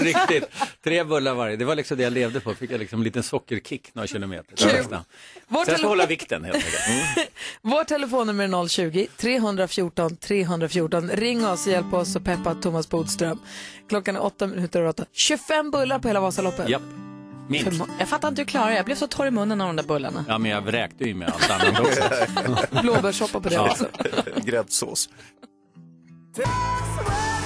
Riktigt. 0.00 0.44
Tre 0.84 1.04
bullar 1.04 1.34
varje. 1.34 1.56
Det 1.56 1.64
var 1.64 1.74
liksom 1.74 1.96
det 1.96 2.02
jag 2.02 2.12
levde 2.12 2.40
på. 2.40 2.54
Fick 2.54 2.70
jag 2.70 2.78
liksom 2.80 3.00
en 3.00 3.04
liten 3.04 3.22
sockerkick 3.22 3.94
några 3.94 4.06
kilometer. 4.06 4.56
Kul. 4.56 4.70
Så 4.70 4.76
jag 5.48 5.66
ska 5.66 5.76
tele- 5.76 5.86
hålla 5.88 6.06
vikten 6.06 6.44
helt 6.44 6.56
enkelt. 6.56 6.74
Mm. 6.86 7.28
Vår 7.62 7.84
telefonnummer 7.84 8.44
är 8.44 8.48
020-314 8.48 10.16
314. 10.16 11.10
Ring 11.10 11.46
oss 11.46 11.66
och 11.66 11.72
hjälp 11.72 11.92
oss 11.92 12.16
att 12.16 12.24
peppa 12.24 12.54
Thomas 12.54 12.85
Bodström. 12.88 13.38
Klockan 13.88 14.16
är 14.16 14.22
åtta 14.24 14.46
minuter 14.46 14.80
över 14.80 14.88
åtta. 14.90 15.04
25 15.12 15.70
bullar 15.70 15.98
på 15.98 16.08
hela 16.08 16.20
Vasaloppet. 16.20 16.68
Japp, 16.68 16.82
minst. 17.48 17.82
Jag 17.98 18.08
fattar 18.08 18.28
inte 18.28 18.40
hur 18.40 18.46
du 18.46 18.50
klarar 18.50 18.70
det. 18.70 18.76
Jag 18.76 18.84
blev 18.84 18.94
så 18.96 19.06
torr 19.06 19.26
i 19.26 19.30
munnen 19.30 19.60
av 19.60 19.66
de 19.66 19.76
där 19.76 19.82
bullarna. 19.88 20.24
Ja, 20.28 20.38
men 20.38 20.50
jag 20.50 20.62
vräkte 20.62 21.04
ju 21.04 21.14
med 21.14 21.28
allt 21.28 21.50
annat 21.50 21.80
också. 21.80 22.02
Blåbärssoppa 22.82 23.40
på 23.40 23.48
det 23.48 23.54
Ja. 23.54 23.70
också. 23.70 23.86
Gräddsås. 24.44 25.08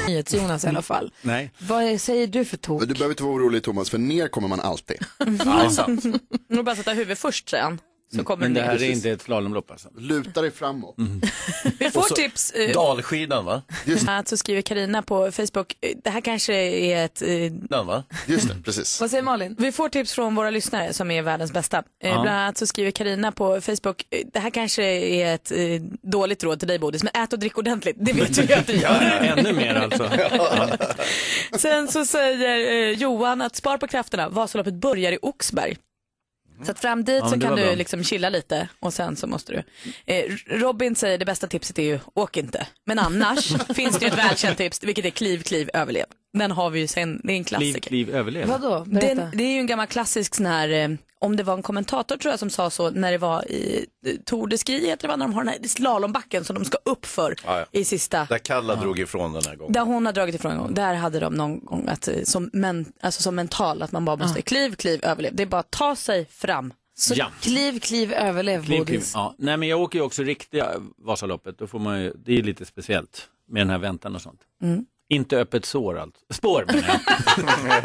NyhetsJonas 0.09 0.65
i 0.65 0.69
alla 0.69 0.83
fall. 0.83 1.13
Nej. 1.23 1.53
Vad 1.59 2.01
säger 2.01 2.27
du 2.27 2.45
för 2.45 2.57
tok? 2.57 2.81
Du 2.81 2.87
behöver 2.95 3.11
inte 3.11 3.23
vara 3.23 3.35
orolig 3.35 3.63
Thomas, 3.63 3.91
för 3.91 3.99
ner 3.99 4.29
kommer 4.29 4.49
man 4.49 4.61
alltid. 4.61 4.97
Ja, 5.45 5.71
sant. 5.71 6.05
Nu 6.49 6.63
bara 6.63 6.77
sätta 6.77 6.93
huvudet 6.93 7.19
först 7.19 7.49
säger 7.49 7.65
han. 7.65 7.79
Så 8.17 8.25
kommer 8.25 8.41
Men 8.43 8.55
du 8.55 8.61
det 8.61 8.67
här 8.67 8.83
är 8.83 8.91
inte 8.91 9.11
ett 9.11 9.23
slalomlopp 9.23 9.71
alltså? 9.71 9.89
Luta 9.99 10.43
dig 10.43 10.51
framåt. 10.51 10.95
Vi 11.79 11.91
får 11.91 12.15
tips. 12.15 12.51
eh, 12.51 12.73
Dalskidan 12.75 13.45
va? 13.45 13.63
Att 14.09 14.29
så 14.29 14.37
skriver 14.37 14.63
Karina 14.63 15.03
på 15.03 15.31
Facebook, 15.33 15.77
eh, 15.81 15.97
det 16.05 16.11
här 16.11 16.21
kanske 16.21 16.55
är 16.55 17.05
ett... 17.05 17.23
eh, 17.23 17.29
Den 17.53 17.87
va? 17.87 18.05
Just 18.27 18.49
det, 18.49 18.55
precis. 18.65 19.01
Vad 19.01 19.11
säger 19.11 19.23
Malin? 19.23 19.57
Vi 19.59 19.73
får 19.73 19.89
tips 19.89 20.13
från 20.15 20.35
våra 20.35 20.51
lyssnare 20.51 20.93
som 20.93 21.11
är 21.11 21.23
världens 21.23 21.53
bästa. 21.53 21.79
Eh, 21.79 21.83
Ja. 22.11 22.23
Bland 22.23 22.39
annat 22.39 22.59
så 22.59 22.67
skriver 22.67 22.91
Karina 22.91 23.33
på 23.33 23.61
Facebook, 23.61 24.07
eh, 24.11 24.27
det 24.33 24.41
här 24.41 24.51
kanske 24.51 24.83
är 24.85 25.35
ett 25.35 25.51
eh, 25.53 25.59
dåligt 26.03 26.45
råd 26.45 26.59
till 26.59 26.69
dig 26.69 26.79
Bodis, 26.79 27.03
men 27.03 27.23
ät 27.23 27.33
och 27.33 27.39
drick 27.39 27.59
ordentligt. 27.59 27.97
Det 27.99 28.13
vet 28.13 28.39
vi 28.39 28.55
att 28.55 28.67
du 28.67 28.73
gör. 28.73 29.01
Ännu 29.37 29.53
mer 29.53 29.75
alltså. 29.75 30.11
Sen 31.59 31.89
så 31.89 32.07
säger 32.07 32.73
eh, 32.91 32.91
Johan 32.99 33.43
att 33.43 33.57
spar 33.57 33.79
på 33.79 33.87
krafterna, 33.87 34.29
Vasaloppet 34.29 34.75
börjar 34.75 35.13
i 35.13 35.19
Oxberg. 35.23 35.77
Så 36.65 36.71
att 36.71 36.79
fram 36.81 37.05
dit 37.05 37.21
Ja, 37.23 37.29
så 37.31 37.41
kan 37.41 37.57
du 37.57 37.63
bra. 37.65 37.75
liksom 37.75 38.05
chilla 38.05 38.29
lite 38.29 38.69
och 38.81 38.95
sen 38.95 39.17
så 39.17 39.27
måste 39.27 39.53
du. 39.53 39.63
Eh, 40.07 40.25
Robin 40.47 40.97
säger 40.97 41.19
det 41.19 41.25
bästa 41.25 41.47
tipset 41.47 41.79
är 41.79 41.83
ju 41.83 41.99
åk 42.15 42.37
inte. 42.37 42.67
Men 42.87 42.99
annars 42.99 43.53
finns 43.77 43.99
det 43.99 44.05
ju 44.05 44.13
ett 44.13 44.19
välkänt 44.19 44.59
tips 44.59 44.83
vilket 44.83 45.05
är 45.05 45.11
kliv, 45.11 45.43
kliv, 45.43 45.71
överlev. 45.75 46.07
Den 46.33 46.51
har 46.51 46.71
vi 46.71 46.81
ju 46.81 46.87
sen, 46.87 47.21
det 47.25 47.33
är 47.33 47.37
en 47.37 47.45
klassiker. 47.45 47.81
kliv, 47.81 48.11
överlev. 48.15 48.49
Vadå? 48.49 48.85
Den, 48.87 49.23
det 49.35 49.45
är 49.45 49.53
ju 49.53 49.59
en 49.59 49.67
gammal 49.67 49.87
klassisk 49.87 50.35
sån 50.35 50.47
här, 50.47 50.69
eh, 50.69 50.89
om 51.19 51.37
det 51.37 51.43
var 51.43 51.55
en 51.55 51.63
kommentator 51.63 52.17
tror 52.17 52.33
jag 52.33 52.39
som 52.39 52.51
sa 52.51 52.71
så 52.71 52.91
när 52.91 53.13
det 53.13 53.19
var 53.19 53.51
i 53.51 53.87
eh, 54.07 54.13
Tour 54.25 54.47
de 54.47 54.59
Ski 54.59 54.87
heter 54.87 55.03
det 55.03 55.09
va, 55.09 55.17
när 55.17 55.27
de 55.27 55.35
har 55.35 55.45
den 55.45 55.53
här 55.53 55.69
slalombacken 55.69 56.45
som 56.45 56.55
de 56.57 56.65
ska 56.65 56.79
upp 56.85 57.07
för 57.07 57.35
Ja, 57.45 57.59
ja. 57.59 57.67
i 57.73 57.85
sista. 57.85 58.25
Där 58.29 58.39
Kalla 58.39 58.75
drog 58.77 58.99
ifrån 58.99 59.33
den 59.33 59.43
här 59.47 59.57
gången. 59.57 59.73
Där 59.73 59.81
hon 59.85 60.07
har 60.07 60.13
dragit 60.13 60.35
ifrån 60.35 60.53
en 60.53 60.59
gång, 60.59 60.75
där 60.75 60.95
hade 60.95 61.21
de 61.21 61.35
någon 61.35 61.65
gång 61.65 61.89
att, 61.89 62.09
eh, 62.09 62.15
som, 62.25 62.51
men, 62.53 62.93
alltså 63.01 63.23
som 63.23 63.35
mental, 63.35 63.83
att 63.83 63.93
man 63.93 64.05
bara 64.05 64.17
måste 64.17 64.43
kliv, 64.43 64.75
kliv, 64.75 65.01
överlev. 65.05 65.35
Det 65.35 65.43
är 65.43 65.47
bara 65.47 65.61
att 65.61 65.71
ta 65.71 65.97
sig 65.97 66.27
fram. 66.27 66.73
Så 66.99 67.15
Ja. 67.17 67.27
kliv, 67.41 67.79
kliv, 67.81 68.13
överlev 68.13 68.65
Kliv, 68.65 68.85
kliv. 68.85 69.03
Ja. 69.15 69.35
Nej 69.39 69.57
men 69.57 69.69
jag 69.69 69.81
åker 69.81 69.99
ju 69.99 70.05
också 70.05 70.23
riktiga 70.23 70.71
Vasaloppet, 70.99 71.59
då 71.59 71.67
får 71.67 71.79
man 71.79 72.01
ju, 72.03 72.13
det 72.25 72.39
är 72.39 72.43
lite 72.43 72.65
speciellt 72.65 73.29
med 73.49 73.61
den 73.61 73.71
här 73.71 73.79
väntan 73.79 74.15
och 74.15 74.23
sånt. 74.23 74.41
Mm. 74.63 74.85
Inte 75.13 75.37
öppet 75.39 75.65
sår 75.65 75.99
alltså. 75.99 76.21
Spår 76.33 76.65
menar 76.67 76.89
jag. 76.89 77.83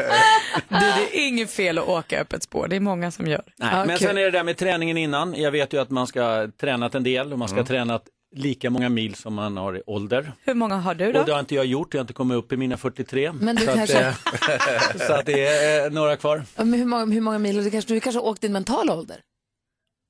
Det, 0.70 0.76
det 0.80 1.18
är 1.18 1.28
inget 1.28 1.52
fel 1.52 1.78
att 1.78 1.88
åka 1.88 2.22
öppet 2.22 2.44
spår, 2.44 2.68
det 2.68 2.76
är 2.76 2.80
många 2.80 3.12
som 3.12 3.28
gör. 3.28 3.44
Nej, 3.58 3.70
Ja, 3.74 3.86
men 3.86 3.98
kul. 3.98 4.08
sen 4.08 4.18
är 4.18 4.22
det 4.22 4.32
där 4.32 4.44
med 4.44 4.58
träningen 4.58 4.98
innan. 4.98 5.34
Jag 5.42 5.52
vet 5.52 5.74
ju 5.74 5.82
att 5.82 5.90
man 5.90 6.08
ska 6.08 6.22
ha 6.24 6.48
tränat 6.62 6.96
en 6.96 7.04
del 7.04 7.34
och 7.34 7.40
man 7.40 7.48
ska 7.48 7.58
ha 7.58 7.66
tränat 7.66 8.04
lika 8.36 8.70
många 8.70 8.90
mil 8.90 9.16
som 9.16 9.34
man 9.34 9.58
har 9.58 9.78
i 9.78 9.82
ålder. 9.88 10.32
Hur 10.44 10.54
många 10.54 10.76
har 10.78 10.96
du 10.96 11.08
Och 11.08 11.14
det 11.14 11.24
då? 11.24 11.32
har 11.34 11.40
inte 11.40 11.56
jag 11.56 11.66
gjort, 11.66 11.94
jag 11.94 12.00
har 12.00 12.04
inte 12.04 12.14
kommit 12.14 12.36
upp 12.38 12.52
i 12.54 12.58
mina 12.58 12.78
43. 12.78 13.32
Men 13.34 13.56
du 13.56 13.66
så, 13.66 13.72
kanske- 13.74 14.08
att, 14.08 15.02
så 15.08 15.14
att 15.14 15.26
det 15.26 15.46
är 15.48 15.86
eh, 15.86 15.92
några 15.92 16.18
kvar. 16.18 16.44
Men 16.56 16.74
hur, 16.74 16.86
många, 16.86 17.06
hur 17.14 17.22
många 17.22 17.40
mil? 17.40 17.64
Du 17.64 17.72
kanske, 17.72 17.94
du 17.94 18.00
kanske 18.00 18.20
har 18.20 18.26
åkt 18.28 18.42
din 18.42 18.52
mentala 18.54 18.94
ålder? 18.96 19.18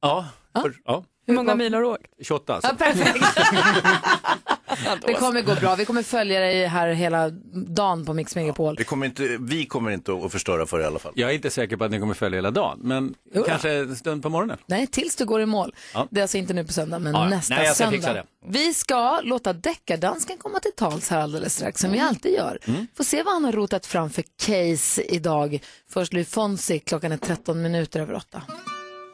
Ja, 0.02 0.26
för, 0.62 0.74
ja 0.86 1.04
Hur 1.28 1.34
många 1.34 1.56
mil 1.56 1.74
har 1.74 1.82
du 1.82 1.88
åkt? 1.88 2.06
28 2.24 2.54
alltså. 2.56 2.70
Ja, 2.80 2.86
perfekt. 2.86 3.26
det 5.08 5.14
kommer 5.14 5.42
gå 5.42 5.56
bra. 5.56 5.76
Vi 5.76 5.86
kommer 5.86 6.04
följa 6.04 6.40
dig 6.40 6.66
här 6.68 6.88
hela 6.88 7.30
dagen 7.68 8.06
på 8.06 8.14
Mix 8.14 8.36
Megapol. 8.36 8.76
Vi 8.78 8.84
kommer 8.84 9.06
inte, 9.06 9.38
vi 9.40 9.66
kommer 9.66 9.92
inte 9.92 10.14
att 10.14 10.32
förstöra 10.32 10.66
för 10.66 10.78
det 10.78 10.84
i 10.84 10.88
alla 10.88 11.00
fall. 11.00 11.12
Jag 11.16 11.30
är 11.30 11.34
inte 11.34 11.50
säker 11.50 11.78
på 11.78 11.84
att 11.84 11.92
ni 11.92 12.00
kommer 12.00 12.14
följa 12.14 12.38
hela 12.38 12.52
dagen, 12.52 12.80
men 12.84 13.14
Jo. 13.34 13.44
kanske 13.44 13.72
en 13.74 13.96
stund 13.96 14.24
på 14.24 14.30
morgonen. 14.30 14.58
Nej, 14.66 14.88
tills 14.88 15.16
du 15.16 15.26
går 15.26 15.42
i 15.42 15.46
mål. 15.46 15.76
Ja. 15.94 16.08
Det 16.12 16.20
är 16.20 16.22
alltså 16.22 16.38
inte 16.38 16.54
nu 16.54 16.64
på 16.66 16.74
söndag, 16.74 17.00
men 17.00 17.14
Ja, 17.14 17.24
ja. 17.24 17.30
nästa 17.30 17.56
Nej, 17.56 17.66
jag 17.66 17.76
ska 17.76 17.84
söndag. 17.84 17.98
fixa 17.98 18.14
det. 18.14 18.24
Vi 18.48 18.74
ska 18.74 19.22
låta 19.22 19.54
deckardansken 19.54 20.38
komma 20.38 20.60
till 20.60 20.72
tals 20.78 21.10
här 21.10 21.20
alldeles 21.22 21.56
strax, 21.56 21.82
som 21.82 21.92
vi 21.92 21.98
Mm. 21.98 22.10
alltid 22.10 22.34
gör. 22.34 22.60
Får 22.98 23.04
se 23.04 23.24
vad 23.24 23.34
han 23.34 23.46
har 23.46 23.52
rotat 23.52 23.86
fram 23.86 24.10
för 24.10 24.24
case 24.46 25.02
idag. 25.02 25.60
Först 25.90 26.14
Louis 26.14 26.30
Fonsi, 26.30 26.80
klockan 26.80 27.12
är 27.12 27.18
13 27.18 27.62
minuter 27.62 28.00
över 28.00 28.14
8. 28.16 28.42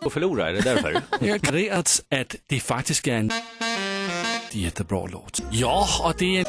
Och 0.05 0.13
förlora, 0.13 0.49
är 0.49 0.53
det 0.53 0.61
därför? 0.61 1.01
Jag 1.19 1.27
har 1.27 1.39
att 2.21 2.35
det 2.47 2.59
faktiskt 2.59 3.07
är 3.07 3.11
en 3.11 3.31
jättebra 4.59 5.05
låt. 5.05 5.41
Ja, 5.51 5.87
och 6.03 6.15
det 6.17 6.37
är... 6.37 6.45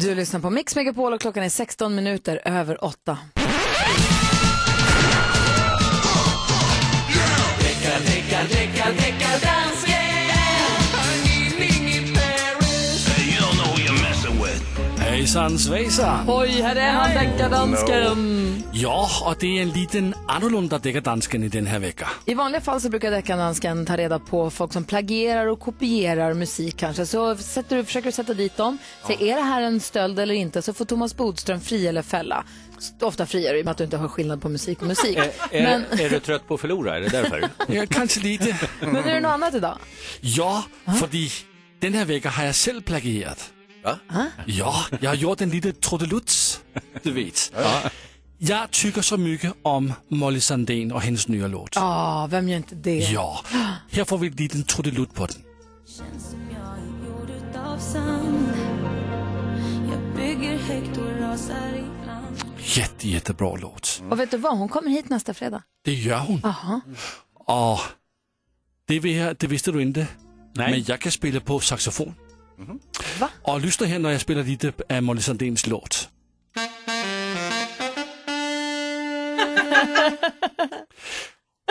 Du 0.00 0.14
lyssnar 0.14 0.40
på 0.40 0.50
Mix 0.50 0.76
Megapol 0.76 1.12
och 1.12 1.20
klockan 1.20 1.42
är 1.42 1.48
16 1.48 1.94
minuter 1.94 2.42
över 2.44 2.84
8. 2.84 3.18
Hejsan 15.26 15.58
svejsan! 15.58 16.24
Oj, 16.28 16.48
här 16.48 16.76
är 16.76 16.92
han, 16.92 17.10
deckardansken. 17.10 18.62
Ja, 18.72 19.08
och 19.24 19.36
det 19.40 19.58
är 19.58 19.62
en 19.62 19.70
liten 19.70 20.14
annorlunda 20.28 20.78
deckardansken 20.78 21.42
i 21.42 21.48
den 21.48 21.66
här 21.66 21.78
veckan. 21.78 22.08
I 22.24 22.34
vanliga 22.34 22.60
fall 22.60 22.80
så 22.80 22.88
brukar 22.88 23.10
deckardansken 23.10 23.86
ta 23.86 23.96
reda 23.96 24.18
på 24.18 24.50
folk 24.50 24.72
som 24.72 24.84
plagierar 24.84 25.46
och 25.46 25.60
kopierar 25.60 26.34
musik 26.34 26.76
kanske. 26.76 27.06
Så 27.06 27.36
sätter 27.36 27.76
du, 27.76 27.84
försöker 27.84 28.06
du 28.06 28.12
sätta 28.12 28.34
dit 28.34 28.56
dem. 28.56 28.78
Säg, 29.06 29.28
är 29.30 29.36
det 29.36 29.42
här 29.42 29.62
en 29.62 29.80
stöld 29.80 30.18
eller 30.18 30.34
inte? 30.34 30.62
Så 30.62 30.72
får 30.74 30.84
Thomas 30.84 31.16
Bodström 31.16 31.60
fria 31.60 31.88
eller 31.88 32.02
fälla. 32.02 32.44
Ofta 33.00 33.26
friar 33.26 33.52
du 33.52 33.58
i 33.58 33.62
och 33.62 33.64
med 33.64 33.72
att 33.72 33.78
du 33.78 33.84
inte 33.84 33.96
har 33.96 34.08
skillnad 34.08 34.42
på 34.42 34.48
musik 34.48 34.80
och 34.80 34.86
musik. 34.86 35.16
är, 35.50 35.62
Men, 35.62 36.00
är 36.00 36.10
du 36.10 36.20
trött 36.20 36.48
på 36.48 36.54
att 36.54 36.60
förlora, 36.60 36.96
är 36.96 37.00
det 37.00 37.08
därför? 37.08 37.48
Ja, 37.68 37.86
kanske 37.90 38.20
lite. 38.20 38.56
men 38.80 38.96
är 38.96 39.14
det 39.14 39.20
något 39.20 39.32
annat 39.32 39.54
idag? 39.54 39.78
Ja, 40.20 40.64
för 40.84 41.08
den 41.80 41.94
här 41.94 42.04
veckan 42.04 42.32
har 42.32 42.44
jag 42.44 42.54
själv 42.54 42.80
plagierat. 42.80 43.52
Va? 43.86 43.98
Ja, 44.46 44.84
jag 45.00 45.10
har 45.10 45.14
gjort 45.14 45.40
en 45.40 45.50
liten 45.50 45.72
trudelutt, 45.72 46.60
du 47.02 47.12
vet. 47.12 47.52
Jag 48.38 48.70
tycker 48.70 49.02
så 49.02 49.16
mycket 49.16 49.52
om 49.62 49.92
Molly 50.08 50.40
Sandén 50.40 50.92
och 50.92 51.02
hennes 51.02 51.28
nya 51.28 51.46
låt. 51.46 51.76
Ja, 51.76 52.28
vem 52.30 52.48
gör 52.48 52.56
inte 52.56 52.74
det? 52.74 52.98
Ja, 52.98 53.40
här 53.90 54.04
får 54.04 54.18
vi 54.18 54.26
en 54.26 54.34
liten 54.34 54.62
trudelutt 54.62 55.14
på 55.14 55.26
den. 55.26 55.36
Jätte, 62.58 63.08
jättebra 63.08 63.56
låt. 63.56 64.02
Och 64.10 64.20
vet 64.20 64.30
du 64.30 64.36
vad, 64.36 64.58
hon 64.58 64.68
kommer 64.68 64.90
hit 64.90 65.08
nästa 65.08 65.34
fredag. 65.34 65.62
Det 65.84 65.94
gör 65.94 66.18
hon. 66.18 66.44
Aha. 66.44 66.80
Och 67.34 67.80
det, 68.86 69.00
det 69.40 69.46
visste 69.46 69.72
du 69.72 69.82
inte. 69.82 70.06
Nej. 70.54 70.70
Men 70.70 70.84
jag 70.86 71.00
kan 71.00 71.12
spela 71.12 71.40
på 71.40 71.60
saxofon. 71.60 72.14
Va? 73.20 73.28
Och 73.42 73.60
lyssna 73.60 73.86
här 73.86 73.98
när 73.98 74.10
jag 74.10 74.20
spelar 74.20 74.42
lite 74.42 74.72
av 74.90 75.02
Molly 75.02 75.20
Sandéns 75.22 75.66
låt. 75.66 76.08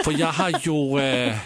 För 0.04 0.12
jag 0.12 0.28
har 0.32 0.50
ju, 0.50 1.00
äh, 1.00 1.38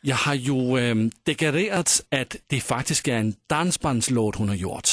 jag 0.00 0.16
har 0.16 0.34
ju 0.34 0.78
äh, 0.90 0.96
deklarerat 1.22 2.00
att 2.10 2.36
det 2.46 2.60
faktiskt 2.60 3.08
är 3.08 3.16
en 3.16 3.34
dansbandslåt 3.46 4.36
hon 4.36 4.48
har 4.48 4.56
gjort. 4.56 4.88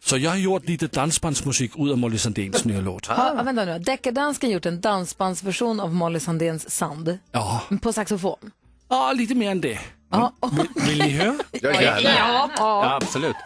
Så 0.00 0.16
jag 0.18 0.30
har 0.30 0.36
gjort 0.36 0.68
lite 0.68 0.86
dansbandsmusik 0.86 1.70
ut 1.78 1.90
av 1.90 1.98
Molly 1.98 2.18
Sandéns 2.18 2.64
nya 2.64 2.80
låt. 2.80 3.06
Ha, 3.06 3.34
ja, 3.36 3.42
vänta 3.42 3.64
nu, 3.64 3.78
deckardansken 3.78 4.50
gjort 4.50 4.66
en 4.66 4.80
dansbandsversion 4.80 5.80
av 5.80 5.94
Molly 5.94 6.20
Sandéns 6.20 6.70
Sand 6.70 7.18
Ja, 7.32 7.62
på 7.82 7.92
saxofon. 7.92 8.50
ja 8.88 9.12
lite 9.12 9.34
mer 9.34 9.50
än 9.50 9.60
det. 9.60 9.78
Ja. 10.10 10.32
Vill, 10.52 10.68
vill 10.86 10.98
ni 10.98 11.10
höra? 11.10 11.34
Är 11.52 11.82
gärna. 11.82 12.00
Ja, 12.00 12.50
Ja, 12.56 12.94
absolut. 13.02 13.36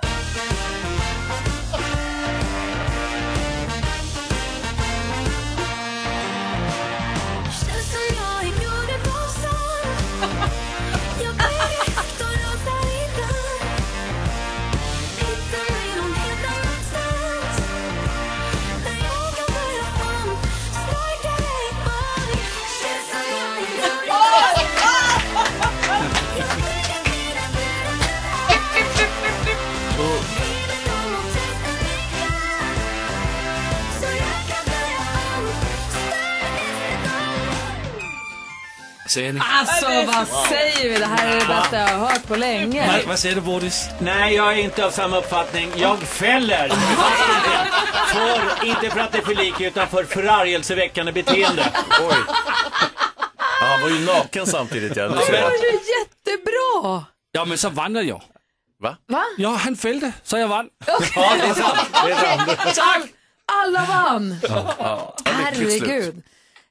Säger 39.15 39.33
ni? 39.33 39.41
Alltså 39.41 39.87
vad 39.87 40.29
säger 40.49 40.91
vi? 40.91 40.99
Det 40.99 41.07
här 41.07 41.29
är 41.29 41.41
det 41.41 41.47
bästa 41.47 41.77
jag 41.77 41.89
har 41.89 42.07
hört 42.09 42.27
på 42.27 42.37
länge. 42.37 42.93
Vad, 42.93 43.05
vad 43.05 43.19
säger 43.19 43.35
du 43.35 43.41
Bodis? 43.41 43.89
Nej, 43.99 44.35
jag 44.35 44.53
är 44.53 44.59
inte 44.59 44.87
av 44.87 44.91
samma 44.91 45.19
uppfattning. 45.19 45.73
Jag 45.77 45.99
fäller. 45.99 46.69
för, 48.09 48.67
inte 48.67 48.91
för 48.91 49.01
att 49.01 49.13
det 49.13 49.19
är 49.19 49.23
för 49.23 49.35
lik, 49.35 49.61
utan 49.61 49.89
för 49.89 50.05
förargelseväckande 50.05 51.13
beteende. 51.13 51.73
Oj. 52.01 52.17
Ja, 53.61 53.67
han 53.67 53.83
var 53.83 53.89
ju 53.89 53.99
naken 54.07 54.47
samtidigt. 54.47 54.97
Ja. 54.97 55.03
Det 55.03 55.15
var 55.15 55.51
ju 55.51 55.79
jättebra! 55.99 57.05
Ja 57.33 57.45
men 57.45 57.59
så 57.59 57.69
vann 57.69 58.07
jag. 58.07 58.23
Va? 58.83 58.97
Va? 59.09 59.25
Ja, 59.37 59.51
han 59.51 59.77
fällde, 59.77 60.13
så 60.23 60.39
jag 60.39 60.49
vann. 60.49 60.69
Ja, 60.87 60.99
det 61.17 61.49
är 61.49 61.55
sant. 61.55 61.79
Det 62.05 62.13
är 62.13 62.73
sant. 62.73 62.79
All, 62.79 63.09
alla 63.47 63.85
vann! 63.87 64.37
Ja, 64.49 64.75
ja. 64.79 65.17
Herregud. 65.25 66.23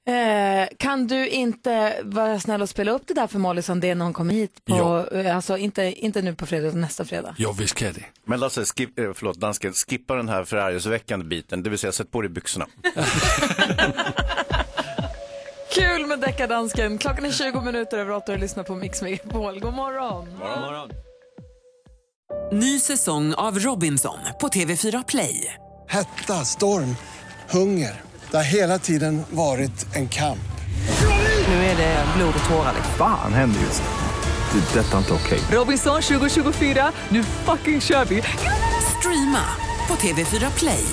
Eh, 0.08 0.68
kan 0.78 1.08
du 1.08 1.28
inte 1.30 1.96
vara 2.04 2.40
snäll 2.40 2.62
och 2.62 2.70
spela 2.70 2.92
upp 2.92 3.02
det 3.08 3.14
där 3.14 3.28
för 3.28 3.40
Molly 3.40 3.62
Sandén 3.62 3.98
när 3.98 4.06
hon 4.06 4.14
kommer 4.14 4.34
hit? 4.34 4.66
På, 4.66 5.08
eh, 5.12 5.36
alltså 5.36 5.58
inte, 5.58 5.84
inte 5.84 6.22
nu 6.22 6.36
på 6.36 6.46
fredag 6.46 6.68
utan 6.68 6.82
nästa 6.82 7.06
fredag. 7.06 7.36
Jo, 7.38 7.52
visst 7.52 7.76
kan 7.76 7.86
jag 7.86 7.96
det. 7.96 8.06
Men 8.26 8.40
Lasse, 8.40 8.66
skip, 8.66 9.00
eh, 9.00 9.14
förlåt, 9.14 9.40
dansken, 9.40 9.74
skippa 9.74 10.16
den 10.16 10.30
här 10.30 10.44
förargelseväckande 10.44 11.26
biten, 11.26 11.64
det 11.64 11.70
vill 11.70 11.80
säga 11.80 11.92
sätt 11.92 12.12
på 12.12 12.22
dig 12.22 12.30
byxorna. 12.30 12.68
Kul 15.76 16.06
med 16.06 16.20
deckardansken. 16.20 16.98
Klockan 16.98 17.26
är 17.26 17.32
20 17.32 17.62
minuter 17.62 17.98
över 17.98 18.12
8 18.12 18.32
och 18.34 18.40
lyssnar 18.40 18.64
på 18.64 18.76
Mix 18.76 19.02
Megapol. 19.02 19.60
God 19.60 19.74
morgon. 19.74 20.28
Ny 22.52 22.80
säsong 22.80 23.34
av 23.34 23.60
Robinson 23.60 24.18
på 24.42 24.48
TV4 24.48 25.04
Play. 25.08 25.54
Hetta, 25.90 26.34
storm, 26.34 26.96
hunger. 27.50 28.13
Det 28.34 28.38
har 28.38 28.44
hela 28.44 28.80
tiden 28.80 29.24
varit 29.30 29.96
en 29.96 30.08
kamp. 30.08 30.40
Nu 31.48 31.54
är 31.54 31.78
det 31.78 32.06
blod 32.18 32.34
och 32.44 32.50
tårar. 32.50 32.74
Fan 32.98 33.34
händer 33.34 33.62
just 33.62 33.82
nu. 33.82 34.60
Det. 34.60 34.80
är 34.80 34.84
Detta 34.84 34.94
är 34.94 34.98
inte 34.98 35.14
okej. 35.14 35.40
Robinson 35.52 36.02
2024, 36.02 36.92
nu 37.10 37.24
fucking 37.24 37.82
kör 37.82 38.06
vi! 38.06 38.24
Streama 39.00 39.46
på 39.88 39.94
TV4 39.94 40.52
Play. 40.60 40.84